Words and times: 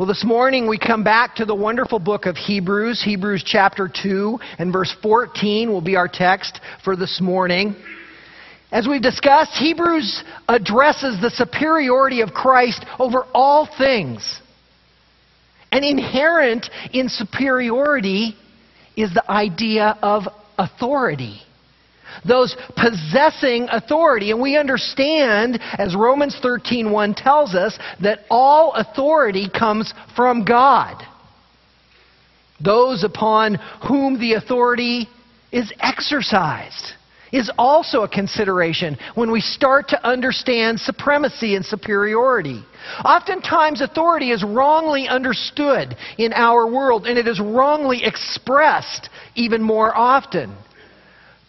Well, 0.00 0.06
this 0.06 0.24
morning 0.24 0.66
we 0.66 0.78
come 0.78 1.04
back 1.04 1.34
to 1.34 1.44
the 1.44 1.54
wonderful 1.54 1.98
book 1.98 2.24
of 2.24 2.34
Hebrews. 2.34 3.02
Hebrews 3.04 3.44
chapter 3.44 3.86
2 3.86 4.38
and 4.58 4.72
verse 4.72 4.96
14 5.02 5.70
will 5.70 5.82
be 5.82 5.94
our 5.94 6.08
text 6.08 6.58
for 6.82 6.96
this 6.96 7.20
morning. 7.20 7.76
As 8.72 8.88
we've 8.88 9.02
discussed, 9.02 9.50
Hebrews 9.58 10.24
addresses 10.48 11.20
the 11.20 11.28
superiority 11.28 12.22
of 12.22 12.30
Christ 12.30 12.82
over 12.98 13.26
all 13.34 13.68
things. 13.76 14.40
And 15.70 15.84
inherent 15.84 16.70
in 16.94 17.10
superiority 17.10 18.38
is 18.96 19.12
the 19.12 19.30
idea 19.30 19.98
of 20.00 20.22
authority 20.56 21.42
those 22.24 22.56
possessing 22.76 23.68
authority. 23.70 24.30
And 24.30 24.40
we 24.40 24.56
understand, 24.56 25.60
as 25.78 25.94
Romans 25.94 26.36
13:1 26.42 27.14
tells 27.14 27.54
us, 27.54 27.78
that 28.00 28.24
all 28.30 28.72
authority 28.74 29.48
comes 29.48 29.92
from 30.14 30.44
God. 30.44 31.06
Those 32.60 33.04
upon 33.04 33.54
whom 33.88 34.18
the 34.18 34.34
authority 34.34 35.08
is 35.52 35.72
exercised 35.80 36.92
is 37.32 37.50
also 37.58 38.02
a 38.02 38.08
consideration 38.08 38.98
when 39.14 39.30
we 39.30 39.40
start 39.40 39.88
to 39.88 40.06
understand 40.06 40.80
supremacy 40.80 41.54
and 41.54 41.64
superiority. 41.64 42.62
Oftentimes, 43.04 43.80
authority 43.80 44.32
is 44.32 44.42
wrongly 44.42 45.08
understood 45.08 45.96
in 46.18 46.32
our 46.32 46.66
world, 46.66 47.06
and 47.06 47.18
it 47.18 47.28
is 47.28 47.40
wrongly 47.40 48.04
expressed 48.04 49.10
even 49.36 49.62
more 49.62 49.96
often. 49.96 50.54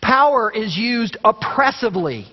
Power 0.02 0.52
is 0.52 0.78
used 0.78 1.18
oppressively. 1.24 2.26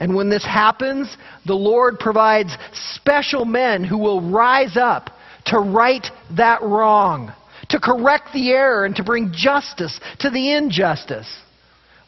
And 0.00 0.14
when 0.14 0.28
this 0.28 0.44
happens, 0.44 1.16
the 1.46 1.54
Lord 1.54 1.98
provides 1.98 2.56
special 2.72 3.44
men 3.44 3.84
who 3.84 3.98
will 3.98 4.20
rise 4.20 4.76
up 4.76 5.10
to 5.46 5.58
right 5.58 6.06
that 6.36 6.62
wrong, 6.62 7.32
to 7.68 7.78
correct 7.78 8.32
the 8.32 8.50
error, 8.50 8.84
and 8.84 8.96
to 8.96 9.04
bring 9.04 9.32
justice 9.32 10.00
to 10.20 10.30
the 10.30 10.52
injustice. 10.54 11.28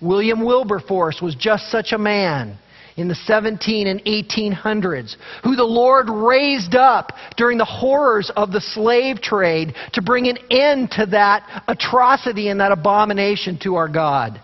William 0.00 0.44
Wilberforce 0.44 1.20
was 1.22 1.34
just 1.34 1.70
such 1.70 1.92
a 1.92 1.98
man 1.98 2.58
in 2.96 3.08
the 3.08 3.14
17 3.14 3.86
and 3.86 4.02
1800s, 4.04 5.16
who 5.44 5.54
the 5.54 5.64
Lord 5.64 6.08
raised 6.08 6.74
up 6.74 7.12
during 7.36 7.58
the 7.58 7.64
horrors 7.64 8.30
of 8.36 8.52
the 8.52 8.60
slave 8.60 9.20
trade 9.20 9.74
to 9.92 10.02
bring 10.02 10.28
an 10.28 10.38
end 10.50 10.90
to 10.92 11.06
that 11.06 11.64
atrocity 11.68 12.48
and 12.48 12.60
that 12.60 12.72
abomination 12.72 13.58
to 13.60 13.74
our 13.74 13.88
God. 13.88 14.40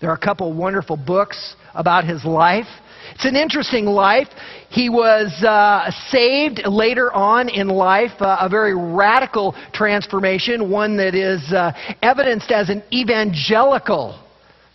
There 0.00 0.10
are 0.10 0.14
a 0.14 0.18
couple 0.18 0.52
wonderful 0.52 0.96
books 0.96 1.56
about 1.74 2.04
his 2.04 2.24
life. 2.24 2.68
It's 3.14 3.24
an 3.24 3.34
interesting 3.34 3.84
life. 3.84 4.28
He 4.68 4.88
was 4.88 5.32
uh, 5.42 5.90
saved 6.08 6.60
later 6.66 7.12
on 7.12 7.48
in 7.48 7.68
life, 7.68 8.12
uh, 8.20 8.36
a 8.40 8.48
very 8.48 8.76
radical 8.76 9.56
transformation, 9.72 10.70
one 10.70 10.96
that 10.98 11.14
is 11.16 11.52
uh, 11.52 11.72
evidenced 12.02 12.52
as 12.52 12.68
an 12.68 12.82
evangelical 12.92 14.22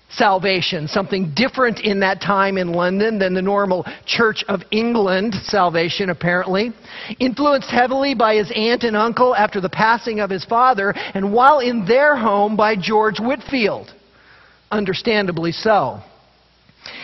salvation, 0.10 0.88
something 0.88 1.34
different 1.36 1.80
in 1.80 2.02
that 2.02 2.22
time 2.22 2.58
in 2.58 2.74
London 2.74 3.18
than 3.18 3.34
the 3.34 3.42
normal 3.42 3.86
Church 4.06 4.44
of 4.50 4.62
England 4.72 5.36
salvation, 5.46 6.10
apparently. 6.10 6.72
Influenced 7.20 7.70
heavily 7.70 8.14
by 8.14 8.36
his 8.36 8.52
aunt 8.56 8.84
and 8.84 8.98
uncle 8.98 9.36
after 9.36 9.62
the 9.62 9.70
passing 9.70 10.20
of 10.20 10.30
his 10.30 10.44
father, 10.44 10.94
and 11.14 11.32
while 11.32 11.60
in 11.60 11.86
their 11.86 12.18
home 12.18 12.58
by 12.58 12.76
George 12.76 13.20
Whitefield 13.20 13.94
understandably 14.74 15.52
so. 15.52 16.02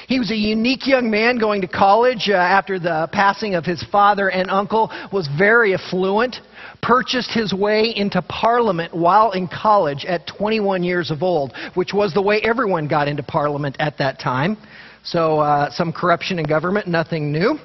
He 0.08 0.20
was 0.20 0.31
a 0.31 0.36
unique 0.36 0.88
young 0.88 1.09
man 1.09 1.38
going 1.38 1.62
to 1.62 1.67
college 1.67 2.30
uh, 2.30 2.34
after 2.34 2.80
the 2.80 3.08
passing 3.14 3.56
of 3.56 3.64
his 3.64 3.81
father 3.92 4.30
and 4.30 4.50
uncle, 4.50 4.92
was 5.14 5.30
very 5.38 5.73
affluent, 5.73 6.38
purchased 6.81 7.31
his 7.31 7.53
way 7.53 7.94
into 7.95 8.22
Parliament 8.23 8.94
while 8.94 9.31
in 9.31 9.48
college 9.48 10.03
at 10.06 10.28
21 10.28 10.84
years 10.84 11.11
of 11.11 11.23
old, 11.23 11.53
which 11.76 11.94
was 11.94 12.14
the 12.14 12.22
way 12.22 12.42
everyone 12.42 12.88
got 12.88 13.08
into 13.08 13.23
Parliament 13.23 13.76
at 13.80 13.98
that 14.00 14.20
time. 14.20 14.58
So, 15.04 15.39
uh, 15.39 15.70
some 15.71 15.94
corruption 15.94 16.39
in 16.39 16.45
government, 16.45 16.88
nothing 16.88 17.32
new. 17.32 17.58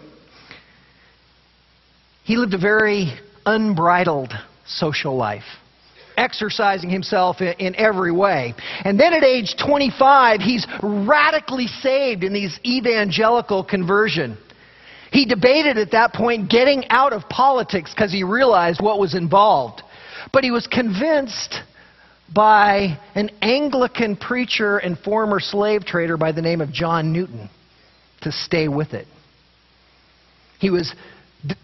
He 2.23 2.37
lived 2.37 2.55
a 2.55 2.59
very 2.59 3.15
unbridled 3.45 4.33
social 4.67 5.17
life 5.17 5.45
exercising 6.17 6.91
himself 6.91 7.41
in, 7.41 7.55
in, 7.59 7.75
every 7.77 8.13
way. 8.13 8.55
And 8.85 8.99
then 8.99 9.13
at 9.13 9.25
age 9.25 9.55
25, 9.65 10.41
he's 10.41 10.67
radically 10.83 11.67
saved 11.67 12.25
in 12.25 12.33
these 12.33 12.59
evangelical 12.65 13.65
conversion. 13.65 14.39
He 15.11 15.27
debated 15.27 15.79
at 15.79 15.93
that 15.93 16.13
point 16.13 16.51
getting 16.51 16.85
out 16.91 17.13
of 17.13 17.29
politics 17.29 17.93
because 17.95 18.13
he 18.13 18.25
realized 18.25 18.81
what 18.81 18.99
was 18.99 19.15
involved. 19.15 19.83
But 20.33 20.45
he 20.45 20.51
was 20.51 20.67
convinced 20.67 21.61
by 22.35 22.99
an 23.15 23.31
Anglican 23.43 24.17
preacher 24.17 24.79
and 24.79 24.99
former 24.99 25.39
slave 25.41 25.85
trader 25.85 26.17
by 26.17 26.33
the 26.33 26.43
name 26.43 26.61
of 26.61 26.73
John 26.73 27.13
Newton 27.13 27.49
to 28.23 28.33
stay 28.33 28.69
with 28.69 28.95
it. 28.95 29.07
He 30.59 30.71
was 30.71 30.95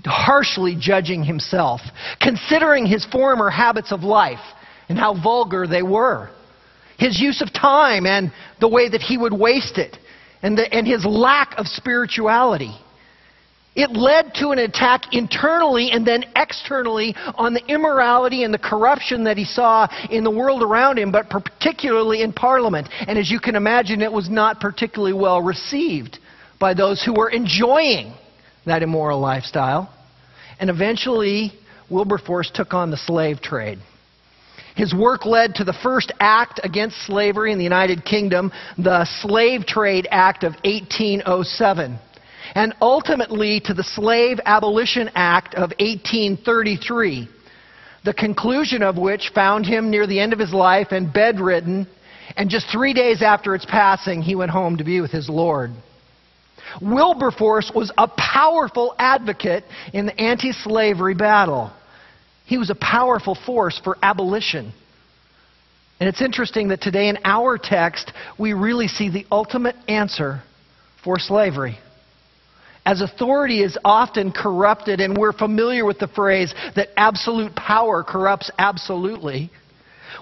harshly 0.04 0.76
judging 0.78 1.22
himself, 1.22 1.80
considering 2.20 2.86
his 2.86 3.04
former 3.06 3.50
habits 3.50 3.92
of 3.92 4.02
life 4.02 4.41
and 4.88 4.98
how 4.98 5.14
vulgar 5.14 5.66
they 5.66 5.82
were, 5.82 6.30
his 6.98 7.20
use 7.20 7.41
of 7.41 7.52
time 7.52 8.06
and 8.06 8.32
the 8.60 8.68
way 8.68 8.88
that 8.88 9.00
he 9.00 9.16
would 9.16 9.32
waste 9.32 9.78
it, 9.78 9.96
and, 10.42 10.56
the, 10.56 10.72
and 10.72 10.86
his 10.86 11.04
lack 11.04 11.54
of 11.58 11.66
spirituality. 11.66 12.74
It 13.76 13.92
led 13.92 14.34
to 14.34 14.48
an 14.48 14.58
attack 14.58 15.12
internally 15.12 15.92
and 15.92 16.04
then 16.04 16.24
externally 16.34 17.14
on 17.36 17.54
the 17.54 17.64
immorality 17.66 18.42
and 18.42 18.52
the 18.52 18.58
corruption 18.58 19.24
that 19.24 19.36
he 19.36 19.44
saw 19.44 19.86
in 20.10 20.24
the 20.24 20.30
world 20.30 20.62
around 20.62 20.98
him, 20.98 21.12
but 21.12 21.30
particularly 21.30 22.22
in 22.22 22.32
Parliament. 22.32 22.88
And 23.06 23.16
as 23.16 23.30
you 23.30 23.38
can 23.38 23.54
imagine, 23.54 24.02
it 24.02 24.12
was 24.12 24.28
not 24.28 24.60
particularly 24.60 25.12
well 25.12 25.41
received 25.41 26.18
by 26.58 26.74
those 26.74 27.02
who 27.02 27.14
were 27.14 27.30
enjoying 27.30 28.12
that 28.70 28.82
immoral 28.82 29.20
lifestyle. 29.20 29.92
And 30.60 30.70
eventually, 30.70 31.53
Wilberforce 31.91 32.50
took 32.54 32.72
on 32.72 32.91
the 32.91 32.97
slave 32.97 33.41
trade. 33.41 33.78
His 34.76 34.94
work 34.94 35.26
led 35.26 35.56
to 35.56 35.64
the 35.64 35.76
first 35.82 36.12
act 36.20 36.60
against 36.62 37.04
slavery 37.04 37.53
in 37.53 37.59
the 37.59 37.64
United 37.64 38.04
Kingdom, 38.04 38.53
the 38.78 39.04
Slave 39.20 39.66
Trade 39.66 40.06
Act 40.10 40.44
of 40.44 40.53
1807, 40.64 41.98
and 42.54 42.75
ultimately 42.80 43.60
to 43.64 43.75
the 43.75 43.82
Slave 43.82 44.38
Abolition 44.47 45.10
Act 45.14 45.54
of 45.54 45.70
1833, 45.80 47.28
the 48.04 48.14
conclusion 48.14 48.82
of 48.82 48.97
which 48.97 49.32
found 49.34 49.66
him 49.66 49.91
near 49.91 50.06
the 50.06 50.20
end 50.20 50.32
of 50.32 50.38
his 50.38 50.53
life 50.53 50.92
and 50.92 51.12
bedridden, 51.12 51.86
and 52.36 52.48
just 52.48 52.66
three 52.70 52.94
days 52.94 53.20
after 53.20 53.56
its 53.56 53.66
passing, 53.66 54.22
he 54.22 54.36
went 54.36 54.53
home 54.53 54.76
to 54.76 54.84
be 54.84 55.00
with 55.00 55.10
his 55.10 55.28
Lord. 55.28 55.72
Wilberforce 56.81 57.70
was 57.75 57.92
a 57.97 58.08
powerful 58.08 58.94
advocate 58.98 59.64
in 59.92 60.06
the 60.06 60.20
anti 60.20 60.53
slavery 60.53 61.14
battle. 61.14 61.72
He 62.47 62.58
was 62.58 62.70
a 62.70 62.75
powerful 62.75 63.34
force 63.34 63.81
for 63.82 63.97
abolition. 64.03 64.72
And 66.00 66.09
it's 66.09 66.22
interesting 66.22 66.69
that 66.69 66.80
today 66.80 67.09
in 67.09 67.19
our 67.25 67.59
text, 67.59 68.12
we 68.38 68.54
really 68.54 68.88
see 68.88 69.10
the 69.10 69.26
ultimate 69.30 69.76
answer 69.86 70.42
for 71.04 71.19
slavery. 71.19 71.78
As 72.86 73.03
authority 73.03 73.62
is 73.62 73.76
often 73.84 74.32
corrupted, 74.32 75.00
and 75.00 75.16
we're 75.16 75.34
familiar 75.34 75.84
with 75.84 75.98
the 75.98 76.09
phrase 76.09 76.54
that 76.75 76.88
absolute 76.97 77.54
power 77.54 78.03
corrupts 78.03 78.50
absolutely, 78.59 79.50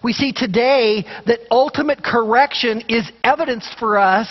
we 0.03 0.13
see 0.13 0.33
today 0.33 1.05
that 1.27 1.41
ultimate 1.51 2.03
correction 2.03 2.83
is 2.89 3.11
evidenced 3.25 3.77
for 3.79 3.99
us 3.99 4.29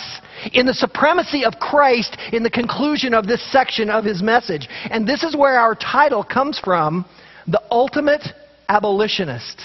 in 0.52 0.66
the 0.66 0.74
supremacy 0.74 1.44
of 1.44 1.54
Christ 1.54 2.16
in 2.32 2.42
the 2.42 2.50
conclusion 2.50 3.14
of 3.14 3.26
this 3.26 3.42
section 3.52 3.90
of 3.90 4.04
his 4.04 4.22
message. 4.22 4.68
And 4.90 5.06
this 5.06 5.22
is 5.22 5.36
where 5.36 5.58
our 5.58 5.74
title 5.74 6.24
comes 6.24 6.58
from 6.58 7.04
the 7.46 7.62
ultimate 7.70 8.22
abolitionist. 8.68 9.60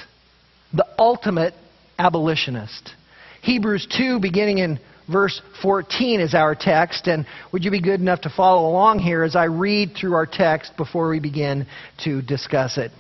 The 0.74 0.88
ultimate 0.98 1.54
abolitionist. 2.00 2.94
Hebrews 3.42 3.88
2, 3.96 4.20
beginning 4.20 4.60
in 4.60 4.80
verse 5.12 5.42
14, 5.62 6.22
is 6.22 6.34
our 6.34 6.56
text. 6.56 7.08
And 7.08 7.26
would 7.52 7.64
you 7.64 7.72
be 7.72 7.82
good 7.82 8.00
enough 8.00 8.22
to 8.22 8.30
follow 8.30 8.70
along 8.70 9.00
here 9.00 9.24
as 9.24 9.36
I 9.36 9.46
read 9.46 9.92
through 10.00 10.14
our 10.14 10.26
text 10.26 10.76
before 10.78 11.10
we 11.10 11.20
begin 11.20 11.68
to 12.06 12.22
discuss 12.22 12.78
it? 12.78 12.92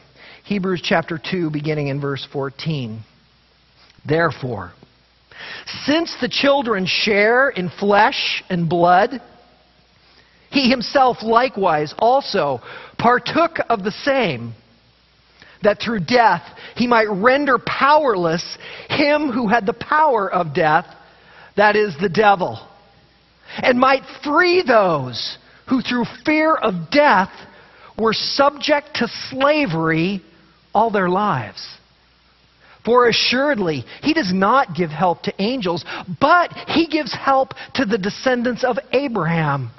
Hebrews 0.45 0.81
chapter 0.83 1.17
2, 1.17 1.51
beginning 1.51 1.87
in 1.87 2.01
verse 2.01 2.27
14. 2.33 2.99
Therefore, 4.05 4.73
since 5.85 6.13
the 6.19 6.27
children 6.27 6.85
share 6.85 7.49
in 7.49 7.69
flesh 7.69 8.43
and 8.49 8.67
blood, 8.67 9.21
he 10.49 10.69
himself 10.69 11.23
likewise 11.23 11.93
also 11.97 12.59
partook 12.97 13.59
of 13.69 13.85
the 13.85 13.91
same, 13.91 14.53
that 15.61 15.79
through 15.79 16.01
death 16.01 16.43
he 16.75 16.87
might 16.87 17.09
render 17.09 17.57
powerless 17.57 18.57
him 18.89 19.31
who 19.31 19.47
had 19.47 19.65
the 19.65 19.73
power 19.73 20.29
of 20.29 20.53
death, 20.53 20.85
that 21.55 21.77
is, 21.77 21.95
the 22.01 22.09
devil, 22.09 22.67
and 23.61 23.79
might 23.79 24.03
free 24.25 24.61
those 24.61 25.37
who 25.69 25.81
through 25.81 26.05
fear 26.25 26.53
of 26.53 26.91
death 26.91 27.31
were 27.97 28.13
subject 28.13 28.89
to 28.95 29.07
slavery 29.29 30.21
all 30.73 30.91
their 30.91 31.09
lives. 31.09 31.77
For 32.85 33.07
assuredly, 33.07 33.85
he 34.01 34.13
does 34.13 34.33
not 34.33 34.75
give 34.75 34.89
help 34.89 35.23
to 35.23 35.41
angels, 35.41 35.85
but 36.19 36.51
he 36.67 36.87
gives 36.87 37.13
help 37.13 37.53
to 37.75 37.85
the 37.85 37.97
descendants 37.97 38.63
of 38.63 38.77
Abraham. 38.91 39.71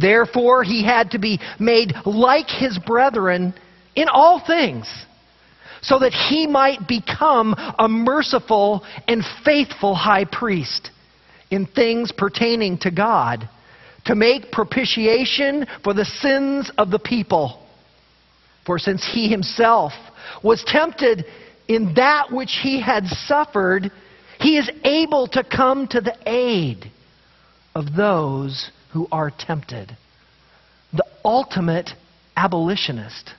Therefore, 0.00 0.62
he 0.62 0.84
had 0.84 1.10
to 1.12 1.18
be 1.18 1.40
made 1.58 1.92
like 2.06 2.48
his 2.48 2.78
brethren 2.78 3.52
in 3.96 4.06
all 4.08 4.40
things, 4.44 4.86
so 5.82 5.98
that 5.98 6.12
he 6.12 6.46
might 6.46 6.86
become 6.86 7.54
a 7.78 7.88
merciful 7.88 8.84
and 9.08 9.24
faithful 9.44 9.96
high 9.96 10.24
priest 10.24 10.90
in 11.50 11.66
things 11.66 12.12
pertaining 12.12 12.78
to 12.78 12.92
God, 12.92 13.48
to 14.04 14.14
make 14.14 14.52
propitiation 14.52 15.66
for 15.82 15.94
the 15.94 16.04
sins 16.04 16.70
of 16.78 16.90
the 16.90 16.98
people. 16.98 17.66
For 18.68 18.78
since 18.78 19.02
he 19.02 19.30
himself 19.30 19.94
was 20.42 20.62
tempted 20.66 21.24
in 21.68 21.94
that 21.94 22.30
which 22.30 22.58
he 22.62 22.82
had 22.82 23.06
suffered, 23.06 23.90
he 24.40 24.58
is 24.58 24.70
able 24.84 25.26
to 25.28 25.42
come 25.42 25.88
to 25.88 26.02
the 26.02 26.14
aid 26.26 26.90
of 27.74 27.96
those 27.96 28.70
who 28.92 29.08
are 29.10 29.30
tempted. 29.30 29.96
The 30.92 31.06
ultimate 31.24 31.88
abolitionist. 32.36 33.30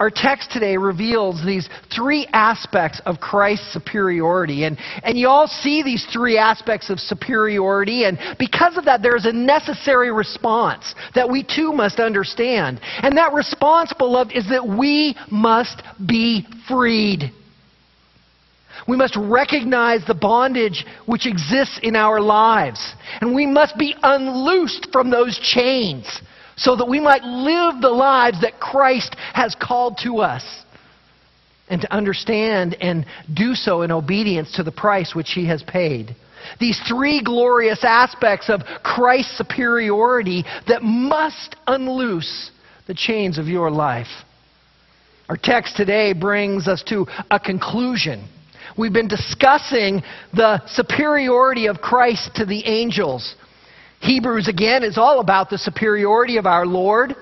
Our 0.00 0.10
text 0.10 0.50
today 0.50 0.76
reveals 0.76 1.44
these 1.44 1.68
three 1.94 2.26
aspects 2.32 3.00
of 3.06 3.20
Christ's 3.20 3.72
superiority. 3.72 4.64
And, 4.64 4.78
and 5.02 5.18
you 5.18 5.28
all 5.28 5.46
see 5.46 5.82
these 5.82 6.04
three 6.12 6.38
aspects 6.38 6.90
of 6.90 6.98
superiority. 6.98 8.04
And 8.04 8.18
because 8.38 8.76
of 8.76 8.84
that, 8.86 9.02
there 9.02 9.16
is 9.16 9.26
a 9.26 9.32
necessary 9.32 10.12
response 10.12 10.94
that 11.14 11.28
we 11.30 11.42
too 11.42 11.72
must 11.72 12.00
understand. 12.00 12.80
And 12.82 13.16
that 13.16 13.32
response, 13.32 13.92
beloved, 13.96 14.32
is 14.32 14.48
that 14.48 14.66
we 14.66 15.16
must 15.30 15.82
be 16.06 16.46
freed. 16.68 17.30
We 18.88 18.96
must 18.96 19.16
recognize 19.16 20.04
the 20.06 20.14
bondage 20.14 20.84
which 21.06 21.26
exists 21.26 21.80
in 21.82 21.96
our 21.96 22.20
lives. 22.20 22.94
And 23.20 23.34
we 23.34 23.46
must 23.46 23.78
be 23.78 23.94
unloosed 24.02 24.88
from 24.92 25.10
those 25.10 25.38
chains 25.38 26.20
so 26.56 26.76
that 26.76 26.88
we 26.88 27.00
might 27.00 27.22
live 27.22 27.80
the 27.80 27.90
lives 27.90 28.40
that 28.40 28.60
Christ 28.60 29.14
has 29.34 29.54
called 29.54 29.98
to 30.02 30.18
us. 30.18 30.44
And 31.68 31.80
to 31.80 31.92
understand 31.92 32.76
and 32.80 33.04
do 33.34 33.54
so 33.54 33.82
in 33.82 33.90
obedience 33.90 34.52
to 34.54 34.62
the 34.62 34.70
price 34.70 35.16
which 35.16 35.32
He 35.32 35.46
has 35.48 35.64
paid. 35.64 36.14
These 36.60 36.80
three 36.88 37.20
glorious 37.20 37.82
aspects 37.82 38.48
of 38.48 38.60
Christ's 38.84 39.36
superiority 39.36 40.44
that 40.68 40.84
must 40.84 41.56
unloose 41.66 42.52
the 42.86 42.94
chains 42.94 43.36
of 43.36 43.48
your 43.48 43.68
life. 43.68 44.06
Our 45.28 45.36
text 45.36 45.76
today 45.76 46.12
brings 46.12 46.68
us 46.68 46.84
to 46.84 47.06
a 47.32 47.40
conclusion 47.40 48.28
We've 48.76 48.92
been 48.92 49.08
discussing 49.08 50.02
the 50.34 50.60
superiority 50.66 51.66
of 51.66 51.80
Christ 51.80 52.32
to 52.34 52.44
the 52.44 52.66
angels. 52.66 53.34
Hebrews, 54.00 54.48
again, 54.48 54.82
is 54.82 54.98
all 54.98 55.20
about 55.20 55.50
the 55.50 55.58
superiority 55.58 56.36
of 56.36 56.46
our 56.46 56.66
Lord. 56.66 57.14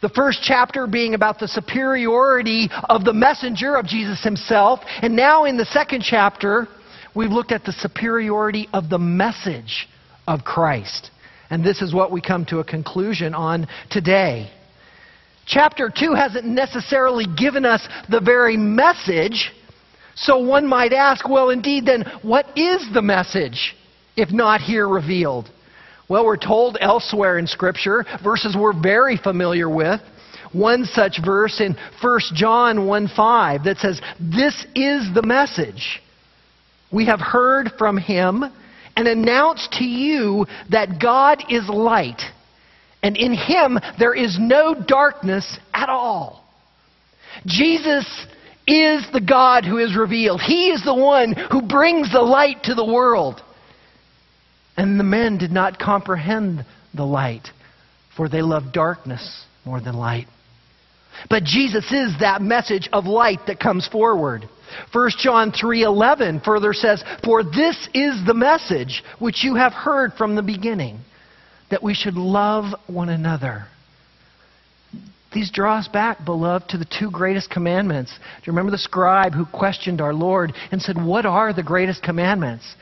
The 0.00 0.08
first 0.08 0.40
chapter 0.42 0.86
being 0.86 1.14
about 1.14 1.38
the 1.38 1.48
superiority 1.48 2.68
of 2.88 3.04
the 3.04 3.12
messenger 3.12 3.76
of 3.76 3.86
Jesus 3.86 4.22
himself. 4.22 4.80
And 5.02 5.16
now 5.16 5.44
in 5.44 5.56
the 5.56 5.66
second 5.66 6.02
chapter, 6.02 6.68
we've 7.14 7.30
looked 7.30 7.52
at 7.52 7.64
the 7.64 7.72
superiority 7.72 8.68
of 8.72 8.88
the 8.88 8.98
message 8.98 9.88
of 10.26 10.44
Christ. 10.44 11.10
And 11.50 11.64
this 11.64 11.82
is 11.82 11.94
what 11.94 12.12
we 12.12 12.20
come 12.20 12.44
to 12.46 12.58
a 12.58 12.64
conclusion 12.64 13.34
on 13.34 13.66
today. 13.90 14.50
Chapter 15.46 15.90
2 15.94 16.14
hasn't 16.14 16.44
necessarily 16.44 17.24
given 17.36 17.64
us 17.64 17.86
the 18.10 18.20
very 18.20 18.56
message 18.56 19.50
so 20.20 20.38
one 20.38 20.66
might 20.66 20.92
ask, 20.92 21.28
well, 21.28 21.50
indeed, 21.50 21.86
then, 21.86 22.04
what 22.22 22.46
is 22.56 22.84
the 22.92 23.02
message, 23.02 23.76
if 24.16 24.32
not 24.32 24.60
here 24.60 24.88
revealed? 24.88 25.48
Well, 26.08 26.24
we're 26.24 26.38
told 26.38 26.78
elsewhere 26.80 27.38
in 27.38 27.46
Scripture, 27.46 28.04
verses 28.22 28.56
we're 28.58 28.78
very 28.78 29.18
familiar 29.18 29.68
with. 29.68 30.00
One 30.52 30.86
such 30.86 31.18
verse 31.22 31.60
in 31.60 31.76
1 32.00 32.20
John 32.34 32.86
1 32.86 33.08
5 33.14 33.64
that 33.64 33.76
says, 33.78 34.00
This 34.18 34.66
is 34.74 35.12
the 35.14 35.22
message. 35.22 36.00
We 36.90 37.04
have 37.06 37.20
heard 37.20 37.72
from 37.76 37.98
him 37.98 38.42
and 38.96 39.06
announced 39.06 39.72
to 39.72 39.84
you 39.84 40.46
that 40.70 40.98
God 41.00 41.44
is 41.50 41.68
light, 41.68 42.22
and 43.02 43.14
in 43.16 43.34
him 43.34 43.78
there 43.98 44.14
is 44.14 44.38
no 44.40 44.74
darkness 44.74 45.58
at 45.74 45.90
all. 45.90 46.44
Jesus 47.44 48.06
is 48.66 49.06
the 49.12 49.20
God 49.20 49.64
who 49.64 49.76
is 49.76 49.94
revealed. 49.94 50.40
He 50.40 50.70
is 50.70 50.82
the 50.82 50.94
one 50.94 51.34
who 51.50 51.62
brings 51.62 52.10
the 52.10 52.22
light 52.22 52.62
to 52.64 52.74
the 52.74 52.84
world. 52.84 53.42
And 54.78 54.98
the 54.98 55.04
men 55.04 55.38
did 55.38 55.50
not 55.50 55.80
comprehend 55.80 56.64
the 56.94 57.04
light, 57.04 57.48
for 58.16 58.28
they 58.28 58.42
loved 58.42 58.72
darkness 58.72 59.44
more 59.64 59.80
than 59.80 59.94
light. 59.94 60.28
But 61.28 61.42
Jesus 61.42 61.90
is 61.90 62.16
that 62.20 62.40
message 62.40 62.88
of 62.92 63.04
light 63.04 63.40
that 63.48 63.58
comes 63.58 63.88
forward. 63.88 64.48
1 64.92 65.10
John 65.18 65.50
3:11 65.50 66.40
further 66.40 66.72
says, 66.72 67.02
"For 67.24 67.42
this 67.42 67.88
is 67.92 68.24
the 68.24 68.34
message 68.34 69.02
which 69.18 69.42
you 69.42 69.56
have 69.56 69.74
heard 69.74 70.14
from 70.14 70.36
the 70.36 70.42
beginning, 70.42 71.00
that 71.70 71.82
we 71.82 71.92
should 71.92 72.16
love 72.16 72.72
one 72.86 73.08
another." 73.08 73.66
These 75.32 75.50
draw 75.50 75.76
us 75.76 75.88
back, 75.88 76.24
beloved, 76.24 76.68
to 76.68 76.78
the 76.78 76.84
two 76.84 77.10
greatest 77.10 77.50
commandments. 77.50 78.12
Do 78.12 78.42
you 78.44 78.52
remember 78.52 78.70
the 78.70 78.78
scribe 78.78 79.34
who 79.34 79.44
questioned 79.44 80.00
our 80.00 80.14
Lord 80.14 80.54
and 80.70 80.80
said, 80.80 81.02
What 81.02 81.26
are 81.26 81.52
the 81.52 81.62
greatest 81.62 82.02
commandments? 82.02 82.76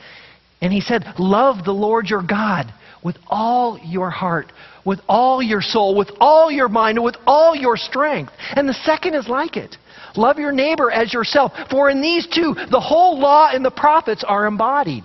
And 0.61 0.73
he 0.73 0.81
said, 0.81 1.03
Love 1.19 1.63
the 1.65 1.73
Lord 1.73 2.09
your 2.09 2.23
God 2.23 2.73
with 3.03 3.17
all 3.27 3.79
your 3.83 4.09
heart, 4.09 4.51
with 4.85 4.99
all 5.07 5.41
your 5.41 5.61
soul, 5.61 5.95
with 5.95 6.09
all 6.19 6.51
your 6.51 6.67
mind, 6.67 6.97
and 6.97 7.05
with 7.05 7.17
all 7.25 7.55
your 7.55 7.77
strength. 7.77 8.33
And 8.55 8.67
the 8.67 8.73
second 8.73 9.13
is 9.13 9.27
like 9.27 9.55
it. 9.55 9.77
Love 10.15 10.39
your 10.39 10.51
neighbor 10.51 10.91
as 10.91 11.13
yourself. 11.13 11.51
For 11.69 11.89
in 11.89 12.01
these 12.01 12.27
two, 12.27 12.55
the 12.71 12.79
whole 12.79 13.19
law 13.19 13.49
and 13.53 13.63
the 13.63 13.71
prophets 13.71 14.23
are 14.27 14.47
embodied. 14.47 15.03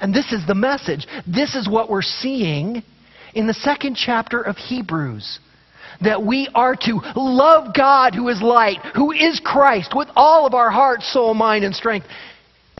And 0.00 0.14
this 0.14 0.32
is 0.32 0.46
the 0.46 0.54
message. 0.54 1.06
This 1.26 1.54
is 1.54 1.68
what 1.68 1.88
we're 1.88 2.02
seeing 2.02 2.82
in 3.34 3.46
the 3.46 3.54
second 3.54 3.96
chapter 3.96 4.40
of 4.42 4.56
Hebrews 4.56 5.38
that 6.02 6.24
we 6.24 6.48
are 6.54 6.74
to 6.74 7.00
love 7.14 7.74
God 7.74 8.14
who 8.14 8.28
is 8.28 8.42
light, 8.42 8.78
who 8.94 9.12
is 9.12 9.40
Christ, 9.44 9.94
with 9.94 10.08
all 10.16 10.46
of 10.46 10.54
our 10.54 10.70
heart, 10.70 11.02
soul, 11.02 11.32
mind, 11.34 11.64
and 11.64 11.74
strength. 11.74 12.06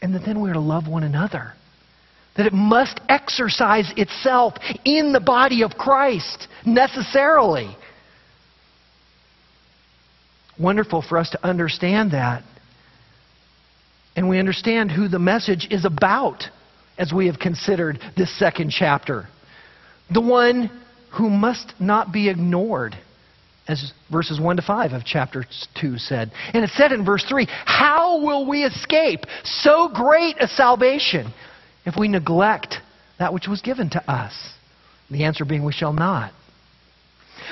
And 0.01 0.15
that 0.15 0.25
then 0.25 0.41
we're 0.41 0.55
to 0.55 0.61
love 0.61 0.89
one 0.89 1.05
another. 1.05 1.53
That 2.37 2.47
it 2.47 2.53
must 2.53 3.01
exercise 3.09 3.93
itself 3.97 4.55
in 4.85 5.13
the 5.13 5.21
body 5.21 5.63
of 5.63 5.73
Christ 5.73 6.49
necessarily. 6.65 7.77
Wonderful 10.59 11.03
for 11.03 11.19
us 11.19 11.31
to 11.31 11.47
understand 11.47 12.13
that. 12.13 12.43
And 14.17 14.29
we 14.29 14.39
understand 14.39 14.91
who 14.91 15.09
the 15.09 15.19
message 15.19 15.67
is 15.71 15.85
about 15.85 16.45
as 16.99 17.13
we 17.13 17.27
have 17.27 17.39
considered 17.39 17.99
this 18.17 18.39
second 18.39 18.71
chapter. 18.71 19.27
The 20.13 20.21
one 20.21 20.71
who 21.17 21.31
must 21.31 21.73
not 21.81 22.13
be 22.13 22.29
ignored, 22.29 22.97
as 23.67 23.93
verses 24.11 24.41
1 24.41 24.57
to 24.57 24.63
5 24.63 24.93
of 24.93 25.05
chapter 25.05 25.45
2 25.81 25.99
said. 25.99 26.33
And 26.53 26.65
it 26.65 26.71
said 26.71 26.93
in 26.93 27.05
verse 27.05 27.25
3 27.29 27.47
How 27.65 28.23
will 28.23 28.47
we 28.47 28.65
escape 28.65 29.21
so 29.45 29.89
great 29.89 30.37
a 30.41 30.49
salvation 30.49 31.33
if 31.85 31.97
we 31.97 32.09
neglect 32.09 32.77
that 33.19 33.33
which 33.33 33.49
was 33.49 33.61
given 33.61 33.91
to 33.91 34.11
us? 34.11 34.33
The 35.11 35.25
answer 35.25 35.45
being, 35.45 35.65
we 35.65 35.73
shall 35.73 35.93
not. 35.93 36.33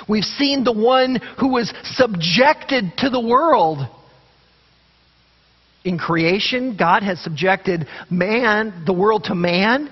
We've 0.09 0.25
seen 0.25 0.65
the 0.65 0.73
one 0.73 1.21
who 1.39 1.49
was 1.49 1.73
subjected 1.83 2.93
to 2.99 3.11
the 3.11 3.21
world. 3.21 3.87
In 5.85 5.99
creation, 5.99 6.77
God 6.77 7.03
has 7.03 7.21
subjected 7.21 7.87
man, 8.11 8.85
the 8.87 8.93
world 8.93 9.25
to 9.25 9.35
man. 9.35 9.91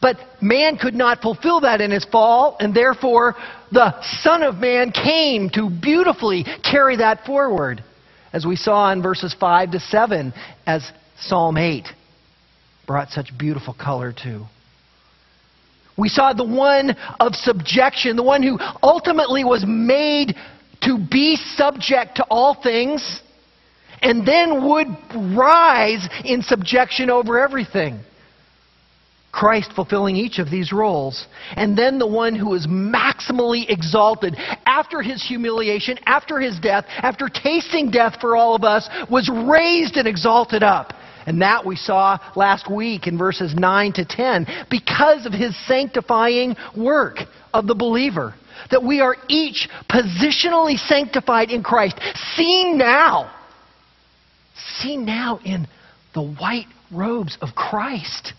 But 0.00 0.16
man 0.40 0.76
could 0.76 0.94
not 0.94 1.22
fulfill 1.22 1.60
that 1.60 1.80
in 1.80 1.90
his 1.90 2.04
fall, 2.04 2.56
and 2.58 2.74
therefore 2.74 3.36
the 3.70 4.00
Son 4.20 4.42
of 4.42 4.56
Man 4.56 4.90
came 4.90 5.50
to 5.50 5.70
beautifully 5.70 6.44
carry 6.62 6.96
that 6.96 7.24
forward, 7.24 7.84
as 8.32 8.44
we 8.44 8.56
saw 8.56 8.90
in 8.92 9.02
verses 9.02 9.34
5 9.38 9.72
to 9.72 9.80
7, 9.80 10.32
as 10.66 10.90
Psalm 11.18 11.56
8 11.56 11.86
brought 12.86 13.10
such 13.10 13.36
beautiful 13.36 13.74
color 13.74 14.12
to. 14.24 14.46
We 15.96 16.08
saw 16.08 16.32
the 16.32 16.44
one 16.44 16.96
of 17.20 17.34
subjection, 17.34 18.16
the 18.16 18.22
one 18.22 18.42
who 18.42 18.58
ultimately 18.82 19.44
was 19.44 19.64
made 19.66 20.34
to 20.82 20.98
be 20.98 21.36
subject 21.36 22.16
to 22.16 22.24
all 22.24 22.60
things, 22.60 23.20
and 24.00 24.26
then 24.26 24.68
would 24.68 24.88
rise 25.36 26.08
in 26.24 26.42
subjection 26.42 27.10
over 27.10 27.38
everything. 27.38 28.00
Christ 29.30 29.72
fulfilling 29.74 30.16
each 30.16 30.38
of 30.38 30.50
these 30.50 30.72
roles. 30.72 31.26
And 31.56 31.76
then 31.76 31.98
the 31.98 32.06
one 32.06 32.34
who 32.34 32.54
is 32.54 32.66
maximally 32.66 33.64
exalted 33.68 34.36
after 34.66 35.00
his 35.00 35.24
humiliation, 35.26 35.98
after 36.04 36.38
his 36.38 36.58
death, 36.60 36.84
after 36.88 37.28
tasting 37.28 37.90
death 37.90 38.18
for 38.20 38.36
all 38.36 38.54
of 38.54 38.62
us, 38.62 38.88
was 39.10 39.30
raised 39.30 39.96
and 39.96 40.06
exalted 40.06 40.62
up. 40.62 40.92
And 41.26 41.42
that 41.42 41.64
we 41.64 41.76
saw 41.76 42.18
last 42.36 42.70
week 42.70 43.06
in 43.06 43.18
verses 43.18 43.54
9 43.54 43.92
to 43.94 44.04
10 44.04 44.46
because 44.70 45.26
of 45.26 45.32
his 45.32 45.56
sanctifying 45.66 46.56
work 46.76 47.18
of 47.52 47.66
the 47.66 47.74
believer. 47.74 48.34
That 48.70 48.82
we 48.82 49.00
are 49.00 49.16
each 49.28 49.68
positionally 49.90 50.76
sanctified 50.76 51.50
in 51.50 51.62
Christ, 51.62 51.98
seen 52.36 52.78
now, 52.78 53.34
seen 54.78 55.04
now 55.04 55.40
in 55.44 55.66
the 56.14 56.22
white 56.22 56.66
robes 56.92 57.36
of 57.40 57.54
Christ. 57.54 58.34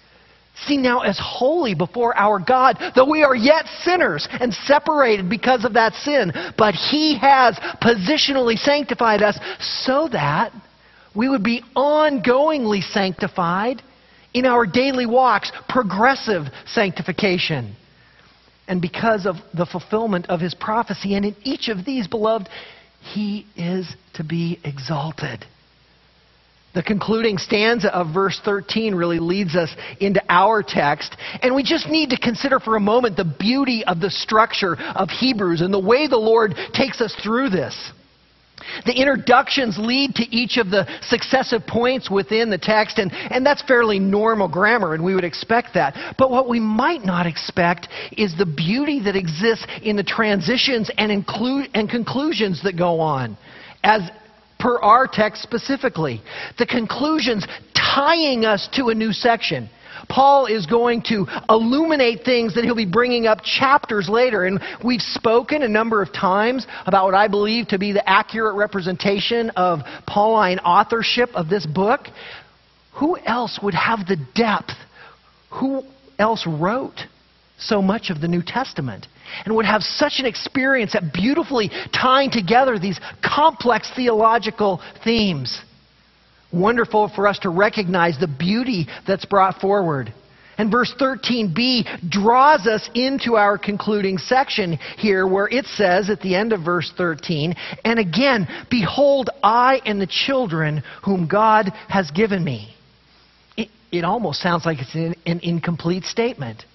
Seen 0.56 0.84
now 0.84 1.00
as 1.00 1.20
holy 1.20 1.74
before 1.74 2.16
our 2.16 2.40
God, 2.40 2.78
though 2.96 3.10
we 3.10 3.24
are 3.24 3.36
yet 3.36 3.66
sinners 3.82 4.28
and 4.32 4.54
separated 4.54 5.28
because 5.28 5.66
of 5.66 5.74
that 5.74 5.94
sin. 5.96 6.32
But 6.58 6.75
He 6.75 7.18
has 7.18 7.58
positionally 7.82 8.58
sanctified 8.58 9.24
us 9.24 9.40
so 9.60 10.08
that 10.12 10.54
we 11.15 11.29
would 11.29 11.43
be 11.43 11.63
ongoingly 11.75 12.82
sanctified 12.82 13.82
in 14.34 14.46
our 14.46 14.65
daily 14.65 15.05
walks, 15.05 15.51
progressive 15.70 16.46
sanctification. 16.65 17.75
And 18.67 18.82
because 18.82 19.25
of 19.25 19.36
the 19.53 19.65
fulfillment 19.65 20.27
of 20.29 20.39
His 20.39 20.55
prophecy, 20.55 21.15
and 21.15 21.25
in 21.25 21.36
each 21.43 21.67
of 21.67 21.86
these, 21.86 22.08
beloved, 22.08 22.50
He 23.01 23.46
is 23.55 23.96
to 24.15 24.24
be 24.24 24.60
exalted. 24.63 25.46
The 26.74 26.82
concluding 26.82 27.38
stanza 27.38 27.93
of 27.93 28.13
verse 28.13 28.41
13 28.43 28.96
really 28.96 29.20
leads 29.20 29.55
us 29.55 29.70
into 30.00 30.24
our 30.27 30.63
text. 30.63 31.15
And 31.43 31.53
we 31.53 31.62
just 31.62 31.88
need 31.88 32.10
to 32.10 32.17
consider 32.17 32.60
for 32.60 32.75
a 32.75 32.79
moment 32.79 33.15
the 33.15 33.32
beauty 33.39 33.86
of 33.86 34.00
the 34.00 34.10
structure 34.10 34.75
of 34.75 35.10
Hebrews 35.10 35.62
and 35.62 35.72
the 35.72 35.79
way 35.79 36.08
the 36.08 36.17
Lord 36.17 36.55
takes 36.74 37.00
us 37.00 37.15
through 37.22 37.50
this. 37.50 37.91
The 38.86 38.93
introductions 38.93 39.77
lead 39.77 40.15
to 40.15 40.24
each 40.36 40.58
of 40.58 40.70
the 40.70 40.88
successive 41.01 41.65
points 41.67 42.10
within 42.10 42.50
the 42.50 42.58
text, 42.58 43.00
and, 43.00 43.12
and 43.13 43.46
that's 43.46 43.62
fairly 43.63 44.00
normal 44.00 44.48
grammar, 44.48 44.93
and 44.93 45.03
we 45.03 45.15
would 45.15 45.24
expect 45.24 45.74
that. 45.75 46.15
But 46.17 46.32
what 46.32 46.50
we 46.50 46.60
might 46.60 47.05
not 47.05 47.25
expect 47.25 47.88
is 48.17 48.36
the 48.38 48.46
beauty 48.46 49.01
that 49.03 49.15
exists 49.15 49.65
in 49.82 49.96
the 49.96 50.03
transitions 50.03 50.89
and, 50.98 51.12
and 51.12 51.89
conclusions 51.89 52.63
that 52.63 52.77
go 52.77 53.00
on 53.00 53.38
as 53.84 54.01
per 54.60 54.79
our 54.79 55.08
text 55.08 55.43
specifically. 55.43 56.22
The 56.58 56.65
conclusions 56.65 57.46
tying 57.75 58.46
us 58.46 58.70
to 58.74 58.88
a 58.88 58.96
new 58.96 59.12
section. 59.12 59.70
Paul 60.10 60.45
is 60.45 60.65
going 60.65 61.03
to 61.10 61.25
illuminate 61.50 62.24
things 62.24 62.55
that 62.55 62.63
he'll 62.63 62.75
be 62.75 62.86
bringing 62.86 63.27
up 63.27 63.39
chapters 63.43 64.10
later. 64.10 64.45
And 64.45 64.62
we've 64.83 65.01
spoken 65.01 65.63
a 65.63 65.67
number 65.67 66.01
of 66.01 66.13
times 66.13 66.67
about 66.86 67.05
what 67.05 67.15
I 67.15 67.27
believe 67.27 67.67
to 67.69 67.79
be 67.79 67.91
the 67.91 68.07
accurate 68.07 68.55
representation 68.55 69.50
of 69.51 69.79
Pauline 70.07 70.60
authorship 70.60 71.29
of 71.33 71.50
this 71.50 71.65
book. 71.65 72.07
Who 73.00 73.17
else 73.25 73.60
would 73.63 73.74
have 73.74 74.05
the 74.07 74.17
depth? 74.36 74.74
Who 75.60 75.83
else 76.19 76.45
wrote 76.48 77.00
so 77.57 77.81
much 77.81 78.10
of 78.10 78.22
the 78.22 78.27
New 78.27 78.43
Testament? 78.45 79.07
and 79.45 79.55
would 79.55 79.65
have 79.65 79.81
such 79.81 80.19
an 80.19 80.25
experience 80.25 80.95
at 80.95 81.13
beautifully 81.13 81.69
tying 81.93 82.31
together 82.31 82.77
these 82.79 83.00
complex 83.24 83.91
theological 83.95 84.81
themes. 85.03 85.62
Wonderful 86.53 87.10
for 87.15 87.27
us 87.27 87.39
to 87.39 87.50
recognize 87.50 88.19
the 88.19 88.27
beauty 88.27 88.88
that's 89.07 89.25
brought 89.25 89.60
forward. 89.60 90.13
And 90.57 90.69
verse 90.69 90.93
13b 91.00 92.10
draws 92.10 92.67
us 92.67 92.88
into 92.93 93.36
our 93.36 93.57
concluding 93.57 94.19
section 94.19 94.74
here 94.98 95.25
where 95.25 95.48
it 95.48 95.65
says 95.65 96.12
at 96.12 96.22
the 96.22 96.36
end 96.36 96.53
of 96.53 96.63
verse 96.63 96.93
13, 96.95 97.55
And 97.83 97.98
again, 97.98 98.48
behold, 98.69 99.31
I 99.41 99.81
and 99.86 100.00
the 100.00 100.07
children 100.07 100.83
whom 101.03 101.27
God 101.27 101.69
has 101.89 102.12
given 102.12 102.43
me. 102.43 102.75
It, 103.57 103.69
it 103.91 104.03
almost 104.03 104.41
sounds 104.41 104.65
like 104.65 104.79
it's 104.79 104.93
an, 104.93 105.15
an 105.25 105.39
incomplete 105.41 106.03
statement. 106.03 106.65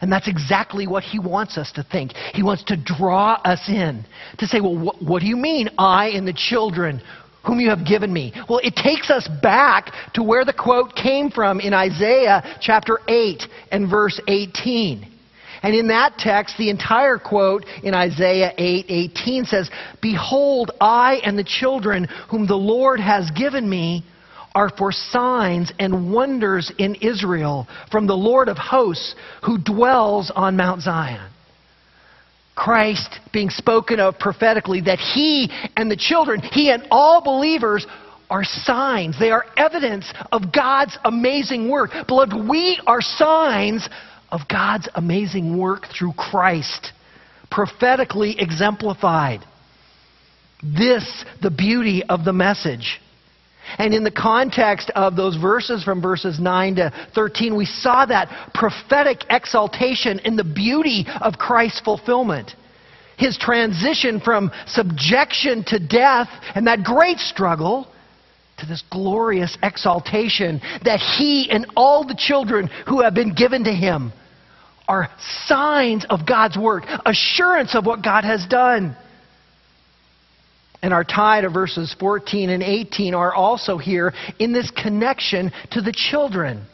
And 0.00 0.10
that's 0.10 0.28
exactly 0.28 0.86
what 0.86 1.02
he 1.02 1.18
wants 1.18 1.58
us 1.58 1.72
to 1.72 1.82
think. 1.82 2.12
He 2.32 2.42
wants 2.42 2.64
to 2.64 2.76
draw 2.76 3.34
us 3.44 3.68
in, 3.68 4.04
to 4.38 4.46
say, 4.46 4.60
well, 4.60 4.76
wh- 4.76 5.02
what 5.02 5.20
do 5.20 5.26
you 5.26 5.36
mean, 5.36 5.68
I 5.76 6.10
and 6.10 6.26
the 6.26 6.32
children 6.32 7.02
whom 7.48 7.60
you 7.60 7.70
have 7.70 7.86
given 7.86 8.12
me? 8.12 8.32
Well, 8.48 8.60
it 8.62 8.76
takes 8.76 9.10
us 9.10 9.26
back 9.42 9.90
to 10.14 10.22
where 10.22 10.44
the 10.44 10.52
quote 10.52 10.94
came 10.94 11.30
from 11.30 11.60
in 11.60 11.72
Isaiah 11.72 12.58
chapter 12.60 13.00
8 13.08 13.42
and 13.72 13.90
verse 13.90 14.20
18. 14.28 15.10
And 15.62 15.74
in 15.74 15.88
that 15.88 16.18
text, 16.18 16.56
the 16.58 16.68
entire 16.68 17.18
quote 17.18 17.64
in 17.82 17.94
Isaiah 17.94 18.52
8 18.58 18.84
18 18.88 19.44
says, 19.46 19.70
Behold, 20.02 20.72
I 20.80 21.20
and 21.24 21.38
the 21.38 21.42
children 21.42 22.06
whom 22.30 22.46
the 22.46 22.54
Lord 22.54 23.00
has 23.00 23.30
given 23.30 23.68
me 23.68 24.04
are 24.54 24.70
for 24.76 24.92
signs 24.92 25.72
and 25.78 26.12
wonders 26.12 26.70
in 26.78 26.96
Israel 26.96 27.66
from 27.90 28.06
the 28.06 28.14
Lord 28.14 28.48
of 28.48 28.58
hosts 28.58 29.14
who 29.44 29.56
dwells 29.58 30.30
on 30.36 30.56
Mount 30.56 30.82
Zion. 30.82 31.30
Christ 32.58 33.20
being 33.32 33.50
spoken 33.50 34.00
of 34.00 34.18
prophetically, 34.18 34.80
that 34.80 34.98
he 34.98 35.48
and 35.76 35.88
the 35.88 35.96
children, 35.96 36.40
he 36.40 36.72
and 36.72 36.82
all 36.90 37.22
believers 37.22 37.86
are 38.28 38.42
signs. 38.42 39.16
They 39.18 39.30
are 39.30 39.44
evidence 39.56 40.12
of 40.32 40.52
God's 40.52 40.98
amazing 41.04 41.70
work. 41.70 41.90
Beloved, 42.08 42.34
we 42.48 42.80
are 42.84 43.00
signs 43.00 43.88
of 44.32 44.40
God's 44.50 44.88
amazing 44.96 45.56
work 45.56 45.84
through 45.96 46.14
Christ, 46.14 46.92
prophetically 47.48 48.34
exemplified. 48.40 49.40
This, 50.60 51.24
the 51.40 51.52
beauty 51.52 52.02
of 52.08 52.24
the 52.24 52.32
message. 52.32 53.00
And 53.76 53.92
in 53.92 54.04
the 54.04 54.10
context 54.10 54.90
of 54.94 55.16
those 55.16 55.36
verses 55.36 55.84
from 55.84 56.00
verses 56.00 56.40
9 56.40 56.76
to 56.76 56.92
13, 57.14 57.56
we 57.56 57.66
saw 57.66 58.06
that 58.06 58.52
prophetic 58.54 59.24
exaltation 59.28 60.20
in 60.20 60.36
the 60.36 60.44
beauty 60.44 61.06
of 61.20 61.34
Christ's 61.34 61.80
fulfillment. 61.80 62.52
His 63.18 63.36
transition 63.36 64.20
from 64.20 64.50
subjection 64.66 65.64
to 65.64 65.78
death 65.78 66.28
and 66.54 66.66
that 66.66 66.84
great 66.84 67.18
struggle 67.18 67.88
to 68.58 68.66
this 68.66 68.82
glorious 68.90 69.58
exaltation 69.62 70.60
that 70.84 71.00
he 71.00 71.50
and 71.50 71.66
all 71.76 72.06
the 72.06 72.16
children 72.16 72.68
who 72.86 73.02
have 73.02 73.14
been 73.14 73.34
given 73.34 73.64
to 73.64 73.72
him 73.72 74.12
are 74.88 75.08
signs 75.46 76.06
of 76.08 76.26
God's 76.26 76.56
work, 76.56 76.84
assurance 77.04 77.74
of 77.74 77.84
what 77.84 78.02
God 78.02 78.24
has 78.24 78.46
done 78.46 78.96
and 80.82 80.94
our 80.94 81.04
tie 81.04 81.40
to 81.40 81.48
verses 81.48 81.94
14 81.98 82.50
and 82.50 82.62
18 82.62 83.14
are 83.14 83.34
also 83.34 83.78
here 83.78 84.12
in 84.38 84.52
this 84.52 84.70
connection 84.70 85.50
to 85.72 85.80
the 85.80 85.92
children. 85.92 86.64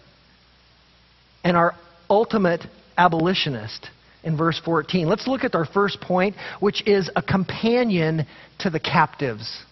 And 1.43 1.57
our 1.57 1.75
ultimate 2.11 2.65
abolitionist 2.97 3.89
in 4.23 4.37
verse 4.37 4.61
14. 4.65 5.09
Let's 5.09 5.27
look 5.27 5.45
at 5.45 5.55
our 5.55 5.67
first 5.67 6.01
point, 6.01 6.37
which 6.61 6.87
is 6.87 7.11
a 7.17 7.23
companion 7.23 8.27
to 8.61 8.71
the 8.71 8.81
captives. 8.81 9.63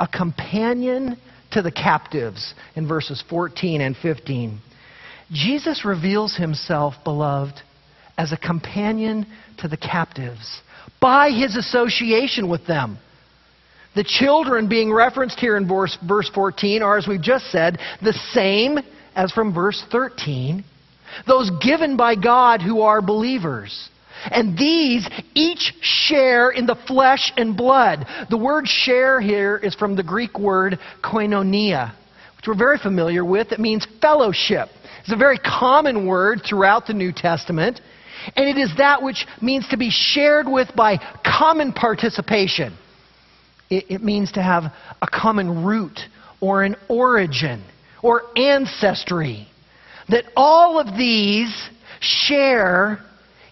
A 0.00 0.08
companion 0.08 1.18
to 1.52 1.62
the 1.62 1.70
captives 1.70 2.54
in 2.76 2.88
verses 2.88 3.22
14 3.28 3.80
and 3.80 3.96
15. 3.96 4.58
Jesus 5.30 5.84
reveals 5.84 6.36
himself, 6.36 6.94
beloved, 7.04 7.60
as 8.18 8.32
a 8.32 8.36
companion 8.36 9.26
to 9.58 9.68
the 9.68 9.76
captives 9.76 10.60
by 11.00 11.30
his 11.30 11.56
association 11.56 12.48
with 12.48 12.66
them. 12.66 12.98
The 13.94 14.04
children 14.04 14.68
being 14.68 14.92
referenced 14.92 15.38
here 15.38 15.56
in 15.56 15.68
verse, 15.68 15.96
verse 16.06 16.30
14 16.34 16.82
are, 16.82 16.96
as 16.96 17.06
we've 17.06 17.20
just 17.20 17.50
said, 17.50 17.78
the 18.00 18.14
same 18.32 18.78
as 19.14 19.32
from 19.32 19.52
verse 19.52 19.84
13. 19.90 20.64
Those 21.26 21.50
given 21.62 21.96
by 21.96 22.14
God 22.14 22.62
who 22.62 22.80
are 22.80 23.02
believers. 23.02 23.90
And 24.30 24.56
these 24.56 25.08
each 25.34 25.74
share 25.80 26.50
in 26.50 26.64
the 26.64 26.76
flesh 26.86 27.32
and 27.36 27.56
blood. 27.56 28.06
The 28.30 28.38
word 28.38 28.66
share 28.66 29.20
here 29.20 29.58
is 29.62 29.74
from 29.74 29.96
the 29.96 30.02
Greek 30.02 30.38
word 30.38 30.78
koinonia, 31.02 31.92
which 32.36 32.46
we're 32.46 32.56
very 32.56 32.78
familiar 32.78 33.24
with. 33.24 33.52
It 33.52 33.60
means 33.60 33.86
fellowship. 34.00 34.68
It's 35.00 35.12
a 35.12 35.16
very 35.16 35.38
common 35.38 36.06
word 36.06 36.42
throughout 36.48 36.86
the 36.86 36.94
New 36.94 37.12
Testament. 37.12 37.80
And 38.36 38.48
it 38.48 38.56
is 38.56 38.70
that 38.78 39.02
which 39.02 39.26
means 39.40 39.66
to 39.68 39.76
be 39.76 39.90
shared 39.90 40.46
with 40.48 40.68
by 40.76 40.98
common 41.24 41.72
participation. 41.72 42.78
It, 43.72 43.86
it 43.88 44.02
means 44.04 44.32
to 44.32 44.42
have 44.42 44.64
a 45.00 45.06
common 45.06 45.64
root 45.64 45.98
or 46.42 46.62
an 46.62 46.76
origin 46.90 47.64
or 48.02 48.24
ancestry. 48.36 49.48
That 50.10 50.24
all 50.36 50.78
of 50.78 50.98
these 50.98 51.70
share 52.00 52.98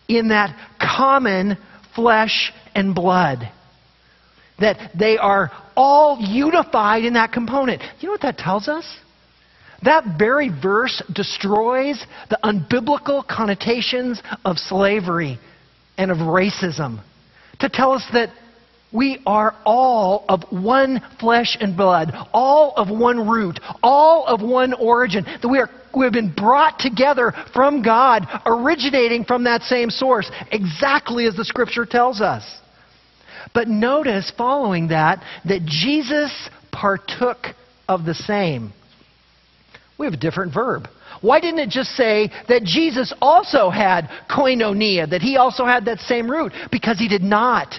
in 0.09 0.29
that 0.29 0.55
common 0.79 1.57
flesh 1.95 2.53
and 2.75 2.95
blood. 2.95 3.51
That 4.59 4.91
they 4.99 5.17
are 5.17 5.51
all 5.75 6.19
unified 6.21 7.05
in 7.05 7.15
that 7.15 7.33
component. 7.33 7.81
You 8.01 8.09
know 8.09 8.13
what 8.13 8.21
that 8.21 8.37
tells 8.37 8.69
us? 8.69 8.85
That 9.85 10.19
very 10.19 10.51
verse 10.51 11.03
destroys 11.15 12.05
the 12.29 12.39
unbiblical 12.45 13.27
connotations 13.27 14.23
of 14.45 14.59
slavery 14.59 15.39
and 15.97 16.11
of 16.11 16.19
racism 16.19 17.03
to 17.61 17.71
tell 17.71 17.93
us 17.93 18.05
that 18.13 18.29
we 18.93 19.23
are 19.25 19.55
all 19.65 20.25
of 20.29 20.43
one 20.51 21.01
flesh 21.21 21.57
and 21.61 21.77
blood, 21.77 22.13
all 22.33 22.73
of 22.77 22.91
one 22.91 23.29
root, 23.29 23.61
all 23.83 24.27
of 24.27 24.43
one 24.43 24.73
origin, 24.73 25.25
that 25.25 25.49
we, 25.49 25.59
are, 25.59 25.71
we 25.97 26.05
have 26.05 26.13
been 26.13 26.33
brought 26.35 26.79
together 26.79 27.33
from 27.55 27.83
God, 27.83 28.27
originating 28.47 29.25
from 29.25 29.45
that 29.45 29.63
same 29.63 29.91
source, 29.91 30.31
exactly 30.51 31.27
as 31.27 31.37
the 31.37 31.45
Scripture 31.45 31.87
tells 31.87 32.21
us. 32.21 32.45
But 33.55 33.69
notice, 33.69 34.33
following 34.37 34.89
that, 34.89 35.23
that 35.45 35.65
Jesus 35.65 36.51
partook 36.73 37.47
of 37.89 38.05
the 38.05 38.15
same. 38.15 38.73
We 39.99 40.07
have 40.07 40.15
a 40.15 40.19
different 40.19 40.53
verb. 40.53 40.89
Why 41.21 41.41
didn't 41.41 41.61
it 41.61 41.69
just 41.69 41.91
say 41.91 42.31
that 42.49 42.65
Jesus 42.65 43.13
also 43.21 43.69
had 43.71 44.09
koinonia, 44.31 45.11
that 45.11 45.21
he 45.21 45.37
also 45.37 45.65
had 45.65 45.85
that 45.85 45.99
same 46.01 46.31
root? 46.31 46.53
Because 46.73 46.99
he 46.99 47.09
did 47.09 47.23
not. 47.23 47.75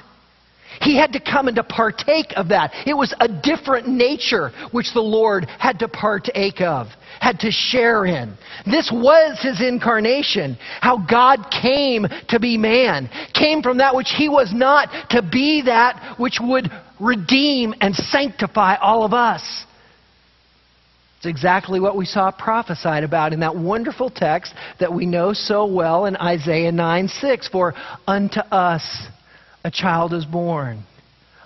He 0.81 0.97
had 0.97 1.13
to 1.13 1.19
come 1.19 1.47
and 1.47 1.55
to 1.57 1.63
partake 1.63 2.33
of 2.35 2.49
that. 2.49 2.71
It 2.87 2.95
was 2.95 3.13
a 3.19 3.27
different 3.27 3.87
nature 3.87 4.51
which 4.71 4.93
the 4.93 5.01
Lord 5.01 5.45
had 5.45 5.79
to 5.79 5.87
partake 5.87 6.61
of, 6.61 6.87
had 7.19 7.39
to 7.41 7.51
share 7.51 8.05
in. 8.05 8.35
This 8.65 8.91
was 8.91 9.39
his 9.41 9.61
incarnation, 9.61 10.57
how 10.81 10.97
God 10.97 11.51
came 11.51 12.07
to 12.29 12.39
be 12.39 12.57
man, 12.57 13.09
came 13.33 13.61
from 13.61 13.77
that 13.77 13.95
which 13.95 14.09
he 14.15 14.27
was 14.27 14.51
not 14.53 14.89
to 15.11 15.21
be 15.21 15.63
that 15.63 16.15
which 16.19 16.39
would 16.41 16.71
redeem 16.99 17.75
and 17.79 17.95
sanctify 17.95 18.75
all 18.75 19.03
of 19.03 19.13
us. 19.13 19.65
It's 21.17 21.27
exactly 21.27 21.79
what 21.79 21.95
we 21.95 22.05
saw 22.05 22.31
prophesied 22.31 23.03
about 23.03 23.31
in 23.31 23.41
that 23.41 23.55
wonderful 23.55 24.09
text 24.09 24.55
that 24.79 24.91
we 24.91 25.05
know 25.05 25.33
so 25.33 25.67
well 25.67 26.05
in 26.05 26.15
Isaiah 26.15 26.71
9 26.71 27.07
6. 27.07 27.47
For 27.49 27.75
unto 28.07 28.39
us 28.39 28.81
a 29.63 29.71
child 29.71 30.13
is 30.13 30.25
born. 30.25 30.83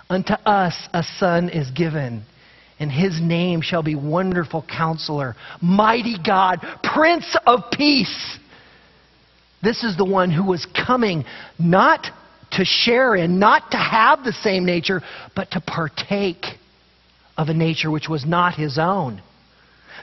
Unto 0.08 0.32
us 0.32 0.74
a 0.92 1.02
son 1.02 1.48
is 1.48 1.70
given. 1.70 2.24
And 2.78 2.92
his 2.92 3.20
name 3.20 3.62
shall 3.62 3.82
be 3.82 3.94
Wonderful 3.94 4.64
Counselor, 4.68 5.34
Mighty 5.62 6.16
God, 6.24 6.58
Prince 6.82 7.36
of 7.46 7.60
Peace. 7.72 8.38
This 9.62 9.82
is 9.82 9.96
the 9.96 10.04
one 10.04 10.30
who 10.30 10.44
was 10.44 10.66
coming 10.86 11.24
not 11.58 12.06
to 12.52 12.64
share 12.64 13.16
in, 13.16 13.38
not 13.38 13.70
to 13.70 13.78
have 13.78 14.24
the 14.24 14.32
same 14.32 14.64
nature, 14.64 15.00
but 15.34 15.50
to 15.52 15.60
partake 15.60 16.44
of 17.36 17.48
a 17.48 17.54
nature 17.54 17.90
which 17.90 18.08
was 18.08 18.24
not 18.24 18.54
his 18.54 18.78
own. 18.78 19.22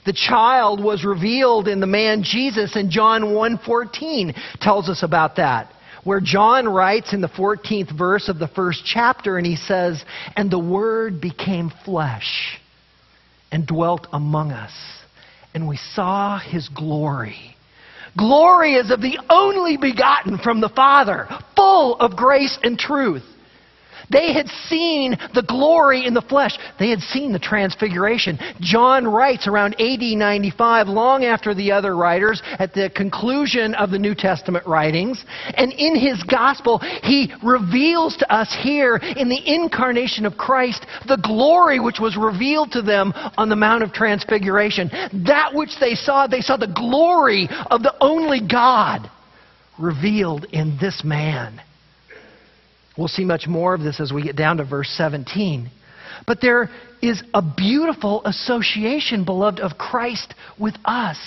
The 0.06 0.14
child 0.14 0.84
was 0.84 1.06
revealed 1.06 1.68
in 1.68 1.80
the 1.80 1.88
man 1.88 2.24
Jesus, 2.24 2.76
and 2.76 2.90
John 2.90 3.34
1:14 3.34 4.34
tells 4.60 4.90
us 4.90 5.04
about 5.04 5.38
that 5.38 5.72
where 6.04 6.20
John 6.20 6.68
writes 6.68 7.14
in 7.14 7.22
the 7.22 7.28
14th 7.28 7.98
verse 7.98 8.30
of 8.30 8.40
the 8.40 8.48
first 8.48 8.84
chapter, 8.86 9.38
and 9.38 9.46
he 9.46 9.56
says, 9.56 10.04
And 10.36 10.52
the 10.52 10.60
Word 10.60 11.22
became 11.22 11.72
flesh 11.86 12.60
and 13.52 13.66
dwelt 13.66 14.08
among 14.12 14.52
us, 14.52 14.74
and 15.54 15.68
we 15.68 15.78
saw 15.78 16.40
his 16.40 16.70
glory. 16.70 17.56
Glory 18.18 18.76
is 18.76 18.92
of 18.92 19.02
the 19.02 19.20
only 19.30 19.78
begotten 19.78 20.38
from 20.38 20.62
the 20.62 20.70
Father, 20.70 21.28
full 21.56 21.96
of 21.96 22.16
grace 22.16 22.58
and 22.64 22.78
truth. 22.78 23.24
They 24.14 24.32
had 24.32 24.48
seen 24.70 25.18
the 25.34 25.42
glory 25.42 26.06
in 26.06 26.14
the 26.14 26.22
flesh. 26.22 26.58
They 26.80 26.90
had 26.90 27.02
seen 27.02 27.34
the 27.34 27.40
transfiguration. 27.40 28.40
John 28.62 29.08
writes 29.08 29.48
around 29.48 29.76
AD 29.82 30.02
95, 30.02 30.88
long 30.88 31.26
after 31.26 31.56
the 31.56 31.72
other 31.72 31.96
writers, 31.96 32.42
at 32.60 32.74
the 32.74 32.92
conclusion 32.92 33.74
of 33.74 33.90
the 33.90 33.98
New 33.98 34.14
Testament 34.14 34.68
writings. 34.68 35.26
And 35.56 35.74
in 35.74 35.96
his 35.96 36.22
gospel, 36.24 36.80
he 36.80 37.34
reveals 37.44 38.16
to 38.18 38.32
us 38.32 38.56
here 38.62 38.98
in 38.98 39.30
the 39.30 39.42
incarnation 39.46 40.26
of 40.26 40.38
Christ 40.38 40.86
the 41.08 41.18
glory 41.18 41.80
which 41.80 42.00
was 42.00 42.16
revealed 42.16 42.72
to 42.74 42.84
them 42.84 43.14
on 43.38 43.50
the 43.50 43.56
Mount 43.56 43.84
of 43.84 43.92
Transfiguration. 43.94 44.90
That 45.26 45.52
which 45.54 45.80
they 45.80 45.96
saw, 45.96 46.28
they 46.28 46.42
saw 46.42 46.58
the 46.58 46.68
glory 46.68 47.50
of 47.72 47.82
the 47.82 47.96
only 48.00 48.40
God 48.40 49.10
revealed 49.80 50.46
in 50.52 50.78
this 50.80 51.04
man. 51.04 51.60
We'll 52.98 53.08
see 53.08 53.26
much 53.26 53.48
more 53.48 53.74
of 53.74 53.82
this 53.82 54.00
as 54.00 54.14
we 54.14 54.24
get 54.24 54.36
down 54.36 54.58
to 54.58 54.66
verse 54.66 54.90
17. 54.98 55.70
But 56.28 56.42
there 56.42 56.70
is 57.02 57.22
a 57.34 57.42
beautiful 57.42 58.22
association, 58.26 59.26
beloved, 59.26 59.60
of 59.60 59.78
Christ 59.78 60.34
with 60.60 60.76
us. 60.86 61.18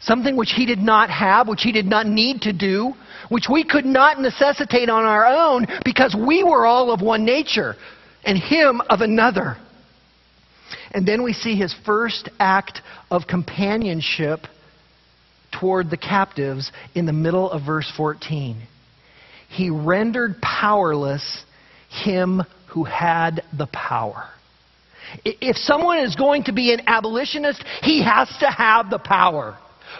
Something 0.00 0.36
which 0.36 0.52
he 0.52 0.66
did 0.66 0.78
not 0.78 1.10
have, 1.10 1.48
which 1.48 1.62
he 1.62 1.72
did 1.72 1.86
not 1.86 2.06
need 2.06 2.42
to 2.42 2.52
do, 2.52 2.94
which 3.28 3.48
we 3.50 3.64
could 3.64 3.84
not 3.84 4.20
necessitate 4.20 4.88
on 4.88 5.04
our 5.04 5.26
own 5.26 5.66
because 5.84 6.14
we 6.14 6.44
were 6.44 6.64
all 6.64 6.92
of 6.92 7.00
one 7.00 7.24
nature 7.24 7.74
and 8.24 8.38
him 8.38 8.80
of 8.88 9.00
another. 9.00 9.56
And 10.92 11.06
then 11.06 11.22
we 11.22 11.32
see 11.32 11.56
his 11.56 11.74
first 11.84 12.28
act 12.38 12.82
of 13.10 13.26
companionship 13.26 14.40
toward 15.58 15.90
the 15.90 15.96
captives 15.96 16.70
in 16.94 17.06
the 17.06 17.12
middle 17.12 17.50
of 17.50 17.62
verse 17.64 17.90
14 17.96 18.62
he 19.48 19.70
rendered 19.70 20.40
powerless 20.40 21.44
him 21.88 22.42
who 22.68 22.84
had 22.84 23.42
the 23.56 23.66
power. 23.66 24.28
If 25.24 25.56
someone 25.56 25.98
is 25.98 26.16
going 26.16 26.44
to 26.44 26.52
be 26.52 26.72
an 26.72 26.82
abolitionist, 26.86 27.64
he 27.82 28.02
has 28.02 28.28
to 28.40 28.50
have 28.50 28.90
the 28.90 28.98
power. 28.98 29.56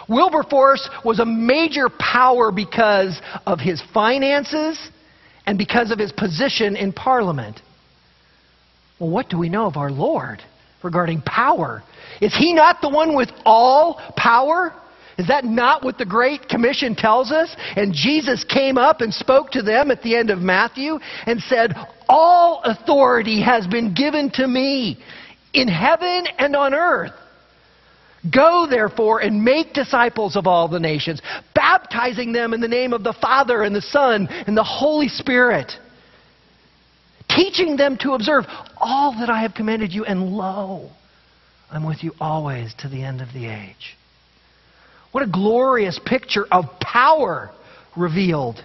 Wilberforce 0.09 0.89
was 1.03 1.19
a 1.19 1.25
major 1.25 1.89
power 1.89 2.51
because 2.51 3.19
of 3.45 3.59
his 3.59 3.81
finances 3.93 4.89
and 5.45 5.57
because 5.57 5.91
of 5.91 5.99
his 5.99 6.11
position 6.11 6.75
in 6.75 6.93
Parliament. 6.93 7.61
Well, 8.99 9.09
what 9.09 9.29
do 9.29 9.37
we 9.37 9.49
know 9.49 9.65
of 9.65 9.77
our 9.77 9.91
Lord 9.91 10.41
regarding 10.83 11.21
power? 11.21 11.83
Is 12.21 12.35
he 12.35 12.53
not 12.53 12.81
the 12.81 12.89
one 12.89 13.15
with 13.15 13.29
all 13.45 14.01
power? 14.15 14.73
Is 15.17 15.27
that 15.27 15.45
not 15.45 15.83
what 15.83 15.97
the 15.97 16.05
Great 16.05 16.47
Commission 16.47 16.95
tells 16.95 17.31
us? 17.31 17.55
And 17.75 17.93
Jesus 17.93 18.43
came 18.43 18.77
up 18.77 19.01
and 19.01 19.13
spoke 19.13 19.51
to 19.51 19.63
them 19.63 19.89
at 19.89 20.03
the 20.03 20.15
end 20.15 20.29
of 20.29 20.39
Matthew 20.39 20.99
and 21.25 21.41
said, 21.41 21.73
All 22.07 22.61
authority 22.63 23.41
has 23.41 23.65
been 23.65 23.95
given 23.95 24.29
to 24.31 24.47
me 24.47 24.99
in 25.53 25.67
heaven 25.67 26.25
and 26.37 26.55
on 26.55 26.73
earth. 26.73 27.13
Go, 28.31 28.67
therefore, 28.69 29.19
and 29.19 29.43
make 29.43 29.73
disciples 29.73 30.35
of 30.35 30.47
all 30.47 30.67
the 30.67 30.79
nations, 30.79 31.21
baptizing 31.55 32.31
them 32.31 32.53
in 32.53 32.61
the 32.61 32.67
name 32.67 32.93
of 32.93 33.03
the 33.03 33.13
Father 33.13 33.63
and 33.63 33.75
the 33.75 33.81
Son 33.81 34.27
and 34.27 34.55
the 34.55 34.63
Holy 34.63 35.07
Spirit, 35.07 35.71
teaching 37.29 37.77
them 37.77 37.97
to 38.01 38.13
observe 38.13 38.45
all 38.77 39.13
that 39.19 39.29
I 39.29 39.41
have 39.41 39.53
commanded 39.53 39.93
you, 39.93 40.03
and 40.03 40.31
lo, 40.31 40.89
I'm 41.71 41.85
with 41.85 42.03
you 42.03 42.13
always 42.19 42.73
to 42.79 42.89
the 42.89 43.03
end 43.03 43.21
of 43.21 43.33
the 43.33 43.47
age. 43.47 43.96
What 45.17 45.25
a 45.25 45.31
glorious 45.31 45.99
picture 46.05 46.45
of 46.51 46.65
power 46.79 47.49
revealed. 47.95 48.63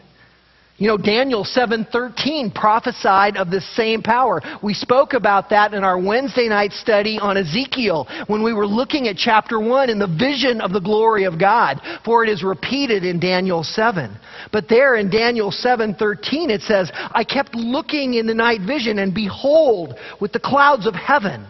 You 0.77 0.87
know, 0.89 0.99
Daniel 0.99 1.45
7:13 1.45 2.51
prophesied 2.51 3.39
of 3.39 3.51
this 3.51 3.67
same 3.75 4.03
power. 4.03 4.43
We 4.61 4.75
spoke 4.75 5.15
about 5.15 5.49
that 5.49 5.73
in 5.73 5.83
our 5.83 5.99
Wednesday 5.99 6.49
night 6.49 6.75
study 6.75 7.19
on 7.19 7.39
Ezekiel 7.39 8.07
when 8.27 8.43
we 8.43 8.53
were 8.53 8.67
looking 8.67 9.09
at 9.09 9.17
chapter 9.17 9.59
1 9.59 9.89
in 9.89 9.99
the 9.99 10.07
vision 10.07 10.61
of 10.61 10.75
the 10.75 10.81
glory 10.81 11.25
of 11.25 11.39
God, 11.39 11.81
for 12.05 12.23
it 12.23 12.29
is 12.29 12.45
repeated 12.45 13.03
in 13.03 13.19
Daniel 13.19 13.63
7. 13.65 14.15
But 14.51 14.69
there 14.69 14.97
in 14.97 15.09
Daniel 15.09 15.51
7:13 15.51 16.51
it 16.51 16.61
says, 16.61 16.93
"I 17.13 17.25
kept 17.25 17.55
looking 17.55 18.13
in 18.13 18.27
the 18.27 18.35
night 18.35 18.61
vision 18.61 18.99
and 18.99 19.15
behold, 19.15 19.95
with 20.21 20.33
the 20.35 20.39
clouds 20.39 20.85
of 20.85 20.95
heaven, 20.95 21.47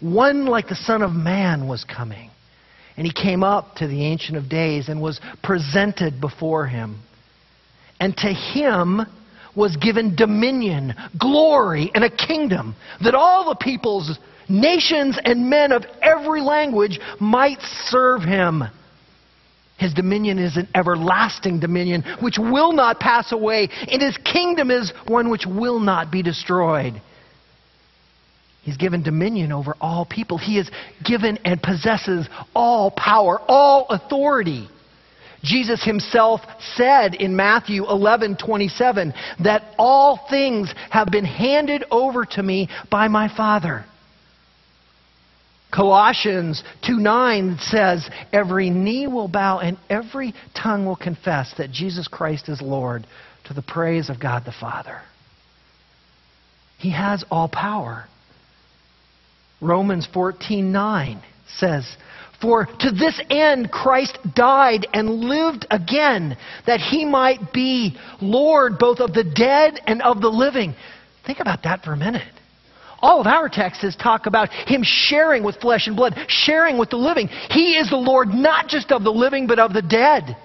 one 0.00 0.46
like 0.46 0.66
the 0.66 0.74
son 0.74 1.00
of 1.00 1.14
man 1.14 1.68
was 1.68 1.84
coming." 1.84 2.31
And 2.96 3.06
he 3.06 3.12
came 3.12 3.42
up 3.42 3.76
to 3.76 3.86
the 3.86 4.04
Ancient 4.04 4.36
of 4.36 4.48
Days 4.48 4.88
and 4.88 5.00
was 5.00 5.20
presented 5.42 6.20
before 6.20 6.66
him. 6.66 7.00
And 7.98 8.16
to 8.18 8.28
him 8.28 9.02
was 9.54 9.76
given 9.76 10.16
dominion, 10.16 10.94
glory, 11.18 11.90
and 11.94 12.04
a 12.04 12.10
kingdom 12.10 12.74
that 13.02 13.14
all 13.14 13.48
the 13.48 13.54
peoples, 13.54 14.18
nations, 14.48 15.18
and 15.22 15.48
men 15.48 15.72
of 15.72 15.84
every 16.00 16.40
language 16.40 16.98
might 17.20 17.60
serve 17.86 18.22
him. 18.22 18.64
His 19.78 19.94
dominion 19.94 20.38
is 20.38 20.56
an 20.56 20.68
everlasting 20.74 21.60
dominion 21.60 22.04
which 22.20 22.38
will 22.38 22.72
not 22.72 23.00
pass 23.00 23.32
away, 23.32 23.68
and 23.88 24.00
his 24.00 24.16
kingdom 24.18 24.70
is 24.70 24.92
one 25.06 25.28
which 25.28 25.44
will 25.46 25.80
not 25.80 26.10
be 26.10 26.22
destroyed. 26.22 27.00
He's 28.62 28.76
given 28.76 29.02
dominion 29.02 29.52
over 29.52 29.76
all 29.80 30.06
people. 30.06 30.38
He 30.38 30.58
is 30.58 30.70
given 31.04 31.38
and 31.44 31.60
possesses 31.62 32.28
all 32.54 32.90
power, 32.92 33.40
all 33.48 33.86
authority. 33.90 34.68
Jesus 35.42 35.82
himself 35.82 36.40
said 36.76 37.16
in 37.16 37.34
Matthew 37.34 37.84
11:27 37.84 39.12
that 39.40 39.64
all 39.76 40.16
things 40.30 40.72
have 40.90 41.08
been 41.08 41.24
handed 41.24 41.84
over 41.90 42.24
to 42.24 42.42
me 42.42 42.68
by 42.88 43.08
my 43.08 43.28
Father. 43.28 43.84
Colossians 45.72 46.62
2 46.86 46.98
9 46.98 47.58
says, 47.60 48.08
Every 48.32 48.70
knee 48.70 49.08
will 49.08 49.26
bow 49.26 49.58
and 49.58 49.78
every 49.90 50.34
tongue 50.54 50.86
will 50.86 50.96
confess 50.96 51.52
that 51.58 51.72
Jesus 51.72 52.06
Christ 52.06 52.48
is 52.48 52.62
Lord 52.62 53.06
to 53.44 53.54
the 53.54 53.62
praise 53.62 54.10
of 54.10 54.20
God 54.20 54.44
the 54.44 54.52
Father. 54.52 55.00
He 56.78 56.90
has 56.92 57.24
all 57.30 57.48
power. 57.48 58.06
Romans 59.62 60.08
14 60.12 60.72
9 60.72 61.22
says, 61.56 61.96
For 62.40 62.66
to 62.66 62.90
this 62.90 63.18
end 63.30 63.70
Christ 63.70 64.18
died 64.34 64.86
and 64.92 65.08
lived 65.08 65.66
again, 65.70 66.36
that 66.66 66.80
he 66.80 67.04
might 67.04 67.52
be 67.52 67.96
Lord 68.20 68.78
both 68.78 68.98
of 68.98 69.14
the 69.14 69.24
dead 69.24 69.80
and 69.86 70.02
of 70.02 70.20
the 70.20 70.28
living. 70.28 70.74
Think 71.24 71.38
about 71.38 71.62
that 71.62 71.84
for 71.84 71.92
a 71.92 71.96
minute. 71.96 72.22
All 72.98 73.20
of 73.20 73.26
our 73.26 73.48
texts 73.48 73.96
talk 74.00 74.26
about 74.26 74.52
him 74.52 74.82
sharing 74.84 75.42
with 75.42 75.60
flesh 75.60 75.86
and 75.86 75.96
blood, 75.96 76.14
sharing 76.28 76.78
with 76.78 76.90
the 76.90 76.96
living. 76.96 77.28
He 77.50 77.76
is 77.76 77.90
the 77.90 77.96
Lord 77.96 78.28
not 78.28 78.68
just 78.68 78.92
of 78.92 79.02
the 79.02 79.10
living, 79.12 79.46
but 79.46 79.58
of 79.58 79.72
the 79.72 79.82
dead. 79.82 80.36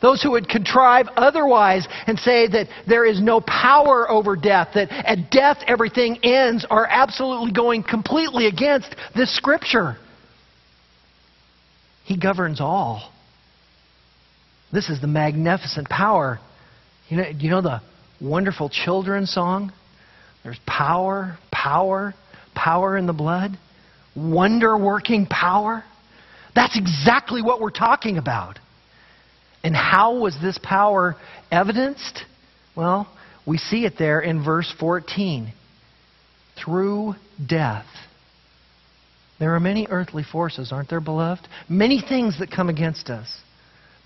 Those 0.00 0.22
who 0.22 0.30
would 0.30 0.48
contrive 0.48 1.08
otherwise 1.16 1.86
and 2.06 2.18
say 2.18 2.46
that 2.48 2.68
there 2.88 3.04
is 3.04 3.20
no 3.20 3.40
power 3.40 4.10
over 4.10 4.34
death, 4.34 4.68
that 4.74 4.90
at 4.90 5.30
death 5.30 5.58
everything 5.66 6.18
ends, 6.22 6.64
are 6.70 6.86
absolutely 6.86 7.52
going 7.52 7.82
completely 7.82 8.46
against 8.46 8.94
this 9.14 9.34
scripture. 9.36 9.96
He 12.04 12.16
governs 12.18 12.60
all. 12.60 13.12
This 14.72 14.88
is 14.88 15.00
the 15.00 15.06
magnificent 15.06 15.88
power. 15.88 16.38
You 17.08 17.16
know, 17.18 17.28
you 17.38 17.50
know 17.50 17.60
the 17.60 17.82
wonderful 18.20 18.70
children's 18.70 19.30
song? 19.30 19.72
There's 20.42 20.58
power, 20.66 21.36
power, 21.52 22.14
power 22.54 22.96
in 22.96 23.06
the 23.06 23.12
blood, 23.12 23.58
wonder 24.16 24.78
working 24.78 25.26
power. 25.26 25.84
That's 26.54 26.78
exactly 26.78 27.42
what 27.42 27.60
we're 27.60 27.70
talking 27.70 28.16
about. 28.16 28.58
And 29.62 29.76
how 29.76 30.18
was 30.18 30.36
this 30.40 30.58
power 30.62 31.16
evidenced? 31.50 32.24
Well, 32.76 33.08
we 33.46 33.58
see 33.58 33.84
it 33.84 33.94
there 33.98 34.20
in 34.20 34.44
verse 34.44 34.72
14. 34.78 35.52
Through 36.62 37.14
death. 37.44 37.86
There 39.38 39.54
are 39.54 39.60
many 39.60 39.86
earthly 39.88 40.22
forces, 40.22 40.70
aren't 40.70 40.90
there, 40.90 41.00
beloved? 41.00 41.46
Many 41.68 42.02
things 42.06 42.38
that 42.38 42.50
come 42.50 42.68
against 42.68 43.08
us 43.08 43.28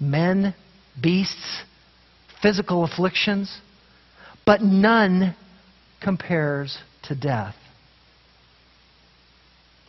men, 0.01 0.55
beasts, 1.01 1.63
physical 2.43 2.85
afflictions, 2.85 3.61
but 4.45 4.61
none 4.61 5.35
compares 6.03 6.77
to 7.05 7.15
death. 7.15 7.55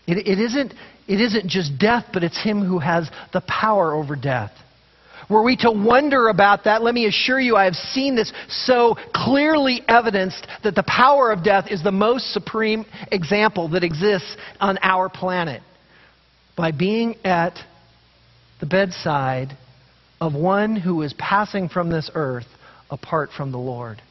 It, 0.08 0.28
it, 0.28 0.40
isn't, 0.40 0.74
it 1.08 1.20
isn't 1.20 1.50
just 1.50 1.78
death, 1.80 2.06
but 2.14 2.24
it's 2.24 2.42
Him 2.42 2.64
who 2.64 2.80
has 2.80 3.10
the 3.34 3.42
power 3.42 3.94
over 3.94 4.16
death. 4.16 4.52
Were 5.30 5.42
we 5.42 5.56
to 5.58 5.72
wonder 5.72 6.28
about 6.28 6.66
that, 6.66 6.84
let 6.84 6.94
me 6.94 7.08
assure 7.08 7.40
you, 7.40 7.56
I 7.56 7.66
have 7.66 7.76
seen 7.76 8.16
this 8.16 8.32
so 8.48 8.96
clearly 9.14 9.82
evidenced 9.88 10.46
that 10.64 10.76
the 10.76 10.84
power 10.84 11.32
of 11.32 11.44
death 11.44 11.66
is 11.70 11.82
the 11.82 11.92
most 11.92 12.32
supreme 12.34 12.86
example 13.12 13.70
that 13.70 13.84
exists 13.84 14.38
on 14.60 14.78
our 14.82 15.10
planet. 15.10 15.62
By 16.56 16.72
being 16.72 17.16
at 17.26 17.58
the 18.60 18.66
bedside 18.66 19.58
of 20.22 20.34
one 20.34 20.76
who 20.76 21.02
is 21.02 21.14
passing 21.14 21.70
from 21.70 21.90
this 21.90 22.10
earth 22.14 22.48
apart 22.90 23.32
from 23.36 23.52
the 23.52 23.58
Lord. 23.58 24.02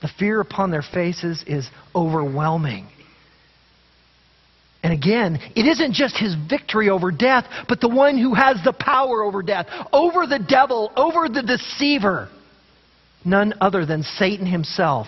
The 0.00 0.08
fear 0.18 0.40
upon 0.40 0.70
their 0.70 0.82
faces 0.82 1.42
is 1.46 1.68
overwhelming. 1.94 2.88
And 4.88 4.96
again, 4.96 5.38
it 5.54 5.66
isn't 5.66 5.92
just 5.92 6.16
his 6.16 6.34
victory 6.48 6.88
over 6.88 7.10
death, 7.10 7.44
but 7.68 7.78
the 7.78 7.90
one 7.90 8.16
who 8.16 8.32
has 8.32 8.56
the 8.64 8.72
power 8.72 9.22
over 9.22 9.42
death, 9.42 9.66
over 9.92 10.26
the 10.26 10.38
devil, 10.38 10.90
over 10.96 11.28
the 11.28 11.42
deceiver. 11.42 12.30
None 13.22 13.52
other 13.60 13.84
than 13.84 14.02
Satan 14.02 14.46
himself. 14.46 15.06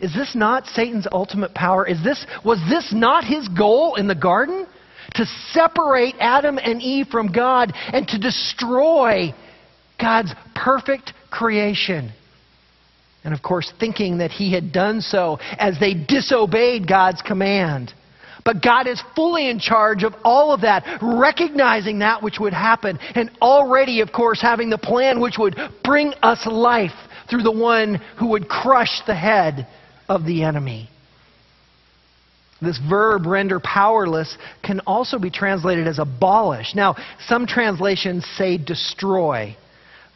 Is 0.00 0.12
this 0.12 0.34
not 0.34 0.66
Satan's 0.66 1.06
ultimate 1.12 1.54
power? 1.54 1.86
Is 1.86 2.02
this, 2.02 2.26
was 2.44 2.58
this 2.68 2.92
not 2.92 3.22
his 3.22 3.46
goal 3.46 3.94
in 3.94 4.08
the 4.08 4.14
garden? 4.16 4.66
To 5.14 5.24
separate 5.52 6.16
Adam 6.18 6.58
and 6.58 6.82
Eve 6.82 7.06
from 7.06 7.30
God 7.30 7.72
and 7.76 8.08
to 8.08 8.18
destroy 8.18 9.32
God's 10.00 10.34
perfect 10.56 11.12
creation. 11.30 12.10
And 13.22 13.32
of 13.32 13.40
course, 13.40 13.72
thinking 13.78 14.18
that 14.18 14.32
he 14.32 14.52
had 14.52 14.72
done 14.72 15.00
so 15.00 15.38
as 15.58 15.78
they 15.78 15.94
disobeyed 15.94 16.88
God's 16.88 17.22
command. 17.22 17.94
But 18.46 18.62
God 18.62 18.86
is 18.86 19.02
fully 19.16 19.50
in 19.50 19.58
charge 19.58 20.04
of 20.04 20.14
all 20.22 20.54
of 20.54 20.60
that, 20.60 21.00
recognizing 21.02 21.98
that 21.98 22.22
which 22.22 22.38
would 22.38 22.52
happen, 22.52 22.98
and 23.16 23.28
already, 23.42 24.00
of 24.00 24.12
course, 24.12 24.40
having 24.40 24.70
the 24.70 24.78
plan 24.78 25.20
which 25.20 25.36
would 25.36 25.58
bring 25.82 26.14
us 26.22 26.46
life 26.46 26.94
through 27.28 27.42
the 27.42 27.50
one 27.50 27.96
who 28.18 28.28
would 28.28 28.48
crush 28.48 29.02
the 29.04 29.16
head 29.16 29.66
of 30.08 30.24
the 30.24 30.44
enemy. 30.44 30.88
This 32.62 32.78
verb, 32.78 33.26
render 33.26 33.58
powerless, 33.58 34.38
can 34.62 34.78
also 34.86 35.18
be 35.18 35.28
translated 35.28 35.88
as 35.88 35.98
abolish. 35.98 36.72
Now, 36.74 36.94
some 37.26 37.48
translations 37.48 38.24
say 38.36 38.58
destroy. 38.58 39.56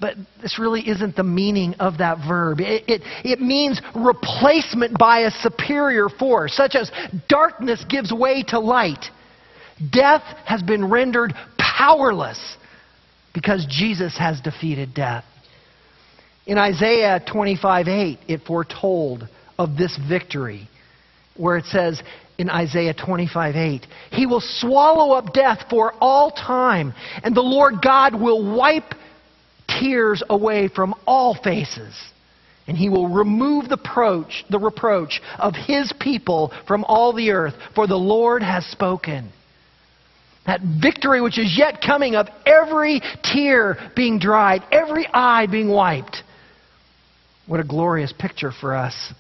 But 0.01 0.17
this 0.41 0.59
really 0.59 0.89
isn't 0.89 1.15
the 1.15 1.23
meaning 1.23 1.75
of 1.75 1.99
that 1.99 2.19
verb. 2.27 2.61
It, 2.61 2.85
it, 2.89 3.03
it, 3.23 3.41
means 3.41 3.83
replacement 3.95 4.99
by 4.99 5.21
a 5.21 5.31
superior 5.31 6.09
force, 6.09 6.55
such 6.55 6.75
as 6.75 6.91
darkness 7.29 7.85
gives 7.89 8.11
way 8.11 8.43
to 8.49 8.59
light. 8.59 9.05
Death 9.93 10.23
has 10.47 10.63
been 10.63 10.89
rendered 10.91 11.35
powerless 11.59 12.57
because 13.35 13.67
Jesus 13.69 14.17
has 14.19 14.41
defeated 14.41 14.95
death. 14.95 15.25
In 16.47 16.57
Isaiah 16.57 17.23
25 17.31 17.87
8, 17.87 18.19
it 18.27 18.41
foretold 18.47 19.29
of 19.59 19.77
this 19.77 19.99
victory, 20.09 20.69
where 21.37 21.59
it 21.59 21.67
says, 21.67 22.03
in 22.41 22.49
Isaiah 22.49 22.95
25:8. 22.95 23.83
He 24.11 24.25
will 24.25 24.41
swallow 24.41 25.13
up 25.13 25.35
death 25.35 25.67
for 25.69 25.93
all 26.01 26.31
time, 26.31 26.95
and 27.23 27.37
the 27.37 27.43
Lord 27.43 27.83
God 27.83 28.15
will 28.15 28.57
wipe 28.57 28.95
tears 29.79 30.23
away 30.29 30.69
from 30.69 30.95
all 31.07 31.35
faces. 31.35 31.95
And 32.67 32.77
he 32.77 32.89
will 32.89 33.09
remove 33.09 33.69
the, 33.69 33.75
approach, 33.75 34.45
the 34.49 34.59
reproach 34.59 35.21
of 35.39 35.55
his 35.55 35.93
people 35.99 36.53
from 36.69 36.85
all 36.85 37.13
the 37.13 37.31
earth, 37.31 37.55
for 37.75 37.87
the 37.87 37.97
Lord 37.97 38.43
has 38.43 38.65
spoken. 38.67 39.33
That 40.47 40.61
victory 40.81 41.21
which 41.21 41.39
is 41.39 41.57
yet 41.57 41.83
coming 41.85 42.15
of 42.15 42.29
every 42.47 43.01
tear 43.23 43.77
being 43.97 44.19
dried, 44.19 44.63
every 44.71 45.07
eye 45.13 45.47
being 45.51 45.69
wiped. 45.69 46.23
What 47.47 47.61
a 47.61 47.65
glorious 47.65 48.13
picture 48.17 48.53
for 48.53 48.75
us. 48.75 49.13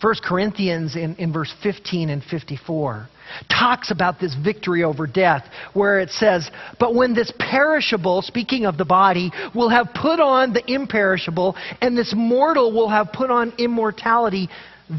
1 0.00 0.14
Corinthians 0.24 0.96
in, 0.96 1.14
in 1.16 1.32
verse 1.32 1.52
15 1.62 2.10
and 2.10 2.22
54 2.22 3.08
talks 3.48 3.90
about 3.90 4.20
this 4.20 4.34
victory 4.34 4.82
over 4.84 5.06
death, 5.06 5.44
where 5.72 6.00
it 6.00 6.10
says, 6.10 6.50
But 6.78 6.94
when 6.94 7.14
this 7.14 7.32
perishable, 7.38 8.22
speaking 8.22 8.66
of 8.66 8.76
the 8.76 8.84
body, 8.84 9.32
will 9.54 9.68
have 9.68 9.88
put 9.94 10.20
on 10.20 10.52
the 10.52 10.62
imperishable, 10.66 11.56
and 11.80 11.96
this 11.96 12.12
mortal 12.16 12.72
will 12.72 12.88
have 12.88 13.12
put 13.12 13.30
on 13.30 13.52
immortality, 13.58 14.48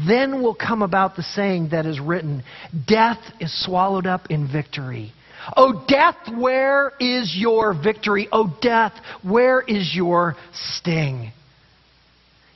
then 0.08 0.42
will 0.42 0.54
come 0.54 0.82
about 0.82 1.16
the 1.16 1.22
saying 1.22 1.68
that 1.70 1.86
is 1.86 2.00
written 2.00 2.42
Death 2.86 3.20
is 3.40 3.64
swallowed 3.64 4.06
up 4.06 4.30
in 4.30 4.50
victory. 4.50 5.12
O 5.56 5.74
oh, 5.74 5.84
death, 5.86 6.16
where 6.36 6.92
is 6.98 7.34
your 7.36 7.72
victory? 7.72 8.28
O 8.32 8.44
oh, 8.44 8.58
death, 8.60 8.92
where 9.22 9.60
is 9.60 9.94
your 9.94 10.34
sting? 10.52 11.30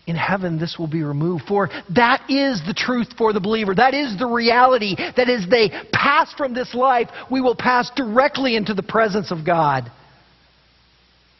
In 0.06 0.16
heaven 0.16 0.58
this 0.58 0.76
will 0.78 0.88
be 0.88 1.02
removed. 1.02 1.44
For 1.46 1.68
that 1.94 2.28
is 2.28 2.60
the 2.66 2.74
truth 2.74 3.08
for 3.16 3.32
the 3.32 3.40
believer. 3.40 3.74
That 3.74 3.94
is 3.94 4.18
the 4.18 4.26
reality. 4.26 4.96
That 4.96 5.28
as 5.28 5.48
they 5.48 5.70
pass 5.92 6.32
from 6.34 6.54
this 6.54 6.74
life, 6.74 7.08
we 7.30 7.40
will 7.40 7.56
pass 7.56 7.90
directly 7.94 8.56
into 8.56 8.74
the 8.74 8.82
presence 8.82 9.30
of 9.30 9.44
God. 9.44 9.90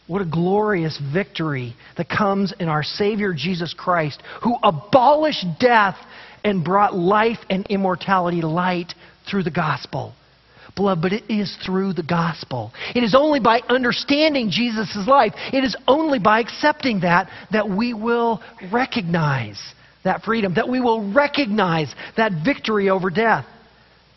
What 0.07 0.23
a 0.23 0.27
glorious 0.27 1.01
victory 1.13 1.77
that 1.97 2.09
comes 2.09 2.53
in 2.59 2.69
our 2.69 2.83
Savior 2.83 3.33
Jesus 3.33 3.73
Christ, 3.73 4.21
who 4.43 4.57
abolished 4.63 5.47
death 5.61 5.97
and 6.43 6.65
brought 6.65 6.95
life 6.95 7.39
and 7.49 7.67
immortality 7.69 8.41
to 8.41 8.49
light 8.49 8.93
through 9.31 9.45
the 9.45 9.51
gospel. 9.53 10.15
Beloved, 10.77 11.03
but 11.03 11.13
it 11.13 11.25
is 11.29 11.57
through 11.65 11.93
the 11.93 12.03
gospel. 12.03 12.73
It 12.95 13.03
is 13.03 13.15
only 13.15 13.41
by 13.41 13.61
understanding 13.69 14.51
Jesus' 14.51 14.97
life, 15.07 15.33
it 15.53 15.65
is 15.65 15.77
only 15.89 16.19
by 16.19 16.41
accepting 16.41 17.01
that, 17.01 17.29
that 17.53 17.69
we 17.69 17.95
will 17.95 18.43
recognize 18.73 19.61
that 20.05 20.23
freedom, 20.23 20.55
that 20.55 20.69
we 20.69 20.81
will 20.81 21.13
recognize 21.13 21.95
that 22.17 22.33
victory 22.45 22.89
over 22.89 23.11
death, 23.11 23.45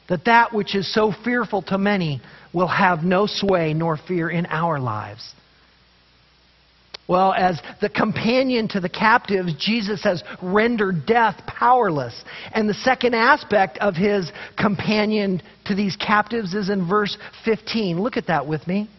that 0.10 0.26
that 0.26 0.54
which 0.54 0.76
is 0.76 0.92
so 0.94 1.14
fearful 1.24 1.62
to 1.64 1.78
many 1.78 2.22
will 2.54 2.68
have 2.68 3.04
no 3.04 3.26
sway 3.28 3.74
nor 3.74 3.98
fear 3.98 4.30
in 4.30 4.46
our 4.48 4.80
lives. 4.80 5.34
Well, 7.08 7.34
as 7.34 7.62
the 7.82 7.90
companion 7.90 8.70
to 8.70 8.80
the 8.80 8.90
captives, 8.90 9.54
Jesus 9.60 10.04
has 10.04 10.24
rendered 10.42 11.06
death 11.06 11.36
powerless. 11.46 12.24
And 12.54 12.70
the 12.70 12.74
second 12.74 13.14
aspect 13.14 13.78
of 13.80 13.96
his 13.96 14.32
companion 14.58 15.42
to 15.66 15.76
these 15.76 15.98
captives 15.98 16.54
is 16.54 16.70
in 16.70 16.88
verse 16.88 17.18
15. 17.44 18.02
Look 18.02 18.16
at 18.16 18.28
that 18.28 18.48
with 18.48 18.66
me. 18.68 18.90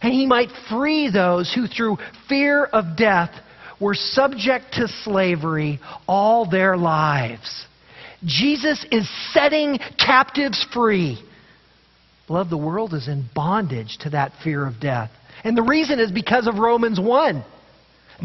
And 0.00 0.12
he 0.12 0.26
might 0.26 0.48
free 0.68 1.10
those 1.10 1.52
who, 1.54 1.68
through 1.68 1.98
fear 2.28 2.64
of 2.64 2.96
death, 2.96 3.30
were 3.80 3.94
subject 3.94 4.72
to 4.74 4.88
slavery 4.88 5.80
all 6.08 6.48
their 6.48 6.76
lives. 6.76 7.66
Jesus 8.24 8.84
is 8.90 9.08
setting 9.32 9.78
captives 9.98 10.64
free. 10.72 11.22
Love, 12.28 12.50
the 12.50 12.58
world 12.58 12.94
is 12.94 13.08
in 13.08 13.28
bondage 13.34 13.98
to 14.00 14.10
that 14.10 14.32
fear 14.42 14.66
of 14.66 14.80
death. 14.80 15.10
And 15.44 15.56
the 15.56 15.62
reason 15.62 15.98
is 15.98 16.10
because 16.10 16.46
of 16.46 16.56
Romans 16.58 17.00
1. 17.00 17.44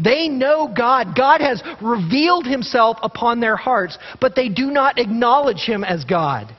They 0.02 0.28
know 0.28 0.72
God. 0.74 1.16
God 1.16 1.40
has 1.40 1.62
revealed 1.82 2.46
himself 2.46 2.98
upon 3.02 3.40
their 3.40 3.56
hearts, 3.56 3.98
but 4.20 4.36
they 4.36 4.48
do 4.48 4.66
not 4.66 4.98
acknowledge 4.98 5.64
him 5.64 5.82
as 5.82 6.04
God. 6.04 6.54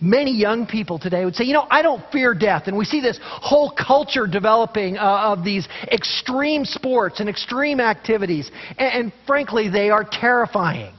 Many 0.00 0.32
young 0.32 0.66
people 0.66 0.98
today 0.98 1.24
would 1.24 1.36
say, 1.36 1.44
you 1.44 1.52
know, 1.52 1.66
I 1.70 1.80
don't 1.80 2.02
fear 2.10 2.34
death. 2.34 2.64
And 2.66 2.76
we 2.76 2.84
see 2.84 3.00
this 3.00 3.20
whole 3.22 3.70
culture 3.70 4.26
developing 4.26 4.98
uh, 4.98 5.00
of 5.00 5.44
these 5.44 5.68
extreme 5.92 6.64
sports 6.64 7.20
and 7.20 7.28
extreme 7.28 7.80
activities. 7.80 8.50
And, 8.78 8.92
and 8.92 9.12
frankly, 9.26 9.68
they 9.70 9.90
are 9.90 10.04
terrifying. 10.04 10.92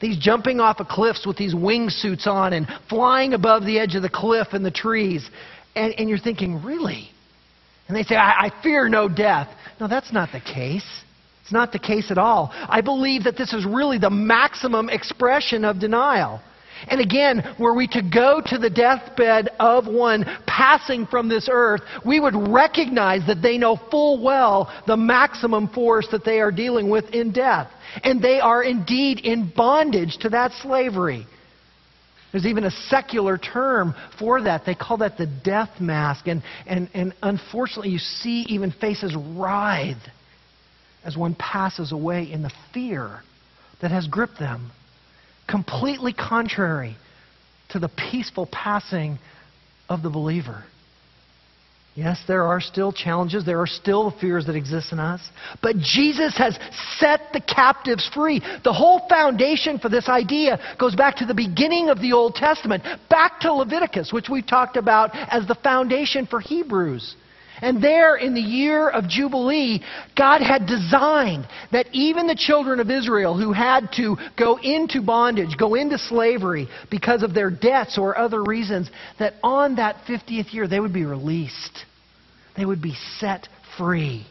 These 0.00 0.18
jumping 0.18 0.58
off 0.58 0.80
of 0.80 0.88
cliffs 0.88 1.26
with 1.26 1.36
these 1.36 1.54
wingsuits 1.54 2.26
on 2.26 2.52
and 2.52 2.66
flying 2.88 3.34
above 3.34 3.64
the 3.64 3.78
edge 3.78 3.94
of 3.94 4.02
the 4.02 4.10
cliff 4.10 4.48
and 4.52 4.64
the 4.64 4.70
trees. 4.70 5.28
And, 5.76 5.94
and 5.94 6.08
you're 6.08 6.18
thinking, 6.18 6.62
really? 6.64 7.10
And 7.90 7.96
they 7.96 8.04
say, 8.04 8.14
I, 8.14 8.46
I 8.46 8.62
fear 8.62 8.88
no 8.88 9.08
death. 9.08 9.48
No, 9.80 9.88
that's 9.88 10.12
not 10.12 10.30
the 10.30 10.38
case. 10.38 10.86
It's 11.42 11.52
not 11.52 11.72
the 11.72 11.78
case 11.80 12.12
at 12.12 12.18
all. 12.18 12.52
I 12.52 12.80
believe 12.80 13.24
that 13.24 13.36
this 13.36 13.52
is 13.52 13.66
really 13.66 13.98
the 13.98 14.10
maximum 14.10 14.88
expression 14.88 15.64
of 15.64 15.80
denial. 15.80 16.40
And 16.86 17.00
again, 17.00 17.42
were 17.58 17.74
we 17.74 17.88
to 17.88 18.00
go 18.00 18.40
to 18.46 18.58
the 18.58 18.70
deathbed 18.70 19.50
of 19.58 19.88
one 19.88 20.24
passing 20.46 21.04
from 21.04 21.28
this 21.28 21.48
earth, 21.50 21.80
we 22.06 22.20
would 22.20 22.36
recognize 22.36 23.26
that 23.26 23.42
they 23.42 23.58
know 23.58 23.74
full 23.90 24.22
well 24.22 24.72
the 24.86 24.96
maximum 24.96 25.66
force 25.66 26.06
that 26.12 26.24
they 26.24 26.38
are 26.38 26.52
dealing 26.52 26.88
with 26.88 27.06
in 27.10 27.32
death. 27.32 27.68
And 28.04 28.22
they 28.22 28.38
are 28.38 28.62
indeed 28.62 29.18
in 29.18 29.52
bondage 29.56 30.18
to 30.18 30.28
that 30.28 30.52
slavery. 30.62 31.26
There's 32.32 32.46
even 32.46 32.64
a 32.64 32.70
secular 32.70 33.38
term 33.38 33.94
for 34.18 34.42
that. 34.42 34.64
They 34.64 34.74
call 34.74 34.98
that 34.98 35.18
the 35.18 35.26
death 35.26 35.80
mask. 35.80 36.26
And, 36.28 36.42
and, 36.66 36.88
and 36.94 37.12
unfortunately, 37.22 37.90
you 37.90 37.98
see 37.98 38.42
even 38.48 38.70
faces 38.70 39.14
writhe 39.16 39.96
as 41.04 41.16
one 41.16 41.34
passes 41.34 41.92
away 41.92 42.30
in 42.30 42.42
the 42.42 42.52
fear 42.72 43.20
that 43.82 43.90
has 43.90 44.06
gripped 44.06 44.38
them. 44.38 44.70
Completely 45.48 46.12
contrary 46.12 46.96
to 47.70 47.78
the 47.78 47.88
peaceful 47.88 48.46
passing 48.46 49.18
of 49.88 50.02
the 50.02 50.10
believer. 50.10 50.64
Yes, 52.00 52.22
there 52.26 52.44
are 52.44 52.62
still 52.62 52.92
challenges. 52.92 53.44
There 53.44 53.60
are 53.60 53.66
still 53.66 54.10
fears 54.22 54.46
that 54.46 54.56
exist 54.56 54.90
in 54.90 54.98
us. 54.98 55.20
But 55.60 55.76
Jesus 55.76 56.34
has 56.38 56.58
set 56.96 57.20
the 57.34 57.42
captives 57.42 58.08
free. 58.14 58.40
The 58.64 58.72
whole 58.72 59.06
foundation 59.06 59.78
for 59.78 59.90
this 59.90 60.08
idea 60.08 60.58
goes 60.78 60.94
back 60.96 61.16
to 61.16 61.26
the 61.26 61.34
beginning 61.34 61.90
of 61.90 62.00
the 62.00 62.14
Old 62.14 62.36
Testament, 62.36 62.84
back 63.10 63.40
to 63.40 63.52
Leviticus, 63.52 64.14
which 64.14 64.30
we've 64.30 64.46
talked 64.46 64.78
about 64.78 65.10
as 65.14 65.46
the 65.46 65.54
foundation 65.56 66.26
for 66.26 66.40
Hebrews. 66.40 67.16
And 67.60 67.84
there, 67.84 68.16
in 68.16 68.32
the 68.32 68.40
year 68.40 68.88
of 68.88 69.06
Jubilee, 69.06 69.82
God 70.16 70.40
had 70.40 70.66
designed 70.66 71.46
that 71.70 71.86
even 71.92 72.26
the 72.26 72.34
children 72.34 72.80
of 72.80 72.90
Israel 72.90 73.36
who 73.36 73.52
had 73.52 73.92
to 73.96 74.16
go 74.38 74.56
into 74.56 75.02
bondage, 75.02 75.54
go 75.58 75.74
into 75.74 75.98
slavery 75.98 76.66
because 76.90 77.22
of 77.22 77.34
their 77.34 77.50
debts 77.50 77.98
or 77.98 78.16
other 78.16 78.42
reasons, 78.42 78.90
that 79.18 79.34
on 79.42 79.76
that 79.76 79.96
50th 80.08 80.54
year 80.54 80.66
they 80.66 80.80
would 80.80 80.94
be 80.94 81.04
released 81.04 81.84
they 82.56 82.64
would 82.64 82.82
be 82.82 82.96
set 83.18 83.48
free. 83.76 84.26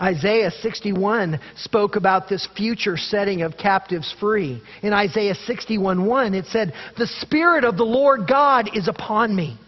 Isaiah 0.00 0.50
61 0.50 1.38
spoke 1.56 1.96
about 1.96 2.28
this 2.28 2.46
future 2.56 2.96
setting 2.96 3.42
of 3.42 3.58
captives 3.58 4.14
free. 4.18 4.62
In 4.82 4.92
Isaiah 4.92 5.34
61:1 5.34 6.34
it 6.34 6.46
said, 6.46 6.72
"The 6.96 7.06
spirit 7.06 7.64
of 7.64 7.76
the 7.76 7.84
Lord 7.84 8.26
God 8.26 8.74
is 8.74 8.88
upon 8.88 9.34
me, 9.34 9.58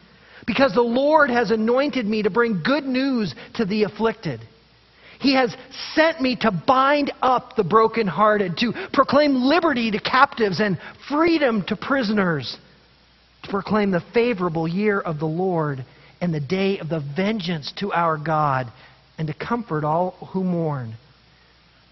because 0.46 0.72
the 0.72 0.80
Lord 0.80 1.28
has 1.28 1.50
anointed 1.50 2.06
me 2.06 2.22
to 2.22 2.30
bring 2.30 2.62
good 2.62 2.86
news 2.86 3.34
to 3.54 3.66
the 3.66 3.82
afflicted." 3.82 4.40
He 5.18 5.34
has 5.34 5.54
sent 5.94 6.20
me 6.20 6.34
to 6.36 6.50
bind 6.50 7.12
up 7.20 7.54
the 7.54 7.62
brokenhearted, 7.62 8.56
to 8.58 8.72
proclaim 8.92 9.44
liberty 9.44 9.90
to 9.90 9.98
captives 9.98 10.60
and 10.60 10.78
freedom 11.08 11.62
to 11.64 11.76
prisoners, 11.76 12.56
to 13.42 13.50
proclaim 13.50 13.90
the 13.90 14.00
favorable 14.00 14.66
year 14.66 14.98
of 14.98 15.18
the 15.20 15.26
Lord 15.26 15.84
and 16.22 16.32
the 16.32 16.40
day 16.40 16.78
of 16.78 16.88
the 16.88 17.00
vengeance 17.14 17.72
to 17.78 17.92
our 17.92 18.16
God, 18.16 18.72
and 19.18 19.26
to 19.26 19.34
comfort 19.34 19.84
all 19.84 20.12
who 20.32 20.42
mourn. 20.42 20.94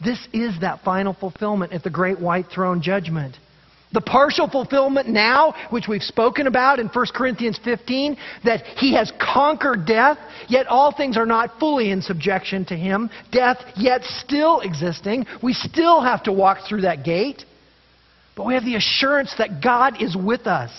This 0.02 0.26
is 0.32 0.60
that 0.60 0.82
final 0.82 1.12
fulfillment 1.12 1.72
at 1.72 1.82
the 1.82 1.90
great 1.90 2.18
white 2.18 2.46
throne 2.46 2.80
judgment. 2.80 3.36
The 3.92 4.00
partial 4.00 4.48
fulfillment 4.48 5.08
now, 5.08 5.54
which 5.70 5.88
we've 5.88 6.02
spoken 6.02 6.46
about 6.46 6.78
in 6.78 6.86
1 6.86 7.06
Corinthians 7.12 7.58
15, 7.64 8.16
that 8.44 8.64
he 8.76 8.94
has 8.94 9.12
conquered 9.20 9.84
death, 9.84 10.16
yet 10.48 10.68
all 10.68 10.92
things 10.92 11.16
are 11.16 11.26
not 11.26 11.58
fully 11.58 11.90
in 11.90 12.00
subjection 12.00 12.64
to 12.66 12.76
him. 12.76 13.10
Death 13.32 13.58
yet 13.76 14.04
still 14.04 14.60
existing. 14.60 15.26
We 15.42 15.54
still 15.54 16.00
have 16.00 16.22
to 16.24 16.32
walk 16.32 16.58
through 16.68 16.82
that 16.82 17.04
gate. 17.04 17.44
But 18.36 18.46
we 18.46 18.54
have 18.54 18.64
the 18.64 18.76
assurance 18.76 19.34
that 19.38 19.60
God 19.60 20.00
is 20.00 20.16
with 20.16 20.46
us. 20.46 20.70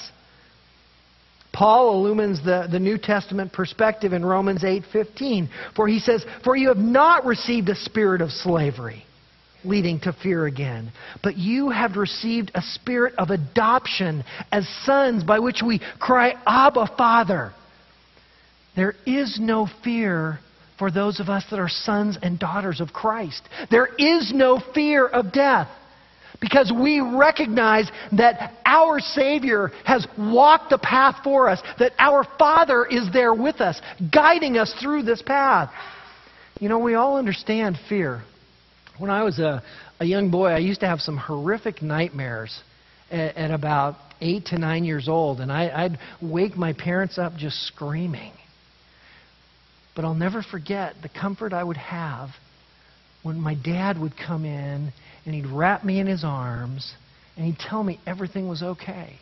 Paul 1.53 1.95
illumines 1.95 2.43
the, 2.43 2.67
the 2.71 2.79
New 2.79 2.97
Testament 2.97 3.51
perspective 3.51 4.13
in 4.13 4.23
Romans 4.23 4.63
8:15, 4.63 5.49
for 5.75 5.87
he 5.87 5.99
says, 5.99 6.25
"For 6.43 6.55
you 6.55 6.69
have 6.69 6.77
not 6.77 7.25
received 7.25 7.69
a 7.69 7.75
spirit 7.75 8.21
of 8.21 8.31
slavery, 8.31 9.05
leading 9.65 9.99
to 10.01 10.13
fear 10.13 10.45
again, 10.45 10.91
but 11.21 11.37
you 11.37 11.69
have 11.69 11.97
received 11.97 12.51
a 12.55 12.61
spirit 12.61 13.13
of 13.17 13.31
adoption 13.31 14.23
as 14.51 14.67
sons, 14.85 15.23
by 15.23 15.39
which 15.39 15.61
we 15.61 15.79
cry, 15.99 16.35
Abba, 16.47 16.87
Father." 16.97 17.51
There 18.75 18.95
is 19.05 19.37
no 19.39 19.67
fear 19.83 20.39
for 20.79 20.89
those 20.89 21.19
of 21.19 21.29
us 21.29 21.43
that 21.49 21.59
are 21.59 21.69
sons 21.69 22.17
and 22.21 22.39
daughters 22.39 22.79
of 22.79 22.93
Christ. 22.93 23.43
There 23.69 23.89
is 23.97 24.31
no 24.33 24.57
fear 24.73 25.05
of 25.05 25.33
death 25.33 25.67
because 26.41 26.73
we 26.75 26.99
recognize 26.99 27.89
that 28.17 28.53
our 28.65 28.99
Savior 28.99 29.71
has 29.85 30.05
walked 30.17 30.71
the 30.71 30.79
path 30.79 31.17
for 31.23 31.47
us, 31.47 31.61
that 31.79 31.93
our 31.99 32.27
Father 32.37 32.85
is 32.85 33.07
there 33.13 33.33
with 33.33 33.61
us, 33.61 33.79
guiding 34.11 34.57
us 34.57 34.73
through 34.81 35.03
this 35.03 35.21
path. 35.21 35.71
You 36.59 36.67
know, 36.67 36.79
we 36.79 36.95
all 36.95 37.17
understand 37.17 37.77
fear. 37.87 38.23
When 38.97 39.11
I 39.11 39.23
was 39.23 39.39
a, 39.39 39.63
a 39.99 40.05
young 40.05 40.31
boy, 40.31 40.47
I 40.47 40.57
used 40.57 40.79
to 40.81 40.87
have 40.87 40.99
some 40.99 41.15
horrific 41.15 41.81
nightmares 41.81 42.59
at, 43.11 43.37
at 43.37 43.51
about 43.51 43.95
eight 44.19 44.45
to 44.47 44.57
nine 44.57 44.83
years 44.83 45.07
old, 45.07 45.41
and 45.41 45.51
I, 45.51 45.69
I'd 45.69 45.99
wake 46.21 46.57
my 46.57 46.73
parents 46.73 47.19
up 47.19 47.35
just 47.37 47.67
screaming. 47.67 48.33
But 49.95 50.05
I'll 50.05 50.15
never 50.15 50.41
forget 50.41 50.95
the 51.03 51.09
comfort 51.09 51.53
I 51.53 51.63
would 51.63 51.77
have 51.77 52.29
when 53.23 53.39
my 53.39 53.53
dad 53.53 53.99
would 53.99 54.13
come 54.17 54.45
in 54.45 54.91
and 55.25 55.35
he'd 55.35 55.47
wrap 55.47 55.83
me 55.83 55.99
in 55.99 56.07
his 56.07 56.23
arms 56.23 56.93
and 57.35 57.45
he'd 57.45 57.59
tell 57.59 57.83
me 57.83 57.99
everything 58.05 58.47
was 58.47 58.61
okay. 58.61 59.17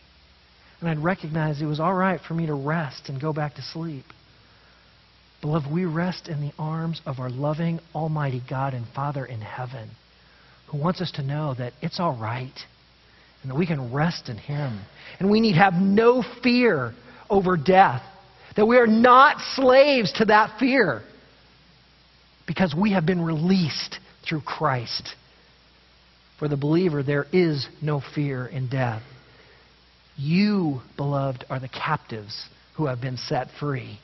And 0.80 0.90
I'd 0.90 1.00
recognize 1.00 1.62
it 1.62 1.66
was 1.66 1.80
all 1.80 1.94
right 1.94 2.20
for 2.26 2.34
me 2.34 2.46
to 2.48 2.54
rest 2.54 3.10
and 3.10 3.22
go 3.22 3.34
back 3.34 3.56
to 3.56 3.62
sleep. 3.62 4.06
Beloved, 5.42 5.72
we 5.72 5.86
rest 5.86 6.28
in 6.28 6.42
the 6.42 6.52
arms 6.58 7.02
of 7.06 7.20
our 7.20 7.30
loving, 7.30 7.80
almighty 7.94 8.42
God 8.50 8.74
and 8.74 8.86
Father 8.94 9.26
in 9.26 9.42
heaven 9.42 9.90
who 10.72 10.78
wants 10.78 11.02
us 11.02 11.12
to 11.12 11.24
know 11.24 11.54
that 11.58 11.74
it's 11.82 12.00
all 12.00 12.16
right 12.16 12.54
and 13.42 13.52
that 13.52 13.56
we 13.56 13.66
can 13.66 13.94
rest 13.94 14.30
in 14.30 14.38
Him. 14.38 14.80
And 15.20 15.30
we 15.30 15.40
need 15.40 15.56
have 15.56 15.74
no 15.74 16.24
fear 16.44 16.94
over 17.30 17.58
death, 17.58 18.04
that 18.56 18.66
we 18.66 18.78
are 18.78 18.88
not 18.88 19.38
slaves 19.56 20.12
to 20.14 20.26
that 20.26 20.60
fear 20.60 21.02
because 22.48 22.76
we 22.76 22.92
have 22.94 23.06
been 23.06 23.22
released 23.22 24.00
through 24.28 24.42
Christ. 24.42 25.16
For 26.40 26.48
the 26.48 26.58
believer, 26.58 27.04
there 27.04 27.26
is 27.34 27.68
no 27.82 28.02
fear 28.16 28.48
in 28.48 28.70
death. 28.70 29.04
You, 30.16 30.82
beloved, 30.96 31.46
are 31.50 31.60
the 31.60 31.68
captives 31.68 32.48
who 32.78 32.86
have 32.86 33.02
been 33.02 33.18
set 33.18 33.50
free. 33.60 34.00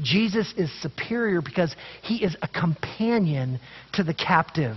Jesus 0.00 0.52
is 0.56 0.70
superior 0.82 1.40
because 1.40 1.74
he 2.02 2.22
is 2.22 2.36
a 2.42 2.48
companion 2.48 3.60
to 3.94 4.04
the 4.04 4.14
captive. 4.14 4.76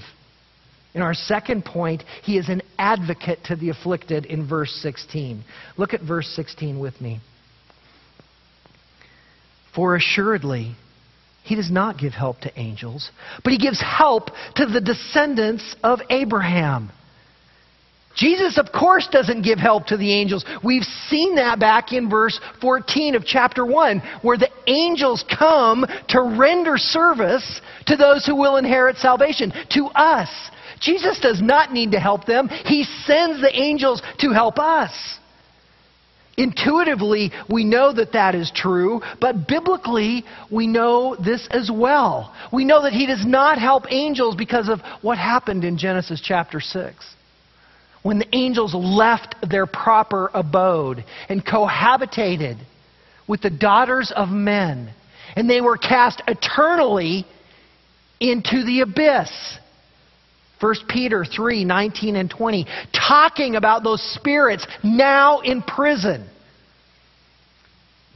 In 0.93 1.01
our 1.01 1.13
second 1.13 1.65
point, 1.65 2.03
he 2.23 2.37
is 2.37 2.47
an 2.47 2.61
advocate 2.77 3.39
to 3.45 3.57
the 3.57 3.69
afflicted 3.69 4.25
in 4.25 4.47
verse 4.47 4.71
16. 4.81 5.43
Look 5.77 5.93
at 5.93 6.01
verse 6.01 6.27
16 6.35 6.79
with 6.79 6.99
me. 7.01 7.19
For 9.73 9.95
assuredly, 9.95 10.75
he 11.45 11.55
does 11.55 11.69
not 11.69 11.99
give 11.99 12.13
help 12.13 12.39
to 12.41 12.59
angels, 12.59 13.11
but 13.43 13.53
he 13.53 13.59
gives 13.59 13.79
help 13.79 14.31
to 14.55 14.65
the 14.65 14.81
descendants 14.81 15.75
of 15.83 15.99
Abraham. 16.09 16.89
Jesus, 18.15 18.57
of 18.57 18.71
course, 18.71 19.07
doesn't 19.11 19.43
give 19.43 19.59
help 19.59 19.87
to 19.87 19.97
the 19.97 20.11
angels. 20.11 20.43
We've 20.63 20.85
seen 21.07 21.35
that 21.35 21.59
back 21.59 21.91
in 21.93 22.09
verse 22.09 22.39
14 22.61 23.13
of 23.13 23.25
chapter 23.25 23.63
1, 23.63 24.01
where 24.23 24.37
the 24.37 24.49
angels 24.65 25.23
come 25.37 25.85
to 26.09 26.35
render 26.39 26.77
service 26.77 27.61
to 27.85 27.95
those 27.95 28.25
who 28.25 28.35
will 28.35 28.57
inherit 28.57 28.97
salvation, 28.97 29.53
to 29.71 29.85
us. 29.93 30.29
Jesus 30.79 31.19
does 31.19 31.41
not 31.41 31.73
need 31.73 31.91
to 31.91 31.99
help 31.99 32.25
them, 32.25 32.47
He 32.47 32.85
sends 33.05 33.39
the 33.39 33.51
angels 33.53 34.01
to 34.19 34.31
help 34.31 34.57
us. 34.57 34.91
Intuitively, 36.37 37.31
we 37.49 37.63
know 37.63 37.93
that 37.93 38.11
that 38.11 38.35
is 38.35 38.51
true, 38.53 39.01
but 39.21 39.47
biblically, 39.47 40.25
we 40.51 40.67
know 40.67 41.15
this 41.15 41.47
as 41.49 41.71
well. 41.73 42.33
We 42.51 42.65
know 42.65 42.83
that 42.83 42.91
He 42.93 43.05
does 43.05 43.25
not 43.25 43.57
help 43.57 43.85
angels 43.89 44.35
because 44.35 44.67
of 44.67 44.81
what 45.01 45.17
happened 45.17 45.63
in 45.63 45.77
Genesis 45.77 46.21
chapter 46.21 46.59
6 46.59 47.15
when 48.05 48.19
the 48.19 48.35
angels 48.35 48.75
left 48.75 49.35
their 49.49 49.65
proper 49.65 50.29
abode 50.35 51.03
and 51.27 51.43
cohabitated 51.43 52.55
with 53.27 53.41
the 53.41 53.49
daughters 53.49 54.13
of 54.15 54.29
men, 54.29 54.93
and 55.35 55.49
they 55.49 55.59
were 55.59 55.75
cast 55.75 56.21
eternally 56.27 57.25
into 58.19 58.63
the 58.63 58.81
abyss. 58.81 59.57
1 60.65 60.75
Peter 60.89 61.23
3 61.23 61.63
19 61.63 62.15
and 62.15 62.29
20, 62.29 62.65
talking 62.91 63.55
about 63.55 63.83
those 63.83 64.01
spirits 64.15 64.65
now 64.83 65.41
in 65.41 65.61
prison. 65.61 66.27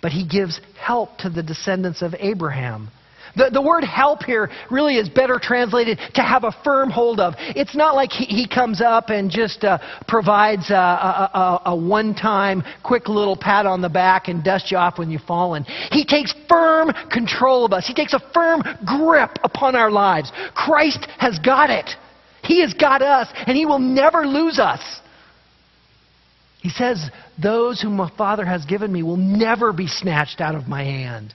But 0.02 0.12
he 0.14 0.26
gives 0.26 0.60
help 0.80 1.18
to 1.20 1.30
the 1.30 1.44
descendants 1.44 2.02
of 2.02 2.16
Abraham 2.18 2.90
the, 3.36 3.50
the 3.52 3.62
word 3.62 3.84
help 3.84 4.24
here 4.24 4.50
really 4.70 4.98
is 4.98 5.10
better 5.10 5.40
translated 5.42 6.00
to 6.16 6.22
have 6.22 6.44
a 6.44 6.52
firm 6.64 6.90
hold 6.90 7.20
of. 7.20 7.36
It's 7.38 7.76
not 7.76 7.96
like 7.96 8.12
he, 8.12 8.26
he 8.26 8.48
comes 8.48 8.82
up 8.82 9.10
and 9.10 9.30
just 9.30 9.64
uh, 9.64 9.78
provides 10.08 10.70
a, 10.70 10.74
a, 10.74 11.32
a, 11.34 11.62
a 11.68 11.76
one 11.76 12.14
time, 12.16 12.64
quick 12.84 13.08
little 13.08 13.38
pat 13.38 13.66
on 13.66 13.82
the 13.82 13.90
back 13.90 14.28
and 14.28 14.44
dusts 14.44 14.72
you 14.72 14.78
off 14.78 14.98
when 14.98 15.10
you've 15.10 15.22
fallen. 15.22 15.64
He 15.92 16.06
takes 16.06 16.34
firm 16.48 16.92
control 17.12 17.66
of 17.66 17.74
us, 17.74 17.88
He 17.88 17.94
takes 17.94 18.14
a 18.14 18.20
firm 18.34 18.62
grip 18.86 19.38
upon 19.44 19.76
our 19.76 19.92
lives. 19.92 20.32
Christ 20.54 21.08
has 21.18 21.40
got 21.40 21.70
it. 21.70 21.90
He 22.50 22.62
has 22.62 22.74
got 22.74 23.04
us, 23.04 23.28
and 23.46 23.56
He 23.56 23.68
will 23.68 23.78
never 23.78 24.26
lose 24.26 24.58
us. 24.58 24.82
He 26.62 26.70
says, 26.70 27.12
Those 27.42 27.80
whom 27.80 27.98
my 27.98 28.10
Father 28.18 28.44
has 28.44 28.66
given 28.66 28.92
me 28.92 29.04
will 29.04 29.18
never 29.18 29.72
be 29.72 29.86
snatched 29.86 30.42
out 30.42 30.56
of 30.56 30.68
my 30.68 30.84
hand. 30.84 31.32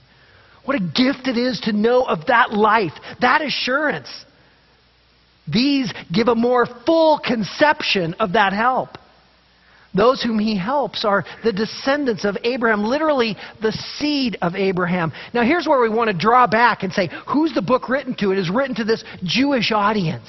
What 0.65 0.75
a 0.75 0.81
gift 0.81 1.29
it 1.29 1.37
is 1.37 1.61
to 1.61 1.71
know 1.71 2.03
of 2.03 2.25
that 2.25 2.51
life, 2.51 2.91
that 3.21 3.41
assurance. 3.41 4.09
These 5.47 5.93
give 6.13 6.27
a 6.27 6.35
more 6.35 6.65
full 6.85 7.19
conception 7.19 8.15
of 8.15 8.33
that 8.33 8.51
help. 8.51 8.97
Those 9.93 10.21
whom 10.21 10.37
he 10.37 10.57
helps 10.57 11.05
are 11.05 11.23
the 11.45 11.53
descendants 11.53 12.25
of 12.25 12.35
Abraham, 12.43 12.83
literally 12.83 13.37
the 13.61 13.71
seed 13.71 14.37
of 14.41 14.53
Abraham. 14.55 15.13
Now, 15.33 15.43
here's 15.43 15.65
where 15.65 15.79
we 15.79 15.87
want 15.87 16.09
to 16.09 16.17
draw 16.17 16.45
back 16.45 16.83
and 16.83 16.91
say, 16.91 17.09
who's 17.25 17.53
the 17.53 17.61
book 17.61 17.87
written 17.87 18.15
to? 18.15 18.33
It 18.33 18.37
is 18.37 18.49
written 18.49 18.75
to 18.75 18.83
this 18.83 19.05
Jewish 19.23 19.71
audience. 19.71 20.27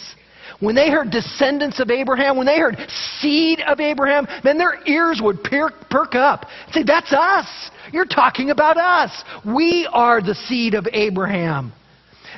When 0.61 0.75
they 0.75 0.90
heard 0.90 1.11
descendants 1.11 1.81
of 1.81 1.90
Abraham, 1.90 2.37
when 2.37 2.47
they 2.47 2.59
heard 2.59 2.79
seed 3.21 3.61
of 3.61 3.79
Abraham, 3.79 4.27
then 4.42 4.57
their 4.57 4.87
ears 4.87 5.21
would 5.23 5.42
perk, 5.42 5.90
perk 5.90 6.14
up. 6.14 6.47
Say, 6.73 6.83
that's 6.83 7.12
us. 7.12 7.47
You're 7.92 8.07
talking 8.07 8.51
about 8.51 8.79
us. 8.79 9.25
We 9.45 9.88
are 9.92 10.23
the 10.23 10.35
seed 10.35 10.75
of 10.75 10.87
Abraham. 10.92 11.73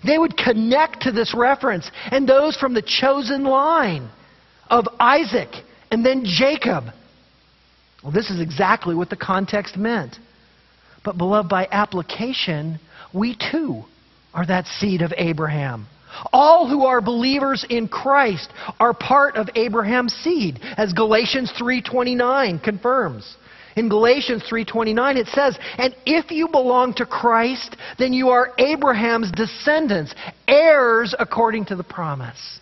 They 0.05 0.19
would 0.19 0.37
connect 0.37 1.03
to 1.03 1.13
this 1.13 1.35
reference 1.35 1.91
and 2.11 2.29
those 2.29 2.57
from 2.57 2.75
the 2.75 2.83
chosen 2.83 3.45
line 3.45 4.11
of 4.69 4.87
Isaac 4.99 5.51
and 5.91 6.05
then 6.05 6.25
Jacob. 6.25 6.85
Well, 8.03 8.13
this 8.13 8.31
is 8.31 8.41
exactly 8.41 8.95
what 8.95 9.11
the 9.11 9.17
context 9.17 9.77
meant. 9.77 10.17
But, 11.05 11.19
beloved, 11.19 11.49
by 11.49 11.69
application, 11.71 12.79
we 13.13 13.37
too 13.37 13.85
are 14.35 14.47
that 14.47 14.67
seed 14.67 15.03
of 15.03 15.13
Abraham. 15.17 15.87
All 16.33 16.67
who 16.67 16.87
are 16.87 17.01
believers 17.01 17.65
in 17.69 17.89
Christ 17.89 18.51
are 18.81 18.95
part 18.95 19.37
of 19.37 19.49
Abraham's 19.55 20.15
seed, 20.15 20.61
as 20.77 20.93
Galatians 20.93 21.53
3:29 21.53 22.59
confirms. 22.63 23.37
In 23.77 23.89
Galatians 23.89 24.43
3:29 24.43 25.17
it 25.17 25.29
says, 25.29 25.57
"And 25.77 25.95
if 26.05 26.33
you 26.33 26.49
belong 26.49 26.95
to 26.95 27.07
Christ, 27.07 27.77
then 27.97 28.13
you 28.13 28.31
are 28.31 28.53
Abraham's 28.59 29.31
descendants, 29.31 30.15
heirs 30.49 31.15
according 31.19 31.67
to 31.67 31.77
the 31.77 31.85
promise." 31.85 32.59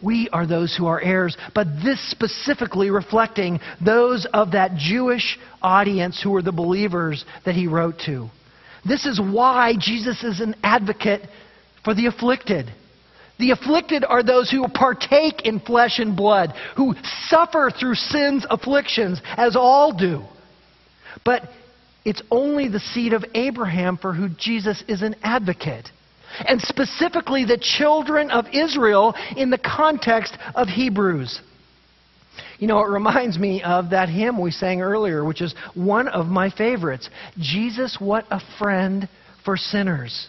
We 0.00 0.28
are 0.28 0.46
those 0.46 0.76
who 0.76 0.86
are 0.86 1.00
heirs, 1.00 1.36
but 1.54 1.82
this 1.82 2.00
specifically 2.10 2.90
reflecting 2.90 3.60
those 3.80 4.26
of 4.26 4.52
that 4.52 4.76
Jewish 4.76 5.38
audience 5.60 6.20
who 6.20 6.30
were 6.30 6.42
the 6.42 6.52
believers 6.52 7.24
that 7.44 7.56
he 7.56 7.66
wrote 7.66 7.98
to. 8.00 8.30
This 8.88 9.06
is 9.06 9.20
why 9.20 9.74
Jesus 9.78 10.24
is 10.24 10.40
an 10.40 10.56
advocate 10.62 11.28
for 11.84 11.94
the 11.94 12.06
afflicted. 12.06 12.72
The 13.38 13.52
afflicted 13.52 14.04
are 14.04 14.22
those 14.22 14.50
who 14.50 14.66
partake 14.68 15.42
in 15.44 15.60
flesh 15.60 15.98
and 15.98 16.16
blood, 16.16 16.54
who 16.76 16.94
suffer 17.28 17.70
through 17.70 17.94
sin's 17.94 18.44
afflictions, 18.50 19.20
as 19.36 19.54
all 19.54 19.92
do. 19.92 20.24
But 21.24 21.42
it's 22.04 22.22
only 22.30 22.68
the 22.68 22.80
seed 22.80 23.12
of 23.12 23.24
Abraham 23.34 23.96
for 23.96 24.12
who 24.12 24.28
Jesus 24.30 24.82
is 24.88 25.02
an 25.02 25.14
advocate. 25.22 25.90
And 26.46 26.60
specifically 26.60 27.44
the 27.44 27.58
children 27.58 28.30
of 28.30 28.46
Israel 28.52 29.14
in 29.36 29.50
the 29.50 29.58
context 29.58 30.36
of 30.54 30.68
Hebrews. 30.68 31.40
You 32.58 32.66
know, 32.66 32.80
it 32.80 32.88
reminds 32.88 33.38
me 33.38 33.62
of 33.62 33.90
that 33.90 34.08
hymn 34.08 34.40
we 34.40 34.50
sang 34.50 34.82
earlier, 34.82 35.24
which 35.24 35.40
is 35.40 35.54
one 35.74 36.08
of 36.08 36.26
my 36.26 36.50
favorites 36.50 37.08
Jesus, 37.38 37.96
what 38.00 38.24
a 38.30 38.40
friend 38.58 39.08
for 39.44 39.56
sinners. 39.56 40.28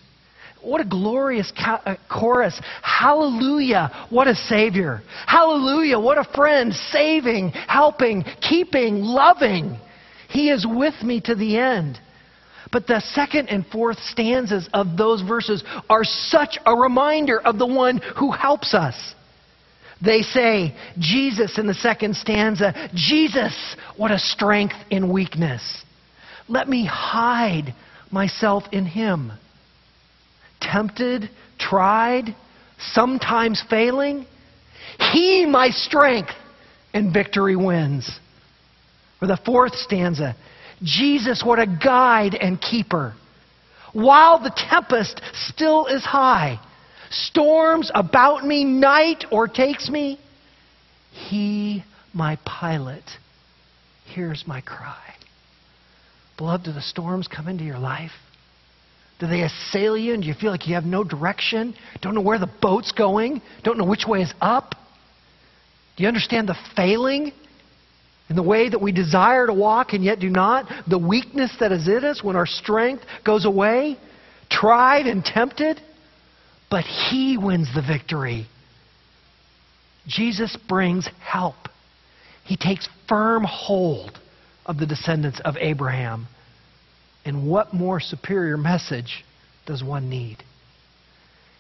What 0.61 0.81
a 0.81 0.85
glorious 0.85 1.51
uh, 1.57 1.95
chorus. 2.09 2.59
Hallelujah. 2.83 4.07
What 4.09 4.27
a 4.27 4.35
Savior. 4.35 5.01
Hallelujah. 5.25 5.97
What 5.97 6.17
a 6.17 6.29
friend. 6.35 6.73
Saving, 6.73 7.51
helping, 7.51 8.25
keeping, 8.41 9.01
loving. 9.01 9.79
He 10.27 10.49
is 10.49 10.67
with 10.69 11.01
me 11.01 11.21
to 11.21 11.33
the 11.33 11.57
end. 11.57 11.97
But 12.71 12.87
the 12.87 12.99
second 13.13 13.47
and 13.47 13.65
fourth 13.67 13.97
stanzas 13.99 14.69
of 14.73 14.97
those 14.97 15.21
verses 15.21 15.63
are 15.89 16.03
such 16.03 16.57
a 16.65 16.75
reminder 16.75 17.41
of 17.41 17.57
the 17.57 17.65
one 17.65 17.99
who 18.17 18.31
helps 18.31 18.73
us. 18.73 19.15
They 20.03 20.21
say, 20.21 20.73
Jesus 20.97 21.57
in 21.57 21.67
the 21.67 21.73
second 21.73 22.15
stanza, 22.15 22.73
Jesus, 22.93 23.75
what 23.97 24.11
a 24.11 24.19
strength 24.19 24.75
in 24.89 25.11
weakness. 25.11 25.83
Let 26.47 26.69
me 26.69 26.85
hide 26.85 27.73
myself 28.11 28.63
in 28.71 28.85
him. 28.85 29.31
Tempted, 30.61 31.29
tried, 31.57 32.35
sometimes 32.77 33.61
failing, 33.69 34.25
he 35.11 35.45
my 35.45 35.69
strength 35.69 36.31
and 36.93 37.13
victory 37.13 37.55
wins. 37.55 38.09
Or 39.21 39.27
the 39.27 39.39
fourth 39.45 39.75
stanza, 39.75 40.35
Jesus, 40.81 41.43
what 41.45 41.59
a 41.59 41.67
guide 41.67 42.35
and 42.35 42.59
keeper. 42.59 43.13
While 43.91 44.41
the 44.41 44.53
tempest 44.55 45.21
still 45.33 45.87
is 45.87 46.03
high, 46.03 46.59
storms 47.09 47.91
about 47.93 48.45
me 48.45 48.63
night 48.63 49.25
o'ertakes 49.31 49.89
me, 49.89 50.19
he, 51.11 51.83
my 52.13 52.37
pilot, 52.45 53.03
hears 54.05 54.43
my 54.47 54.61
cry. 54.61 55.15
Beloved, 56.37 56.65
do 56.65 56.73
the 56.73 56.81
storms 56.81 57.27
come 57.27 57.47
into 57.47 57.63
your 57.63 57.79
life? 57.79 58.11
Do 59.19 59.27
they 59.27 59.41
assail 59.41 59.97
you 59.97 60.13
and 60.13 60.23
do 60.23 60.29
you 60.29 60.33
feel 60.33 60.51
like 60.51 60.67
you 60.67 60.75
have 60.75 60.85
no 60.85 61.03
direction? 61.03 61.75
Don't 62.01 62.15
know 62.15 62.21
where 62.21 62.39
the 62.39 62.49
boat's 62.61 62.93
going? 62.93 63.41
Don't 63.63 63.77
know 63.77 63.85
which 63.85 64.05
way 64.07 64.21
is 64.21 64.33
up? 64.39 64.75
Do 65.97 66.03
you 66.03 66.07
understand 66.07 66.47
the 66.47 66.55
failing 66.77 67.33
in 68.29 68.37
the 68.37 68.43
way 68.43 68.69
that 68.69 68.81
we 68.81 68.93
desire 68.93 69.45
to 69.45 69.53
walk 69.53 69.91
and 69.91 70.03
yet 70.03 70.19
do 70.19 70.29
not? 70.29 70.67
The 70.87 70.97
weakness 70.97 71.53
that 71.59 71.73
is 71.73 71.89
in 71.89 72.05
us 72.05 72.23
when 72.23 72.37
our 72.37 72.45
strength 72.45 73.03
goes 73.25 73.43
away? 73.43 73.97
Tried 74.49 75.05
and 75.05 75.25
tempted? 75.25 75.81
But 76.69 76.85
he 76.85 77.37
wins 77.37 77.67
the 77.73 77.81
victory. 77.81 78.47
Jesus 80.07 80.57
brings 80.67 81.07
help. 81.19 81.55
He 82.43 82.57
takes 82.57 82.87
firm 83.07 83.43
hold 83.43 84.19
of 84.65 84.77
the 84.77 84.85
descendants 84.85 85.39
of 85.43 85.55
Abraham. 85.57 86.27
And 87.25 87.47
what 87.49 87.73
more 87.73 87.99
superior 87.99 88.57
message 88.57 89.23
does 89.65 89.83
one 89.83 90.09
need? 90.09 90.37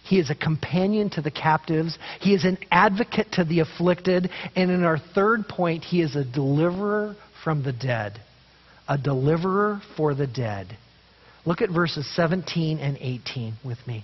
He 0.03 0.17
is 0.17 0.31
a 0.31 0.35
companion 0.35 1.09
to 1.11 1.21
the 1.21 1.29
captives. 1.29 1.97
He 2.19 2.33
is 2.33 2.45
an 2.45 2.57
advocate 2.71 3.33
to 3.33 3.43
the 3.43 3.59
afflicted. 3.59 4.29
And 4.55 4.71
in 4.71 4.83
our 4.83 4.97
third 4.97 5.47
point, 5.47 5.83
he 5.83 6.01
is 6.01 6.15
a 6.15 6.25
deliverer 6.25 7.15
from 7.43 7.63
the 7.63 7.73
dead. 7.73 8.19
A 8.87 8.97
deliverer 8.97 9.81
for 9.95 10.15
the 10.15 10.25
dead. 10.25 10.75
Look 11.45 11.61
at 11.61 11.69
verses 11.69 12.09
17 12.15 12.79
and 12.79 12.97
18 12.99 13.53
with 13.63 13.77
me. 13.85 14.03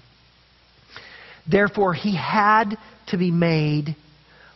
Therefore, 1.50 1.94
he 1.94 2.16
had 2.16 2.78
to 3.08 3.18
be 3.18 3.32
made 3.32 3.96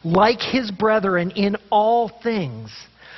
like 0.03 0.41
his 0.41 0.71
brethren 0.71 1.31
in 1.31 1.57
all 1.69 2.09
things, 2.23 2.71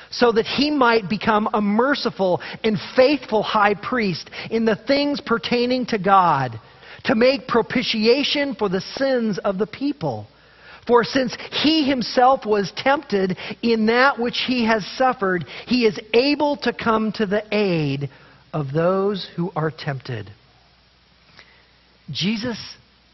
so 0.10 0.32
that 0.32 0.46
he 0.46 0.72
might 0.72 1.10
become 1.10 1.48
a 1.54 1.62
merciful 1.62 2.42
and 2.64 2.78
faithful 2.96 3.44
high 3.44 3.76
priest 3.76 4.30
in 4.50 4.66
the 4.66 4.76
things 4.76 5.22
pertaining 5.22 5.86
to 5.88 5.98
God, 5.98 6.60
to 7.06 7.16
make 7.16 7.48
propitiation 7.48 8.56
for 8.56 8.68
the 8.68 8.82
sins 8.82 9.40
of 9.40 9.58
the 9.58 9.68
people. 9.68 10.28
For 10.88 11.04
since 11.04 11.38
he 11.64 11.88
himself 11.88 12.46
was 12.46 12.74
tempted 12.76 13.38
in 13.62 13.86
that 13.86 14.20
which 14.20 14.44
he 14.48 14.66
has 14.66 14.86
suffered, 14.98 15.46
he 15.68 15.86
is 15.86 16.00
able 16.14 16.58
to 16.58 16.74
come 16.74 17.12
to 17.14 17.26
the 17.26 17.44
aid 17.52 18.10
of 18.52 18.74
those 18.74 19.30
who 19.36 19.52
are 19.56 19.72
tempted. 19.72 20.30
Jesus 22.12 22.58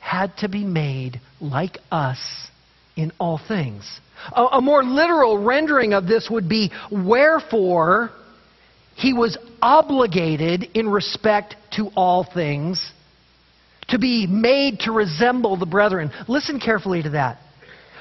had 0.08 0.36
to 0.38 0.48
be 0.48 0.64
made 0.64 1.20
like 1.42 1.80
us 1.92 2.18
in 2.96 3.12
all 3.20 3.38
things. 3.38 4.00
A, 4.32 4.42
a, 4.54 4.62
more 4.62 4.82
literal 4.82 5.38
rendering 5.38 5.94
of 5.94 6.08
this 6.08 6.30
would 6.32 6.48
be 6.48 6.72
wherefore 6.90 8.12
he 8.96 9.14
was 9.14 9.38
obligated 9.62 10.64
in 10.74 10.88
respect 10.88 11.58
to 11.74 11.90
all 11.96 12.24
things 12.24 12.94
to 13.90 14.00
be 14.00 14.26
made 14.26 14.80
to 14.80 14.94
resemble 14.94 15.58
the 15.58 15.66
brethren. 15.66 16.10
Listen 16.28 16.60
carefully 16.60 17.04
to 17.04 17.10
that. 17.10 17.40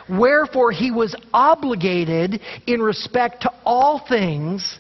Wherefore 0.09 0.71
he 0.71 0.93
was 0.93 1.15
obligated 1.35 2.41
in 2.69 2.81
respect 2.81 3.43
to 3.43 3.51
all 3.65 3.99
things 4.09 4.79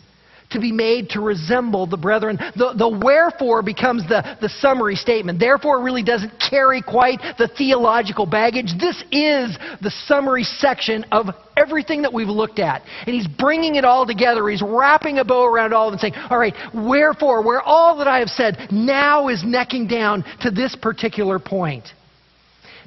to 0.56 0.60
be 0.60 0.72
made 0.72 1.10
to 1.10 1.20
resemble 1.20 1.86
the 1.86 1.96
brethren. 1.96 2.36
The, 2.56 2.74
the 2.76 2.88
wherefore 2.88 3.62
becomes 3.62 4.02
the, 4.08 4.36
the 4.40 4.48
summary 4.48 4.96
statement. 4.96 5.38
Therefore 5.38 5.78
it 5.78 5.82
really 5.82 6.02
doesn't 6.02 6.32
carry 6.40 6.82
quite 6.82 7.20
the 7.38 7.48
theological 7.48 8.26
baggage. 8.26 8.72
This 8.78 8.96
is 9.12 9.56
the 9.80 9.92
summary 10.06 10.42
section 10.42 11.04
of 11.12 11.26
everything 11.56 12.02
that 12.02 12.12
we've 12.12 12.28
looked 12.28 12.58
at. 12.58 12.82
And 13.06 13.14
he's 13.14 13.28
bringing 13.28 13.76
it 13.76 13.84
all 13.84 14.06
together. 14.06 14.48
He's 14.48 14.62
wrapping 14.62 15.18
a 15.18 15.24
bow 15.24 15.44
around 15.44 15.72
all 15.72 15.88
of 15.88 15.92
it 15.92 15.94
and 15.94 16.00
saying, 16.00 16.14
all 16.30 16.38
right, 16.38 16.54
wherefore, 16.74 17.42
where 17.42 17.62
all 17.62 17.98
that 17.98 18.08
I 18.08 18.18
have 18.18 18.28
said 18.28 18.68
now 18.70 19.28
is 19.28 19.42
necking 19.44 19.86
down 19.86 20.24
to 20.40 20.50
this 20.50 20.76
particular 20.76 21.38
point. 21.38 21.84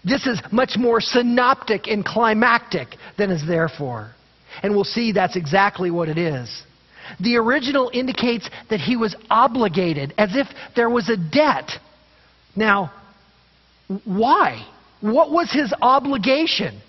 This 0.04 0.26
is 0.28 0.42
much 0.52 0.78
more 0.78 1.02
synoptic 1.02 1.88
and 1.88 2.06
climactic 2.06 2.90
than 3.18 3.32
is 3.32 3.46
therefore. 3.46 4.12
And 4.64 4.74
we'll 4.74 4.84
see 4.84 5.12
that's 5.12 5.36
exactly 5.36 5.92
what 5.92 6.10
it 6.10 6.18
is. 6.18 6.64
The 7.20 7.38
original 7.38 7.90
indicates 7.94 8.50
that 8.70 8.80
he 8.80 8.96
was 8.96 9.16
obligated, 9.30 10.14
as 10.18 10.36
if 10.36 10.48
there 10.76 10.90
was 10.90 11.10
a 11.10 11.18
debt. 11.18 11.72
Now, 12.56 12.92
why? 14.06 14.66
What 15.02 15.32
was 15.32 15.52
his 15.52 15.74
obligation? 15.82 16.82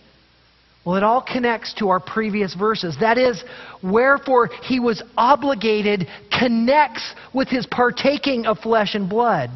Well, 0.85 0.97
it 0.97 1.03
all 1.03 1.23
connects 1.23 1.75
to 1.75 1.91
our 1.91 2.01
previous 2.01 2.55
verses. 2.55 2.97
That 3.01 3.19
is, 3.19 3.45
wherefore 3.83 4.51
he 4.63 4.81
was 4.81 5.03
obligated 5.17 6.09
connects 6.37 7.15
with 7.35 7.49
his 7.49 7.67
partaking 7.67 8.47
of 8.47 8.59
flesh 8.59 8.95
and 8.95 9.09
blood 9.09 9.51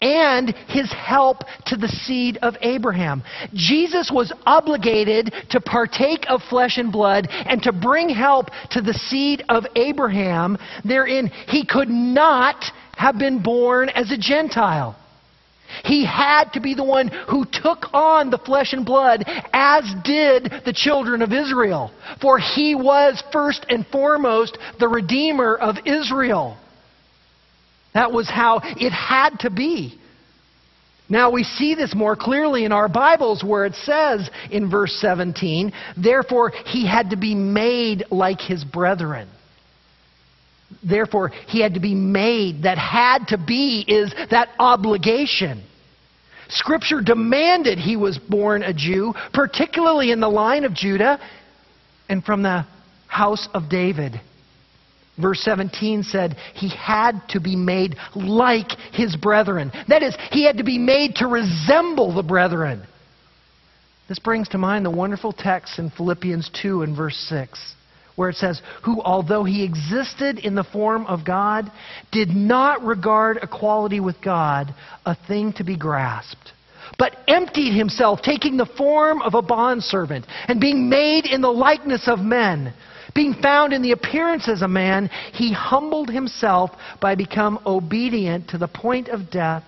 and 0.00 0.54
his 0.68 0.92
help 0.92 1.44
to 1.66 1.76
the 1.76 1.88
seed 1.88 2.38
of 2.42 2.56
Abraham. 2.60 3.22
Jesus 3.54 4.10
was 4.12 4.32
obligated 4.46 5.32
to 5.50 5.60
partake 5.60 6.26
of 6.28 6.42
flesh 6.48 6.78
and 6.78 6.92
blood 6.92 7.28
and 7.30 7.62
to 7.62 7.72
bring 7.72 8.08
help 8.08 8.50
to 8.70 8.80
the 8.80 8.94
seed 8.94 9.44
of 9.48 9.64
Abraham. 9.76 10.56
Therein, 10.84 11.28
he 11.46 11.64
could 11.64 11.88
not 11.88 12.64
have 12.96 13.18
been 13.18 13.42
born 13.42 13.88
as 13.90 14.10
a 14.10 14.18
Gentile. 14.18 14.96
He 15.84 16.04
had 16.04 16.50
to 16.54 16.60
be 16.60 16.74
the 16.74 16.84
one 16.84 17.08
who 17.28 17.44
took 17.44 17.92
on 17.92 18.30
the 18.30 18.38
flesh 18.38 18.72
and 18.72 18.84
blood, 18.84 19.24
as 19.52 19.84
did 20.02 20.62
the 20.64 20.72
children 20.72 21.22
of 21.22 21.32
Israel. 21.32 21.90
For 22.20 22.38
he 22.38 22.74
was 22.74 23.22
first 23.32 23.66
and 23.68 23.86
foremost 23.88 24.56
the 24.80 24.88
Redeemer 24.88 25.56
of 25.56 25.76
Israel. 25.84 26.56
That 27.98 28.12
was 28.12 28.30
how 28.30 28.60
it 28.62 28.92
had 28.92 29.40
to 29.40 29.50
be. 29.50 29.98
Now 31.08 31.32
we 31.32 31.42
see 31.42 31.74
this 31.74 31.96
more 31.96 32.14
clearly 32.14 32.64
in 32.64 32.70
our 32.70 32.88
Bibles 32.88 33.42
where 33.42 33.64
it 33.66 33.74
says 33.74 34.30
in 34.52 34.70
verse 34.70 34.96
17, 35.00 35.72
therefore 35.96 36.52
he 36.66 36.86
had 36.86 37.10
to 37.10 37.16
be 37.16 37.34
made 37.34 38.04
like 38.12 38.40
his 38.40 38.62
brethren. 38.62 39.28
Therefore 40.88 41.30
he 41.48 41.60
had 41.60 41.74
to 41.74 41.80
be 41.80 41.96
made. 41.96 42.62
That 42.62 42.78
had 42.78 43.26
to 43.30 43.36
be 43.36 43.84
is 43.88 44.14
that 44.30 44.50
obligation. 44.60 45.64
Scripture 46.50 47.00
demanded 47.00 47.80
he 47.80 47.96
was 47.96 48.16
born 48.16 48.62
a 48.62 48.72
Jew, 48.72 49.12
particularly 49.34 50.12
in 50.12 50.20
the 50.20 50.28
line 50.28 50.62
of 50.62 50.72
Judah 50.72 51.18
and 52.08 52.24
from 52.24 52.44
the 52.44 52.64
house 53.08 53.48
of 53.52 53.68
David. 53.68 54.20
Verse 55.20 55.40
17 55.40 56.04
said 56.04 56.36
he 56.54 56.68
had 56.68 57.20
to 57.30 57.40
be 57.40 57.56
made 57.56 57.96
like 58.14 58.70
his 58.92 59.16
brethren. 59.16 59.72
That 59.88 60.02
is, 60.02 60.16
he 60.30 60.44
had 60.44 60.58
to 60.58 60.64
be 60.64 60.78
made 60.78 61.16
to 61.16 61.26
resemble 61.26 62.14
the 62.14 62.22
brethren. 62.22 62.86
This 64.08 64.18
brings 64.18 64.48
to 64.50 64.58
mind 64.58 64.86
the 64.86 64.90
wonderful 64.90 65.32
text 65.32 65.78
in 65.78 65.90
Philippians 65.90 66.50
2 66.62 66.82
and 66.82 66.96
verse 66.96 67.16
6, 67.28 67.74
where 68.16 68.30
it 68.30 68.36
says, 68.36 68.62
Who, 68.84 69.02
although 69.02 69.44
he 69.44 69.64
existed 69.64 70.38
in 70.38 70.54
the 70.54 70.64
form 70.64 71.04
of 71.06 71.24
God, 71.26 71.70
did 72.12 72.30
not 72.30 72.82
regard 72.82 73.38
equality 73.42 74.00
with 74.00 74.16
God 74.22 74.72
a 75.04 75.16
thing 75.26 75.52
to 75.54 75.64
be 75.64 75.76
grasped 75.76 76.52
but 76.96 77.16
emptied 77.28 77.76
himself, 77.76 78.22
taking 78.22 78.56
the 78.56 78.66
form 78.66 79.20
of 79.22 79.34
a 79.34 79.42
bondservant, 79.42 80.24
and 80.46 80.60
being 80.60 80.88
made 80.88 81.26
in 81.26 81.40
the 81.40 81.50
likeness 81.50 82.08
of 82.08 82.20
men. 82.20 82.72
Being 83.18 83.34
found 83.34 83.72
in 83.72 83.82
the 83.82 83.90
appearance 83.90 84.46
as 84.46 84.62
a 84.62 84.68
man, 84.68 85.10
he 85.32 85.52
humbled 85.52 86.08
himself 86.08 86.70
by 87.00 87.16
become 87.16 87.58
obedient 87.66 88.50
to 88.50 88.58
the 88.58 88.68
point 88.68 89.08
of 89.08 89.28
death, 89.28 89.64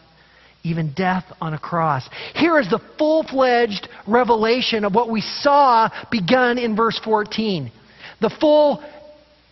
even 0.63 0.93
death 0.95 1.25
on 1.41 1.53
a 1.53 1.59
cross. 1.59 2.09
Here 2.37 2.61
is 2.61 2.71
the 2.71 2.79
full-fledged 2.97 3.89
revelation 4.07 4.85
of 4.85 4.95
what 4.95 5.11
we 5.11 5.21
saw 5.21 5.89
begun 6.13 6.59
in 6.59 6.77
verse 6.77 7.01
14. 7.03 7.73
The 8.21 8.31
full 8.41 8.85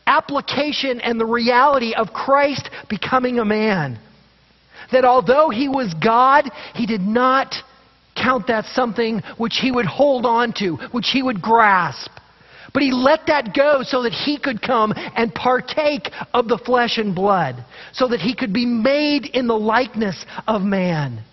application 0.07 1.01
and 1.01 1.21
the 1.21 1.27
reality 1.27 1.93
of 1.93 2.13
Christ 2.13 2.71
becoming 2.89 3.41
a 3.41 3.45
man. 3.45 3.99
That 4.93 5.05
although 5.05 5.51
he 5.51 5.69
was 5.69 5.93
God, 5.95 6.49
he 6.73 6.87
did 6.87 7.01
not 7.01 7.53
count 8.15 8.47
that 8.47 8.67
something 8.67 9.23
which 9.39 9.57
he 9.61 9.73
would 9.73 9.87
hold 9.87 10.25
on 10.25 10.53
to, 10.59 10.77
which 10.93 11.09
he 11.13 11.21
would 11.21 11.43
grasp. 11.43 12.13
But 12.79 12.85
he 12.85 12.93
let 12.93 13.27
that 13.27 13.55
go 13.57 13.83
so 13.83 14.05
that 14.05 14.13
he 14.13 14.39
could 14.39 14.63
come 14.63 14.95
and 14.95 15.35
partake 15.35 16.13
of 16.33 16.47
the 16.47 16.59
flesh 16.59 16.97
and 16.97 17.13
blood, 17.13 17.65
so 17.93 18.07
that 18.07 18.21
he 18.21 18.37
could 18.37 18.53
be 18.53 18.67
made 18.67 19.27
in 19.27 19.49
the 19.49 19.59
likeness 19.59 20.25
of 20.47 20.63
man 20.63 21.25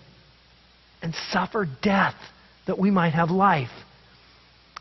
and 1.02 1.14
suffer 1.30 1.68
death 1.82 2.16
that 2.66 2.80
we 2.80 2.90
might 2.90 3.12
have 3.12 3.30
life. 3.30 3.70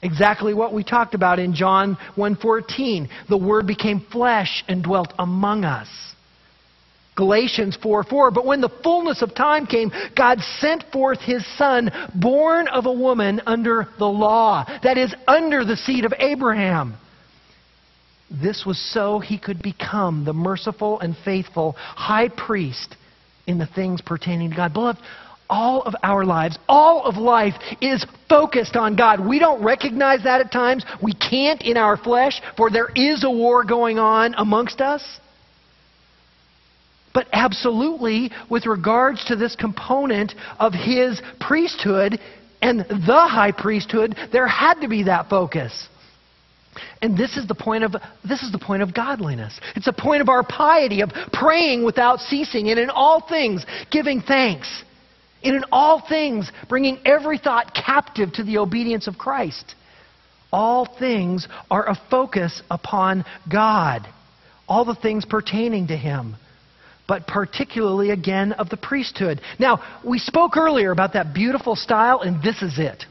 Exactly 0.01 0.55
what 0.55 0.74
we 0.74 0.84
talked 0.84 1.13
about 1.13 1.38
in 1.38 1.53
John 1.53 1.99
1:14. 2.16 3.09
The 3.30 3.38
word 3.38 3.68
became 3.68 3.99
flesh 3.99 4.63
and 4.68 4.82
dwelt 4.82 5.13
among 5.20 5.66
us. 5.66 6.14
Galatians 7.16 7.78
4 7.82 8.03
4. 8.03 8.32
But 8.32 8.45
when 8.45 8.61
the 8.61 8.74
fullness 8.84 9.22
of 9.22 9.34
time 9.34 9.66
came, 9.66 9.91
God 10.16 10.39
sent 10.59 10.84
forth 10.91 11.20
his 11.20 11.45
son, 11.57 11.91
born 12.13 12.68
of 12.68 12.86
a 12.86 12.91
woman 12.91 13.41
under 13.45 13.88
the 13.97 14.05
law, 14.05 14.66
that 14.84 14.97
is, 14.97 15.13
under 15.28 15.63
the 15.63 15.78
seed 15.78 16.05
of 16.05 16.13
Abraham. 16.20 16.95
This 18.30 18.66
was 18.66 18.80
so 18.93 19.20
he 19.20 19.38
could 19.38 19.61
become 19.61 20.26
the 20.26 20.34
merciful 20.34 20.99
and 20.99 21.16
faithful 21.24 21.74
high 21.78 22.30
priest 22.30 22.95
in 23.47 23.59
the 23.59 23.68
things 23.68 24.01
pertaining 24.01 24.49
to 24.49 24.55
God. 24.55 24.74
Beloved, 24.74 24.99
all 25.49 25.84
of 25.84 25.93
our 26.01 26.26
lives, 26.26 26.57
all 26.68 27.03
of 27.03 27.18
life 27.18 27.53
is 27.82 28.05
focused 28.28 28.76
on 28.76 28.95
God. 28.95 29.26
We 29.26 29.38
don't 29.38 29.63
recognize 29.63 30.24
that 30.24 30.41
at 30.41 30.51
times. 30.51 30.84
We 31.01 31.13
can't 31.13 31.61
in 31.61 31.78
our 31.78 31.97
flesh, 31.97 32.41
for 32.57 32.72
there 32.72 32.89
is 32.95 33.24
a 33.24 33.30
war 33.30 33.63
going 33.63 33.99
on 33.99 34.34
amongst 34.38 34.82
us. 34.82 35.20
But 37.16 37.28
absolutely, 37.32 38.30
with 38.49 38.66
regards 38.66 39.24
to 39.26 39.38
this 39.38 39.55
component 39.55 40.36
of 40.59 40.74
his 40.74 41.22
priesthood 41.39 42.20
and 42.61 42.82
the 42.82 43.28
high 43.28 43.53
priesthood, 43.53 44.18
there 44.34 44.47
had 44.47 44.82
to 44.82 44.89
be 44.89 45.03
that 45.03 45.30
focus. 45.30 45.88
And 47.01 47.18
this 47.18 47.38
is 47.38 47.47
the 47.47 47.55
point 47.55 47.86
of 47.86 47.95
this 48.28 48.43
is 48.43 48.51
the 48.51 48.59
point 48.59 48.84
of 48.84 48.93
godliness. 48.93 49.57
It's 49.78 49.88
a 49.88 49.93
point 49.93 50.22
of 50.22 50.28
our 50.28 50.43
piety 50.43 50.99
of 50.99 51.09
praying 51.32 51.86
without 51.86 52.20
ceasing 52.20 52.70
and 52.70 52.78
in 52.78 52.89
all 52.89 53.22
things 53.22 53.66
giving 53.91 54.20
thanks. 54.22 54.84
And 55.41 55.55
in 55.55 55.63
all 55.72 56.03
things 56.05 56.51
bringing 56.68 56.97
every 57.05 57.38
thought 57.38 57.74
captive 57.74 58.34
to 58.34 58.43
the 58.43 58.57
obedience 58.57 59.07
of 59.07 59.18
Christ. 59.18 59.76
All 60.51 60.86
things 60.99 61.47
are 61.72 61.88
a 61.88 61.95
focus 62.09 62.61
upon 62.70 63.24
God. 63.49 64.05
All 64.68 64.84
the 64.84 64.95
things 64.95 65.24
pertaining 65.24 65.88
to 65.88 65.95
him. 65.95 66.36
But 67.08 67.28
particularly 67.28 68.12
again 68.12 68.51
of 68.53 68.70
the 68.70 68.78
priesthood. 68.78 69.41
Now, 69.60 69.82
we 70.03 70.20
spoke 70.20 70.58
earlier 70.58 70.91
about 70.91 71.14
that 71.14 71.34
beautiful 71.34 71.76
style, 71.76 72.22
and 72.22 72.41
this 72.41 72.62
is 72.62 72.80
it. 72.80 73.06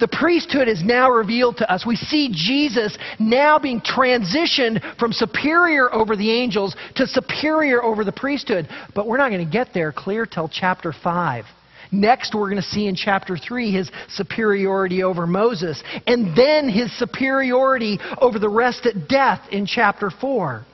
The 0.00 0.08
priesthood 0.08 0.68
is 0.68 0.82
now 0.82 1.10
revealed 1.10 1.58
to 1.58 1.70
us. 1.70 1.84
We 1.86 1.96
see 1.96 2.30
Jesus 2.32 2.96
now 3.18 3.58
being 3.58 3.80
transitioned 3.80 4.98
from 4.98 5.12
superior 5.12 5.92
over 5.92 6.16
the 6.16 6.30
angels 6.30 6.74
to 6.96 7.06
superior 7.06 7.82
over 7.82 8.04
the 8.04 8.12
priesthood. 8.12 8.68
But 8.94 9.06
we're 9.06 9.18
not 9.18 9.30
going 9.30 9.44
to 9.44 9.52
get 9.52 9.74
there 9.74 9.92
clear 9.92 10.26
till 10.26 10.48
chapter 10.48 10.92
5. 10.92 11.44
Next, 11.92 12.34
we're 12.34 12.50
going 12.50 12.62
to 12.62 12.68
see 12.68 12.86
in 12.86 12.96
chapter 12.96 13.36
3 13.36 13.70
his 13.70 13.90
superiority 14.08 15.02
over 15.02 15.26
Moses, 15.26 15.82
and 16.06 16.36
then 16.36 16.68
his 16.68 16.96
superiority 16.98 18.00
over 18.20 18.38
the 18.38 18.48
rest 18.48 18.86
at 18.86 19.08
death 19.08 19.40
in 19.52 19.66
chapter 19.66 20.10
4. 20.10 20.64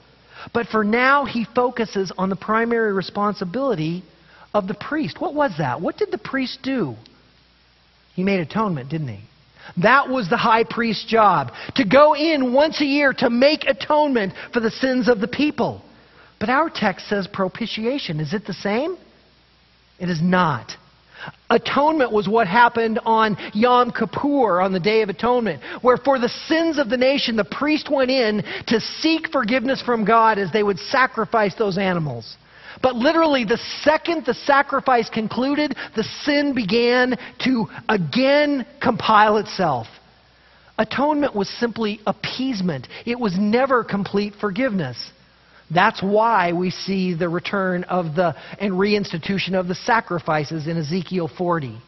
But 0.53 0.67
for 0.69 0.85
now, 0.85 1.25
he 1.25 1.47
focuses 1.55 2.13
on 2.17 2.29
the 2.29 2.37
primary 2.37 2.93
responsibility 2.93 4.03
of 4.53 4.67
the 4.67 4.75
priest. 4.75 5.21
What 5.21 5.35
was 5.35 5.53
that? 5.59 5.81
What 5.81 5.97
did 5.97 6.11
the 6.11 6.19
priest 6.19 6.61
do? 6.63 6.97
He 8.15 8.25
made 8.25 8.41
atonement, 8.41 8.91
didn't 8.91 9.09
he? 9.09 9.21
That 9.83 10.09
was 10.09 10.29
the 10.29 10.37
high 10.37 10.65
priest's 10.65 11.05
job 11.05 11.53
to 11.77 11.85
go 11.85 12.15
in 12.15 12.53
once 12.53 12.81
a 12.81 12.85
year 12.85 13.13
to 13.19 13.31
make 13.31 13.65
atonement 13.67 14.33
for 14.53 14.61
the 14.61 14.71
sins 14.71 15.09
of 15.09 15.21
the 15.21 15.29
people. 15.29 15.83
But 16.41 16.49
our 16.49 16.71
text 16.71 17.09
says 17.09 17.29
propitiation. 17.33 18.19
Is 18.19 18.35
it 18.35 18.47
the 18.47 18.55
same? 18.55 18.97
It 19.99 20.09
is 20.09 20.21
not. 20.23 20.73
Atonement 21.51 22.13
was 22.13 22.29
what 22.29 22.47
happened 22.47 23.01
on 23.05 23.37
Yom 23.53 23.91
Kippur, 23.91 24.61
on 24.61 24.73
the 24.73 24.81
Day 24.81 25.03
of 25.03 25.09
Atonement, 25.09 25.63
where 25.83 25.97
for 25.97 26.19
the 26.19 26.29
sins 26.29 26.79
of 26.79 26.89
the 26.89 26.97
nation, 26.97 27.37
the 27.37 27.45
priest 27.45 27.91
went 27.91 28.11
in 28.11 28.43
to 28.69 28.81
seek 28.81 29.31
forgiveness 29.31 29.83
from 29.83 30.05
God 30.05 30.39
as 30.39 30.53
they 30.53 30.63
would 30.63 30.79
sacrifice 30.79 31.55
those 31.57 31.77
animals. 31.77 32.37
But 32.83 32.95
literally, 32.95 33.45
the 33.45 33.61
second 33.83 34.25
the 34.25 34.35
sacrifice 34.35 35.11
concluded, 35.11 35.77
the 35.97 36.05
sin 36.23 36.55
began 36.55 37.19
to 37.45 37.67
again 37.89 38.65
compile 38.81 39.37
itself. 39.37 39.87
Atonement 40.79 41.35
was 41.35 41.49
simply 41.59 42.01
appeasement, 42.07 42.89
it 43.05 43.19
was 43.19 43.37
never 43.39 43.85
complete 43.85 44.35
forgiveness. 44.41 45.13
That's 45.73 46.03
why 46.03 46.53
we 46.53 46.71
see 46.71 47.15
the 47.15 47.29
return 47.29 47.85
of 47.85 48.15
the 48.17 48.35
and 48.59 48.73
reinstitution 48.73 49.55
of 49.55 49.69
the 49.69 49.75
sacrifices 49.75 50.67
in 50.67 50.77
Ezekiel 50.77 51.31
40. 51.39 51.81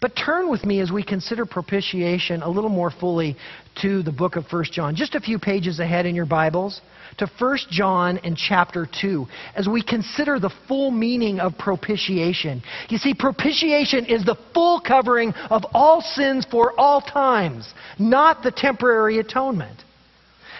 But 0.00 0.16
turn 0.16 0.50
with 0.50 0.64
me 0.64 0.80
as 0.80 0.90
we 0.90 1.02
consider 1.02 1.46
propitiation 1.46 2.42
a 2.42 2.48
little 2.48 2.70
more 2.70 2.90
fully 2.90 3.36
to 3.80 4.02
the 4.02 4.12
book 4.12 4.36
of 4.36 4.44
1 4.50 4.64
John. 4.72 4.94
Just 4.94 5.14
a 5.14 5.20
few 5.20 5.38
pages 5.38 5.78
ahead 5.78 6.04
in 6.04 6.14
your 6.14 6.26
Bibles 6.26 6.80
to 7.18 7.30
1 7.38 7.58
John 7.70 8.18
and 8.18 8.36
chapter 8.36 8.86
2 9.00 9.26
as 9.54 9.68
we 9.68 9.82
consider 9.82 10.38
the 10.38 10.50
full 10.66 10.90
meaning 10.90 11.40
of 11.40 11.56
propitiation. 11.58 12.62
You 12.88 12.98
see, 12.98 13.14
propitiation 13.14 14.06
is 14.06 14.24
the 14.24 14.36
full 14.52 14.80
covering 14.80 15.32
of 15.50 15.64
all 15.72 16.02
sins 16.02 16.46
for 16.50 16.78
all 16.78 17.00
times, 17.00 17.72
not 17.98 18.42
the 18.42 18.52
temporary 18.52 19.18
atonement. 19.18 19.82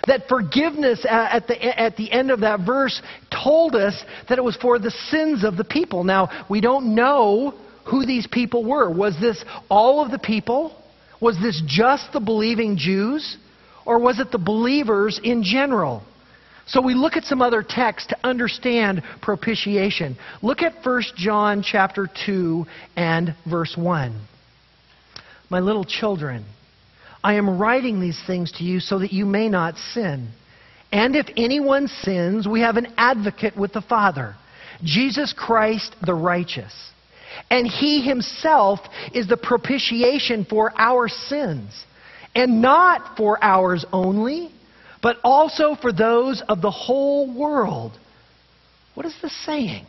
That 0.09 0.27
forgiveness 0.29 1.07
at 1.09 1.47
the, 1.47 1.81
at 1.81 1.97
the 1.97 2.11
end 2.11 2.31
of 2.31 2.41
that 2.41 2.61
verse 2.67 3.01
told 3.31 3.77
us 3.77 4.03
that 4.29 4.39
it 4.39 4.45
was 4.45 4.57
for 4.57 4.79
the 4.79 4.91
sins 4.91 5.45
of 5.45 5.57
the 5.57 5.65
people. 5.65 6.03
Now, 6.03 6.47
we 6.51 6.61
don't 6.61 6.95
know 6.95 7.55
who 7.89 8.05
these 8.05 8.27
people 8.27 8.65
were. 8.65 8.91
Was 8.91 9.19
this 9.21 9.45
all 9.71 10.05
of 10.05 10.11
the 10.11 10.19
people? 10.19 10.75
Was 11.21 11.39
this 11.41 11.63
just 11.67 12.13
the 12.13 12.21
believing 12.21 12.77
Jews? 12.77 13.37
Or 13.85 13.99
was 13.99 14.19
it 14.19 14.31
the 14.31 14.39
believers 14.39 15.21
in 15.23 15.43
general? 15.43 16.03
So 16.67 16.83
we 16.83 16.95
look 16.95 17.17
at 17.17 17.25
some 17.25 17.41
other 17.41 17.65
texts 17.67 18.09
to 18.09 18.19
understand 18.23 19.03
propitiation. 19.23 20.19
Look 20.43 20.61
at 20.63 20.85
1 20.85 21.03
John 21.17 21.63
chapter 21.63 22.09
2 22.27 22.67
and 22.97 23.35
verse 23.49 23.75
1. 23.77 24.21
My 25.49 25.61
little 25.61 25.85
children, 25.85 26.45
I 27.23 27.35
am 27.35 27.59
writing 27.59 28.01
these 28.01 28.21
things 28.27 28.53
to 28.53 28.65
you 28.65 28.81
so 28.81 29.01
that 29.01 29.13
you 29.13 29.27
may 29.27 29.49
not 29.49 29.77
sin. 29.77 30.29
And 30.93 31.17
if 31.17 31.27
anyone 31.37 31.89
sins, 31.89 32.49
we 32.49 32.61
have 32.61 32.77
an 32.77 32.93
advocate 32.97 33.57
with 33.57 33.73
the 33.73 33.83
Father, 33.83 34.35
Jesus 34.83 35.33
Christ 35.33 35.95
the 36.05 36.15
righteous. 36.15 36.73
And 37.51 37.67
he 37.67 38.01
himself 38.03 38.81
is 39.13 39.29
the 39.29 39.37
propitiation 39.37 40.45
for 40.45 40.73
our 40.79 41.09
sins, 41.09 41.85
and 42.35 42.63
not 42.63 43.17
for 43.17 43.43
ours 43.43 43.85
only, 43.93 44.51
but 45.03 45.19
also 45.23 45.75
for 45.75 45.93
those 45.93 46.43
of 46.49 46.63
the 46.63 46.71
whole 46.71 47.33
world. 47.33 47.93
What 48.95 49.07
is 49.07 49.15
this 49.23 49.37
saying? 49.45 49.87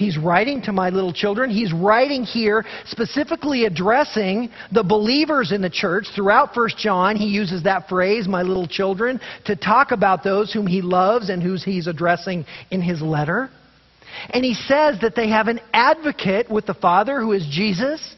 He's 0.00 0.16
writing 0.16 0.62
to 0.62 0.72
my 0.72 0.88
little 0.88 1.12
children. 1.12 1.50
He's 1.50 1.74
writing 1.74 2.24
here 2.24 2.64
specifically 2.86 3.66
addressing 3.66 4.48
the 4.72 4.82
believers 4.82 5.52
in 5.52 5.60
the 5.60 5.68
church. 5.68 6.06
Throughout 6.14 6.56
1 6.56 6.70
John, 6.78 7.16
he 7.16 7.26
uses 7.26 7.64
that 7.64 7.86
phrase, 7.86 8.26
my 8.26 8.40
little 8.40 8.66
children, 8.66 9.20
to 9.44 9.56
talk 9.56 9.90
about 9.90 10.24
those 10.24 10.54
whom 10.54 10.66
he 10.66 10.80
loves 10.80 11.28
and 11.28 11.42
whom 11.42 11.58
he's 11.58 11.86
addressing 11.86 12.46
in 12.70 12.80
his 12.80 13.02
letter. 13.02 13.50
And 14.30 14.42
he 14.42 14.54
says 14.54 14.98
that 15.02 15.14
they 15.14 15.28
have 15.28 15.48
an 15.48 15.60
advocate 15.74 16.50
with 16.50 16.64
the 16.64 16.72
Father 16.72 17.20
who 17.20 17.32
is 17.32 17.46
Jesus. 17.50 18.16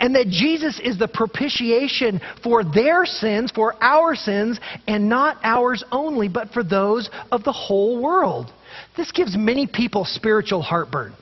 And 0.00 0.14
that 0.16 0.28
Jesus 0.28 0.78
is 0.84 0.98
the 0.98 1.08
propitiation 1.08 2.20
for 2.42 2.62
their 2.62 3.06
sins, 3.06 3.50
for 3.50 3.74
our 3.82 4.14
sins, 4.14 4.60
and 4.86 5.08
not 5.08 5.38
ours 5.42 5.82
only, 5.90 6.28
but 6.28 6.50
for 6.50 6.62
those 6.62 7.08
of 7.32 7.42
the 7.42 7.52
whole 7.52 8.02
world. 8.02 8.52
This 8.96 9.12
gives 9.12 9.36
many 9.36 9.66
people 9.66 10.04
spiritual 10.04 10.62
heartburn. 10.62 11.14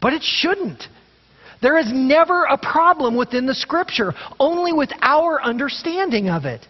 But 0.00 0.12
it 0.12 0.22
shouldn't. 0.22 0.82
There 1.62 1.78
is 1.78 1.92
never 1.92 2.44
a 2.44 2.56
problem 2.56 3.16
within 3.16 3.46
the 3.46 3.54
Scripture, 3.54 4.14
only 4.38 4.72
with 4.72 4.90
our 5.02 5.42
understanding 5.42 6.30
of 6.30 6.46
it. 6.46 6.66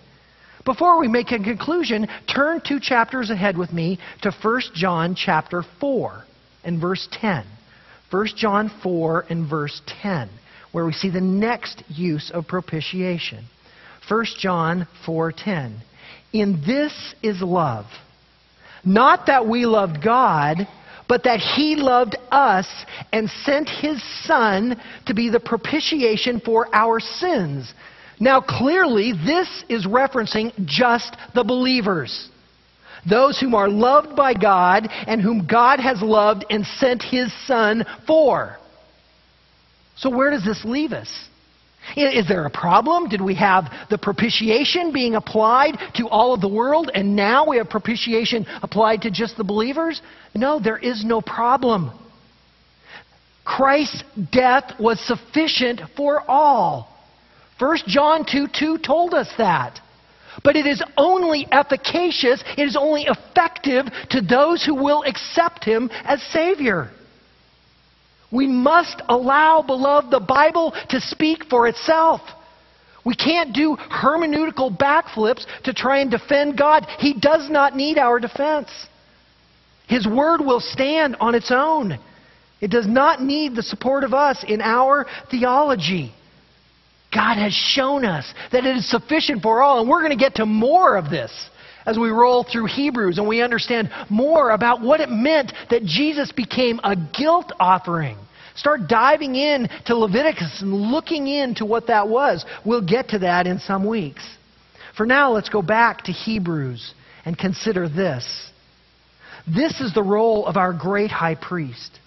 Before 0.65 0.99
we 0.99 1.09
make 1.09 1.31
a 1.31 1.39
conclusion, 1.39 2.09
turn 2.33 2.61
two 2.67 2.81
chapters 2.81 3.31
ahead 3.31 3.57
with 3.57 3.73
me 3.73 3.99
to 4.23 4.31
1 4.31 4.61
John 4.75 5.15
chapter 5.15 5.63
4 5.81 6.25
and 6.65 6.81
verse 6.81 7.09
10. 7.13 7.45
1 8.11 8.27
John 8.37 8.71
4 8.83 9.27
and 9.31 9.49
verse 9.49 9.81
10, 10.03 10.29
where 10.73 10.85
we 10.85 10.93
see 10.93 11.11
the 11.11 11.21
next 11.21 11.83
use 11.89 12.31
of 12.35 12.49
propitiation. 12.49 13.45
1 14.09 14.25
John 14.39 14.89
4:10. 15.07 15.77
In 16.33 16.61
this 16.67 17.15
is 17.23 17.41
love 17.41 17.87
not 18.85 19.27
that 19.27 19.47
we 19.47 19.67
loved 19.67 20.03
God, 20.03 20.67
but 21.09 21.25
that 21.25 21.41
He 21.41 21.77
loved 21.77 22.17
us 22.31 22.69
and 23.13 23.29
sent 23.29 23.69
His 23.69 24.03
Son 24.25 24.81
to 25.07 25.15
be 25.15 25.29
the 25.29 25.41
propitiation 25.41 26.41
for 26.41 26.69
our 26.75 27.01
sins. 27.01 27.75
Now, 28.21 28.41
clearly, 28.41 29.13
this 29.13 29.65
is 29.69 29.87
referencing 29.87 30.53
just 30.67 31.17
the 31.35 31.43
believers. 31.43 32.29
Those 33.09 33.41
whom 33.41 33.55
are 33.55 33.69
loved 33.69 34.15
by 34.15 34.35
God 34.35 34.89
and 34.91 35.23
whom 35.23 35.47
God 35.47 35.81
has 35.81 36.03
loved 36.03 36.45
and 36.51 36.67
sent 36.67 37.03
His 37.03 37.33
Son 37.47 37.85
for. 38.07 38.59
So, 39.97 40.11
where 40.11 40.31
does 40.31 40.45
this 40.45 40.65
leave 40.65 40.93
us? 40.93 41.11
Is 41.97 42.29
there 42.29 42.47
a 42.47 42.51
problem? 42.51 43.09
Did 43.09 43.21
we 43.21 43.35
have 43.35 43.65
the 43.89 43.99
propitiation 43.99 44.93
being 44.93 45.17
applied 45.17 45.77
to 45.97 46.09
all 46.09 46.35
of 46.35 46.41
the 46.41 46.49
world 46.49 46.91
and 46.95 47.17
now 47.17 47.47
we 47.47 47.57
have 47.57 47.69
propitiation 47.69 48.47
applied 48.63 49.03
to 49.03 49.11
just 49.11 49.37
the 49.37 49.45
believers? 49.45 50.01
No, 50.35 50.61
there 50.61 50.79
is 50.79 51.05
no 51.05 51.21
problem. 51.21 51.91
Christ's 53.45 54.05
death 54.31 54.79
was 54.79 55.01
sufficient 55.01 55.81
for 55.97 56.23
all. 56.31 56.89
1 57.59 57.79
John 57.87 58.25
2 58.25 58.47
2 58.49 58.79
told 58.79 59.13
us 59.13 59.29
that. 59.39 59.81
But 60.45 60.57
it 60.57 60.67
is 60.67 60.83
only 60.97 61.49
efficacious, 61.51 62.43
it 62.57 62.63
is 62.63 62.77
only 62.77 63.07
effective 63.07 63.87
to 64.11 64.21
those 64.21 64.65
who 64.65 64.75
will 64.75 65.03
accept 65.05 65.65
Him 65.65 65.91
as 66.05 66.23
Savior. 66.33 66.91
We 68.33 68.47
must 68.47 69.03
allow, 69.09 69.63
beloved, 69.63 70.11
the 70.11 70.21
Bible 70.21 70.73
to 70.91 71.01
speak 71.01 71.45
for 71.51 71.67
itself. 71.67 72.21
We 73.05 73.15
can't 73.15 73.55
do 73.55 73.77
hermeneutical 73.77 74.77
backflips 74.77 75.47
to 75.65 75.73
try 75.73 75.99
and 75.99 76.11
defend 76.11 76.59
God. 76.59 76.87
He 76.99 77.15
does 77.15 77.49
not 77.51 77.75
need 77.75 77.99
our 77.99 78.21
defense. 78.21 78.69
His 79.89 80.07
word 80.07 80.41
will 80.41 80.61
stand 80.61 81.17
on 81.21 81.35
its 81.35 81.51
own. 81.51 81.99
It 82.61 82.71
does 82.71 82.87
not 82.87 83.23
need 83.23 83.57
the 83.57 83.63
support 83.63 84.05
of 84.05 84.13
us 84.13 84.45
in 84.47 84.61
our 84.61 85.07
theology. 85.31 86.13
God 87.13 87.37
has 87.39 87.53
shown 87.53 88.05
us 88.05 88.33
that 88.53 88.65
it 88.65 88.77
is 88.77 88.89
sufficient 88.89 89.43
for 89.43 89.63
all, 89.63 89.81
and 89.81 89.89
we're 89.89 90.03
going 90.03 90.17
to 90.17 90.23
get 90.23 90.37
to 90.37 90.47
more 90.47 90.97
of 90.97 91.11
this 91.11 91.33
as 91.91 91.99
we 91.99 92.09
roll 92.09 92.45
through 92.45 92.67
Hebrews 92.67 93.19
and 93.19 93.27
we 93.27 93.43
understand 93.43 93.91
more 94.09 94.51
about 94.51 94.81
what 94.81 95.01
it 95.01 95.11
meant 95.11 95.53
that 95.71 95.85
Jesus 95.85 96.31
became 96.31 96.79
a 96.85 96.95
guilt 96.95 97.53
offering. 97.59 98.17
Start 98.55 98.89
diving 98.89 99.35
in 99.35 99.69
to 99.87 99.97
Leviticus 99.97 100.63
and 100.63 100.73
looking 100.73 101.27
into 101.27 101.65
what 101.65 101.89
that 101.89 102.09
was. 102.09 102.45
We'll 102.65 102.87
get 102.87 103.09
to 103.09 103.19
that 103.21 103.49
in 103.49 103.59
some 103.59 103.85
weeks. 103.87 104.23
For 104.97 105.05
now, 105.05 105.33
let's 105.33 105.49
go 105.49 105.63
back 105.63 106.05
to 106.05 106.13
Hebrews 106.13 106.95
and 107.25 107.37
consider 107.37 107.89
this. 107.89 108.51
This 109.53 109.81
is 109.81 109.93
the 109.93 110.03
role 110.03 110.47
of 110.47 110.57
our 110.57 110.73
great 110.73 111.11
high 111.11 111.35
priest 111.35 111.99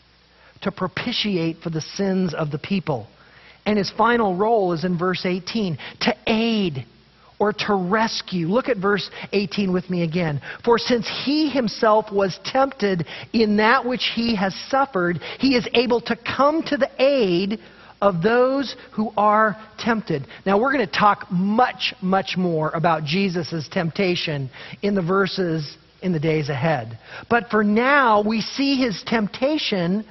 to 0.61 0.71
propitiate 0.71 1.57
for 1.57 1.71
the 1.71 1.81
sins 1.81 2.33
of 2.33 2.51
the 2.51 2.59
people. 2.59 3.07
And 3.65 3.77
his 3.77 3.91
final 3.91 4.35
role 4.37 4.71
is 4.71 4.85
in 4.85 4.97
verse 4.97 5.25
18 5.25 5.77
to 6.01 6.15
aid 6.25 6.85
or 7.43 7.51
to 7.51 7.75
rescue. 7.75 8.47
Look 8.47 8.69
at 8.69 8.77
verse 8.77 9.09
18 9.33 9.73
with 9.73 9.89
me 9.89 10.03
again. 10.03 10.41
For 10.63 10.77
since 10.77 11.05
he 11.25 11.49
himself 11.49 12.09
was 12.09 12.39
tempted 12.45 13.05
in 13.33 13.57
that 13.57 13.85
which 13.85 14.09
he 14.15 14.33
has 14.37 14.55
suffered, 14.69 15.19
he 15.39 15.57
is 15.57 15.67
able 15.73 15.99
to 15.99 16.15
come 16.15 16.63
to 16.63 16.77
the 16.77 16.89
aid 16.99 17.59
of 18.01 18.23
those 18.23 18.77
who 18.93 19.11
are 19.17 19.57
tempted. 19.77 20.25
Now, 20.45 20.57
we're 20.57 20.71
going 20.71 20.87
to 20.87 20.99
talk 20.99 21.29
much, 21.29 21.93
much 22.01 22.37
more 22.37 22.69
about 22.69 23.03
Jesus' 23.03 23.67
temptation 23.69 24.49
in 24.81 24.95
the 24.95 25.01
verses 25.01 25.77
in 26.01 26.13
the 26.13 26.21
days 26.21 26.47
ahead. 26.47 26.97
But 27.29 27.49
for 27.49 27.61
now, 27.61 28.23
we 28.25 28.39
see 28.39 28.77
his 28.77 29.03
temptation 29.05 30.05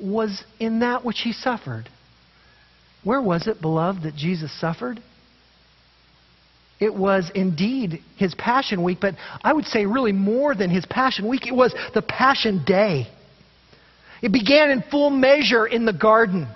was 0.00 0.42
in 0.58 0.78
that 0.78 1.04
which 1.04 1.20
he 1.20 1.32
suffered. 1.32 1.90
Where 3.04 3.20
was 3.20 3.46
it, 3.46 3.60
beloved, 3.60 4.04
that 4.04 4.16
Jesus 4.16 4.58
suffered? 4.58 5.02
It 6.78 6.94
was 6.94 7.30
indeed 7.34 8.02
his 8.16 8.34
Passion 8.34 8.82
Week, 8.82 8.98
but 9.00 9.14
I 9.42 9.52
would 9.52 9.64
say 9.66 9.86
really 9.86 10.12
more 10.12 10.54
than 10.54 10.68
his 10.68 10.84
Passion 10.86 11.26
Week. 11.26 11.46
It 11.46 11.54
was 11.54 11.74
the 11.94 12.02
Passion 12.02 12.64
Day. 12.66 13.06
It 14.20 14.32
began 14.32 14.70
in 14.70 14.82
full 14.90 15.10
measure 15.10 15.66
in 15.66 15.86
the 15.86 15.92
garden, 15.92 16.46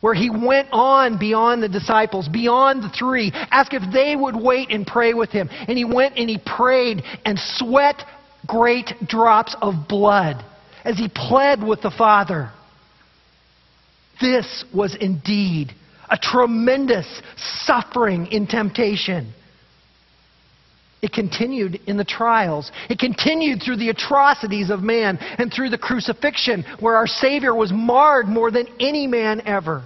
where 0.00 0.14
he 0.14 0.30
went 0.30 0.68
on 0.70 1.18
beyond 1.18 1.62
the 1.62 1.68
disciples, 1.68 2.28
beyond 2.28 2.82
the 2.84 2.88
three, 2.88 3.32
asked 3.34 3.72
if 3.72 3.82
they 3.92 4.14
would 4.14 4.36
wait 4.36 4.70
and 4.70 4.86
pray 4.86 5.12
with 5.12 5.30
him. 5.30 5.48
And 5.50 5.76
he 5.76 5.84
went 5.84 6.16
and 6.16 6.28
he 6.28 6.38
prayed 6.38 7.02
and 7.24 7.38
sweat 7.38 8.04
great 8.46 8.92
drops 9.06 9.56
of 9.60 9.88
blood 9.88 10.44
as 10.84 10.96
he 10.96 11.08
pled 11.08 11.66
with 11.66 11.82
the 11.82 11.90
Father. 11.90 12.52
This 14.20 14.64
was 14.72 14.94
indeed 14.94 15.72
a 16.08 16.16
tremendous 16.16 17.06
suffering 17.64 18.26
in 18.26 18.46
temptation. 18.46 19.32
It 21.02 21.12
continued 21.12 21.80
in 21.86 21.96
the 21.96 22.04
trials. 22.04 22.72
It 22.88 22.98
continued 22.98 23.62
through 23.62 23.76
the 23.76 23.90
atrocities 23.90 24.70
of 24.70 24.82
man 24.82 25.18
and 25.18 25.52
through 25.52 25.70
the 25.70 25.78
crucifixion, 25.78 26.64
where 26.80 26.96
our 26.96 27.06
Savior 27.06 27.54
was 27.54 27.70
marred 27.72 28.26
more 28.26 28.50
than 28.50 28.66
any 28.80 29.06
man 29.06 29.42
ever. 29.46 29.84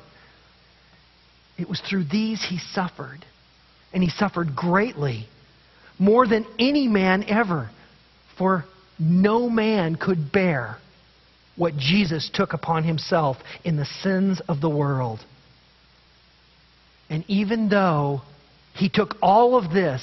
It 1.59 1.69
was 1.69 1.81
through 1.81 2.05
these 2.05 2.43
he 2.49 2.59
suffered, 2.59 3.25
and 3.93 4.03
he 4.03 4.09
suffered 4.09 4.57
greatly, 4.57 5.27
more 5.99 6.27
than 6.27 6.47
any 6.59 6.89
man 6.89 7.25
ever, 7.25 7.71
for 8.39 8.65
no 8.99 9.51
man 9.51 9.97
could 9.97 10.33
bear 10.33 10.79
what 11.57 11.77
Jesus 11.77 12.31
took 12.33 12.55
upon 12.55 12.85
himself 12.85 13.37
in 13.65 13.77
the 13.77 13.85
sins 13.85 14.41
of 14.49 14.63
the 14.63 14.71
world. 14.71 15.21
And 17.11 17.25
even 17.29 17.69
though 17.69 18.23
he 18.75 18.89
took 18.89 19.17
all 19.21 19.57
of 19.57 19.73
this, 19.73 20.01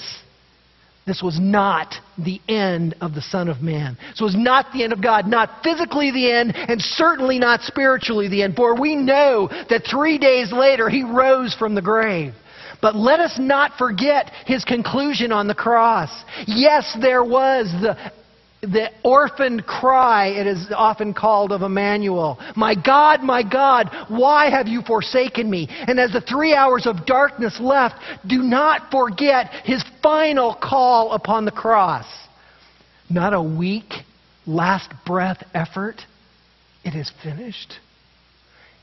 this 1.07 1.23
was 1.23 1.39
not 1.39 1.95
the 2.17 2.41
end 2.49 2.95
of 2.99 3.15
the 3.15 3.21
Son 3.21 3.47
of 3.47 3.61
Man. 3.61 3.97
This 4.11 4.19
was 4.19 4.35
not 4.35 4.73
the 4.73 4.83
end 4.83 4.91
of 4.91 5.01
God, 5.01 5.25
not 5.25 5.63
physically 5.63 6.11
the 6.11 6.29
end, 6.29 6.53
and 6.53 6.81
certainly 6.81 7.39
not 7.39 7.61
spiritually 7.61 8.27
the 8.27 8.43
end. 8.43 8.57
For 8.57 8.79
we 8.79 8.97
know 8.97 9.47
that 9.69 9.85
three 9.89 10.17
days 10.17 10.51
later 10.51 10.89
he 10.89 11.03
rose 11.03 11.55
from 11.55 11.75
the 11.75 11.81
grave. 11.81 12.33
But 12.81 12.95
let 12.95 13.21
us 13.21 13.37
not 13.39 13.77
forget 13.77 14.31
his 14.45 14.65
conclusion 14.65 15.31
on 15.31 15.47
the 15.47 15.55
cross. 15.55 16.11
Yes, 16.45 16.95
there 17.01 17.23
was 17.23 17.71
the 17.81 17.97
the 18.61 18.89
orphaned 19.03 19.65
cry, 19.65 20.27
it 20.27 20.47
is 20.47 20.67
often 20.75 21.13
called, 21.13 21.51
of 21.51 21.61
Emmanuel. 21.61 22.39
My 22.55 22.73
God, 22.73 23.21
my 23.21 23.43
God, 23.43 23.89
why 24.07 24.49
have 24.49 24.67
you 24.67 24.81
forsaken 24.81 25.49
me? 25.49 25.67
And 25.69 25.99
as 25.99 26.11
the 26.11 26.21
three 26.21 26.55
hours 26.55 26.87
of 26.87 27.05
darkness 27.05 27.59
left, 27.59 27.95
do 28.25 28.41
not 28.41 28.89
forget 28.89 29.51
his 29.63 29.83
final 30.01 30.55
call 30.55 31.11
upon 31.11 31.45
the 31.45 31.51
cross. 31.51 32.07
Not 33.09 33.33
a 33.33 33.41
weak, 33.41 33.93
last 34.47 34.91
breath 35.05 35.43
effort. 35.53 36.01
It 36.83 36.95
is 36.95 37.11
finished. 37.23 37.75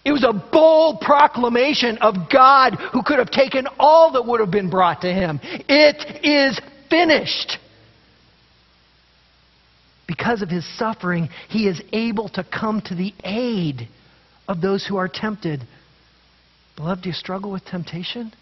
It 0.04 0.12
was 0.12 0.22
a 0.22 0.32
bold 0.32 1.00
proclamation 1.00 1.98
of 1.98 2.30
God 2.30 2.76
who 2.92 3.02
could 3.02 3.18
have 3.18 3.30
taken 3.30 3.66
all 3.78 4.12
that 4.12 4.24
would 4.24 4.38
have 4.38 4.50
been 4.50 4.70
brought 4.70 5.00
to 5.00 5.12
him. 5.12 5.40
It 5.42 6.24
is 6.24 6.60
finished 6.90 7.58
because 10.06 10.42
of 10.42 10.48
his 10.48 10.66
suffering, 10.78 11.28
he 11.48 11.66
is 11.66 11.80
able 11.92 12.28
to 12.30 12.44
come 12.44 12.80
to 12.82 12.94
the 12.94 13.14
aid 13.24 13.88
of 14.48 14.60
those 14.60 14.86
who 14.86 14.96
are 14.96 15.08
tempted. 15.08 15.66
Beloved, 16.76 17.02
do 17.02 17.08
you 17.08 17.14
struggle 17.14 17.50
with 17.50 17.64
temptation? 17.64 18.32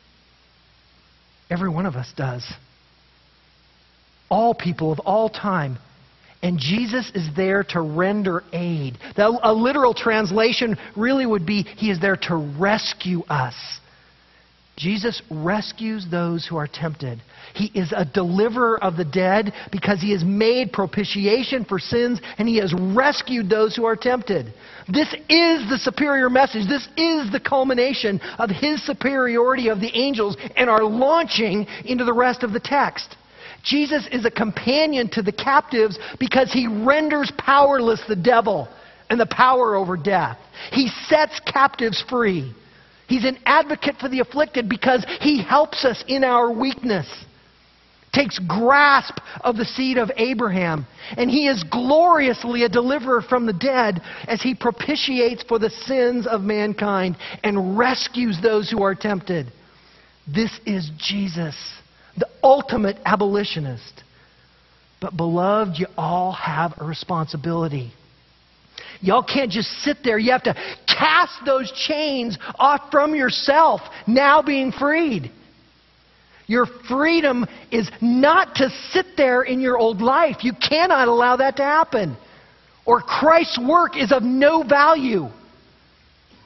Every 1.50 1.68
one 1.68 1.86
of 1.86 1.94
us 1.96 2.12
does. 2.16 2.50
All 4.30 4.54
people 4.54 4.90
of 4.90 5.00
all 5.00 5.28
time. 5.28 5.78
And 6.42 6.58
Jesus 6.58 7.12
is 7.14 7.28
there 7.36 7.62
to 7.70 7.80
render 7.80 8.42
aid. 8.52 8.98
a 9.16 9.52
literal 9.52 9.94
translation 9.94 10.76
really 10.96 11.24
would 11.24 11.46
be 11.46 11.62
He 11.62 11.90
is 11.90 12.00
there 12.00 12.16
to 12.16 12.36
rescue 12.58 13.22
us. 13.28 13.54
Jesus 14.82 15.22
rescues 15.30 16.06
those 16.10 16.44
who 16.44 16.56
are 16.56 16.66
tempted. 16.66 17.22
He 17.54 17.66
is 17.72 17.92
a 17.96 18.04
deliverer 18.04 18.82
of 18.82 18.96
the 18.96 19.04
dead 19.04 19.52
because 19.70 20.00
he 20.00 20.10
has 20.10 20.24
made 20.24 20.72
propitiation 20.72 21.64
for 21.64 21.78
sins 21.78 22.20
and 22.36 22.48
he 22.48 22.56
has 22.56 22.74
rescued 22.74 23.48
those 23.48 23.76
who 23.76 23.84
are 23.84 23.94
tempted. 23.94 24.52
This 24.92 25.06
is 25.28 25.68
the 25.70 25.78
superior 25.80 26.28
message. 26.28 26.66
This 26.68 26.88
is 26.96 27.30
the 27.30 27.38
culmination 27.38 28.20
of 28.38 28.50
his 28.50 28.84
superiority 28.84 29.68
of 29.68 29.78
the 29.78 29.96
angels 29.96 30.36
and 30.56 30.68
our 30.68 30.82
launching 30.82 31.64
into 31.84 32.04
the 32.04 32.12
rest 32.12 32.42
of 32.42 32.52
the 32.52 32.58
text. 32.58 33.14
Jesus 33.62 34.08
is 34.10 34.24
a 34.24 34.32
companion 34.32 35.08
to 35.10 35.22
the 35.22 35.30
captives 35.30 35.96
because 36.18 36.52
he 36.52 36.66
renders 36.66 37.30
powerless 37.38 38.02
the 38.08 38.16
devil 38.16 38.68
and 39.10 39.20
the 39.20 39.26
power 39.26 39.76
over 39.76 39.96
death. 39.96 40.38
He 40.72 40.88
sets 41.06 41.38
captives 41.46 42.02
free. 42.08 42.52
He's 43.12 43.26
an 43.26 43.36
advocate 43.44 43.96
for 44.00 44.08
the 44.08 44.20
afflicted 44.20 44.70
because 44.70 45.04
he 45.20 45.42
helps 45.42 45.84
us 45.84 46.02
in 46.08 46.24
our 46.24 46.50
weakness. 46.50 47.06
Takes 48.10 48.38
grasp 48.38 49.18
of 49.42 49.58
the 49.58 49.66
seed 49.66 49.98
of 49.98 50.10
Abraham. 50.16 50.86
And 51.18 51.30
he 51.30 51.46
is 51.46 51.62
gloriously 51.62 52.64
a 52.64 52.70
deliverer 52.70 53.20
from 53.20 53.44
the 53.44 53.52
dead 53.52 54.00
as 54.26 54.40
he 54.40 54.54
propitiates 54.54 55.42
for 55.42 55.58
the 55.58 55.68
sins 55.68 56.26
of 56.26 56.40
mankind 56.40 57.18
and 57.44 57.76
rescues 57.76 58.38
those 58.40 58.70
who 58.70 58.82
are 58.82 58.94
tempted. 58.94 59.52
This 60.26 60.58
is 60.64 60.90
Jesus, 60.96 61.54
the 62.16 62.30
ultimate 62.42 62.96
abolitionist. 63.04 64.04
But, 65.02 65.18
beloved, 65.18 65.78
you 65.78 65.86
all 65.98 66.32
have 66.32 66.72
a 66.78 66.84
responsibility. 66.86 67.92
Y'all 69.02 69.24
can't 69.24 69.50
just 69.50 69.68
sit 69.82 69.98
there. 70.04 70.16
You 70.16 70.30
have 70.30 70.44
to 70.44 70.54
cast 71.02 71.44
those 71.44 71.72
chains 71.72 72.38
off 72.58 72.90
from 72.90 73.14
yourself, 73.14 73.80
now 74.06 74.40
being 74.40 74.70
freed. 74.70 75.30
Your 76.46 76.66
freedom 76.88 77.46
is 77.70 77.90
not 78.00 78.56
to 78.56 78.68
sit 78.90 79.06
there 79.16 79.42
in 79.42 79.60
your 79.60 79.78
old 79.78 80.00
life. 80.00 80.44
You 80.44 80.52
cannot 80.52 81.08
allow 81.08 81.36
that 81.36 81.56
to 81.56 81.62
happen. 81.62 82.16
Or 82.84 83.00
Christ's 83.00 83.58
work 83.58 83.96
is 83.96 84.12
of 84.12 84.22
no 84.22 84.62
value. 84.62 85.26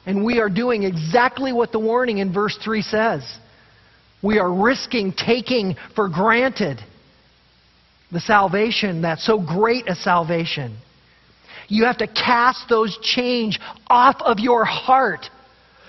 And 0.05 0.23
we 0.23 0.39
are 0.39 0.49
doing 0.49 0.83
exactly 0.83 1.51
what 1.51 1.71
the 1.71 1.79
warning 1.79 2.19
in 2.19 2.33
verse 2.33 2.57
3 2.63 2.81
says. 2.81 3.37
We 4.23 4.39
are 4.39 4.51
risking 4.51 5.13
taking 5.13 5.75
for 5.95 6.09
granted 6.09 6.79
the 8.11 8.21
salvation 8.21 9.01
that's 9.01 9.25
so 9.25 9.39
great 9.39 9.87
a 9.89 9.95
salvation. 9.95 10.77
You 11.67 11.85
have 11.85 11.97
to 11.97 12.07
cast 12.07 12.69
those 12.69 12.97
chains 13.01 13.57
off 13.87 14.17
of 14.21 14.39
your 14.39 14.63
heart. 14.65 15.29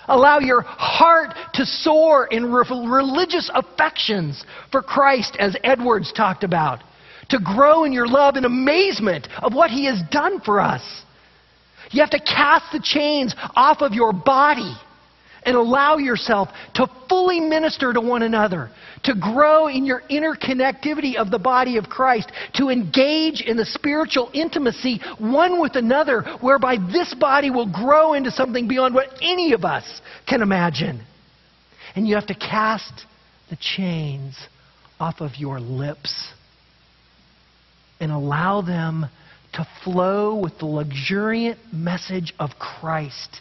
Allow 0.09 0.39
your 0.41 0.62
heart 0.62 1.35
to 1.55 1.66
soar 1.66 2.26
in 2.26 2.51
re- 2.51 2.64
religious 2.68 3.51
affections 3.55 4.45
for 4.72 4.83
Christ, 4.83 5.37
as 5.39 5.57
Edwards 5.62 6.12
talked 6.12 6.45
about. 6.45 6.83
To 7.31 7.39
grow 7.39 7.85
in 7.85 7.93
your 7.93 8.09
love 8.09 8.37
and 8.37 8.47
amazement 8.47 9.29
of 9.43 9.53
what 9.53 9.70
He 9.70 9.85
has 9.85 10.01
done 10.11 10.41
for 10.41 10.61
us. 10.61 11.03
You 11.91 12.01
have 12.01 12.11
to 12.11 12.20
cast 12.20 12.72
the 12.72 12.81
chains 12.81 13.35
off 13.55 13.83
of 13.83 13.93
your 13.93 14.12
body 14.12 14.74
and 15.49 15.57
allow 15.57 15.96
yourself 15.96 16.51
to 16.74 16.86
fully 17.09 17.40
minister 17.40 17.94
to 17.94 18.03
one 18.03 18.22
another, 18.22 18.70
to 19.03 19.14
grow 19.14 19.66
in 19.66 19.86
your 19.86 20.03
interconnectivity 20.11 21.16
of 21.16 21.30
the 21.30 21.38
body 21.38 21.78
of 21.78 21.86
Christ, 21.88 22.30
to 22.57 22.68
engage 22.68 23.40
in 23.40 23.57
the 23.57 23.64
spiritual 23.64 24.30
intimacy 24.34 25.01
one 25.16 25.59
with 25.59 25.74
another, 25.74 26.20
whereby 26.42 26.76
this 26.92 27.14
body 27.14 27.51
will 27.51 27.72
grow 27.72 28.12
into 28.12 28.30
something 28.30 28.68
beyond 28.68 28.94
what 28.94 29.09
any 29.22 29.55
of 29.55 29.64
us 29.64 30.03
can 30.28 30.42
imagine. 30.42 31.03
And 31.96 32.07
you 32.07 32.16
have 32.16 32.26
to 32.26 32.34
cast 32.34 33.07
the 33.49 33.57
chains 33.57 34.36
off 35.01 35.22
of 35.22 35.36
your 35.36 35.61
lips 35.61 36.30
and 38.01 38.12
allow 38.12 38.61
them 38.61 39.07
to 39.55 39.66
flow 39.82 40.38
with 40.38 40.59
the 40.59 40.66
luxuriant 40.66 41.59
message 41.72 42.34
of 42.38 42.51
Christ. 42.59 43.40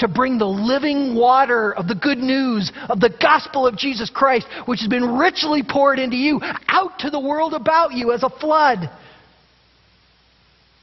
To 0.00 0.08
bring 0.08 0.36
the 0.36 0.46
living 0.46 1.14
water 1.14 1.74
of 1.74 1.88
the 1.88 1.94
good 1.94 2.18
news 2.18 2.70
of 2.90 3.00
the 3.00 3.08
gospel 3.08 3.66
of 3.66 3.78
Jesus 3.78 4.10
Christ, 4.10 4.46
which 4.66 4.80
has 4.80 4.88
been 4.88 5.16
richly 5.16 5.62
poured 5.62 5.98
into 5.98 6.16
you, 6.16 6.40
out 6.68 6.98
to 6.98 7.10
the 7.10 7.20
world 7.20 7.54
about 7.54 7.92
you 7.92 8.12
as 8.12 8.22
a 8.22 8.28
flood. 8.28 8.90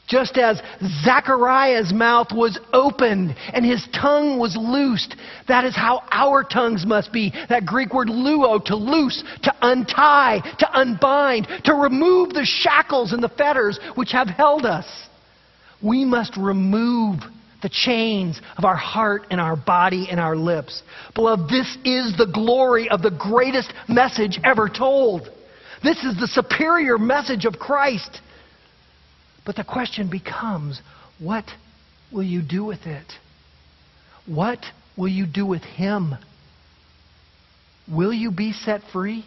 Just 0.08 0.38
as 0.38 0.62
Zechariah's 1.04 1.94
mouth 1.94 2.28
was 2.34 2.60
opened 2.74 3.36
and 3.54 3.66
his 3.66 3.88
tongue 3.94 4.38
was 4.38 4.56
loosed, 4.58 5.16
that 5.48 5.64
is 5.64 5.76
how 5.76 6.04
our 6.12 6.44
tongues 6.44 6.86
must 6.86 7.14
be. 7.14 7.32
That 7.50 7.66
Greek 7.66 7.94
word 7.94 8.10
luo, 8.10 8.64
to 8.66 8.76
loose, 8.76 9.24
to 9.44 9.54
untie, 9.62 10.42
to 10.60 10.80
unbind, 10.80 11.48
to 11.66 11.74
remove 11.74 12.34
the 12.34 12.46
shackles 12.46 13.14
and 13.14 13.24
the 13.24 13.30
fetters 13.30 13.80
which 13.96 14.12
have 14.12 14.28
held 14.28 14.66
us. 14.66 14.86
We 15.82 16.04
must 16.04 16.36
remove 16.36 17.20
the 17.64 17.70
chains 17.70 18.40
of 18.58 18.66
our 18.66 18.76
heart 18.76 19.26
and 19.32 19.42
our 19.42 19.56
body 19.56 20.08
and 20.12 20.20
our 20.20 20.36
lips. 20.36 20.84
Beloved, 21.16 21.50
this 21.50 21.78
is 21.84 22.16
the 22.16 22.30
glory 22.32 22.90
of 22.90 23.02
the 23.02 23.10
greatest 23.10 23.74
message 23.90 24.40
ever 24.44 24.70
told. 24.70 25.30
This 25.82 25.98
is 26.04 26.20
the 26.20 26.28
superior 26.28 26.98
message 26.98 27.46
of 27.46 27.54
Christ. 27.54 28.22
But 29.46 29.56
the 29.56 29.64
question 29.64 30.10
becomes 30.10 30.82
what 31.20 31.46
will 32.12 32.24
you 32.24 32.42
do 32.42 32.64
with 32.64 32.86
it? 32.86 33.12
What 34.26 34.60
will 34.98 35.10
you 35.10 35.26
do 35.26 35.46
with 35.46 35.64
Him? 35.64 36.16
Will 37.92 38.14
you 38.14 38.32
be 38.32 38.54
set 38.54 38.82
free? 38.92 39.26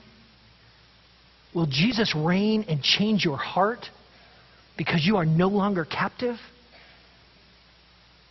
Will 1.55 1.67
Jesus 1.67 2.15
reign 2.15 2.67
and 2.69 2.83
change 2.83 3.25
your 3.25 3.37
heart 3.37 3.87
because 4.77 5.07
you 5.07 5.17
are 5.17 5.25
no 5.25 5.49
longer 5.49 5.85
captive? 5.85 6.37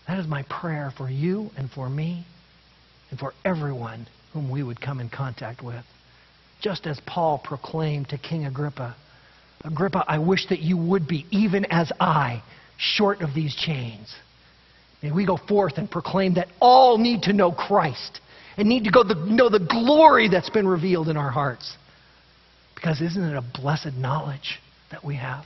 That 0.07 0.19
is 0.19 0.27
my 0.27 0.43
prayer 0.43 0.91
for 0.95 1.09
you 1.09 1.49
and 1.57 1.69
for 1.69 1.89
me 1.89 2.25
and 3.09 3.19
for 3.19 3.33
everyone 3.43 4.07
whom 4.33 4.51
we 4.51 4.63
would 4.63 4.81
come 4.81 4.99
in 4.99 5.09
contact 5.09 5.63
with. 5.63 5.83
Just 6.61 6.87
as 6.87 6.99
Paul 7.05 7.41
proclaimed 7.43 8.09
to 8.09 8.17
King 8.17 8.45
Agrippa 8.45 8.95
Agrippa, 9.65 10.05
I 10.07 10.19
wish 10.19 10.47
that 10.49 10.59
you 10.59 10.77
would 10.77 11.07
be, 11.07 11.25
even 11.31 11.65
as 11.65 11.91
I, 11.99 12.43
short 12.77 13.21
of 13.21 13.33
these 13.33 13.55
chains. 13.55 14.13
May 15.01 15.11
we 15.11 15.25
go 15.25 15.37
forth 15.37 15.77
and 15.77 15.89
proclaim 15.89 16.35
that 16.35 16.47
all 16.59 16.97
need 16.97 17.23
to 17.23 17.33
know 17.33 17.51
Christ 17.51 18.19
and 18.57 18.69
need 18.69 18.83
to 18.83 18.91
go 18.91 19.03
the, 19.03 19.15
know 19.15 19.49
the 19.49 19.59
glory 19.59 20.29
that's 20.29 20.49
been 20.49 20.67
revealed 20.67 21.09
in 21.09 21.17
our 21.17 21.31
hearts. 21.31 21.75
Because 22.75 23.01
isn't 23.01 23.23
it 23.23 23.35
a 23.35 23.43
blessed 23.59 23.93
knowledge 23.93 24.59
that 24.91 25.03
we 25.03 25.15
have? 25.15 25.45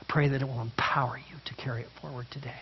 I 0.00 0.04
pray 0.08 0.28
that 0.28 0.40
it 0.40 0.46
will 0.46 0.62
empower 0.62 1.18
you 1.18 1.36
to 1.44 1.62
carry 1.62 1.82
it 1.82 1.88
forward 2.00 2.26
today. 2.30 2.52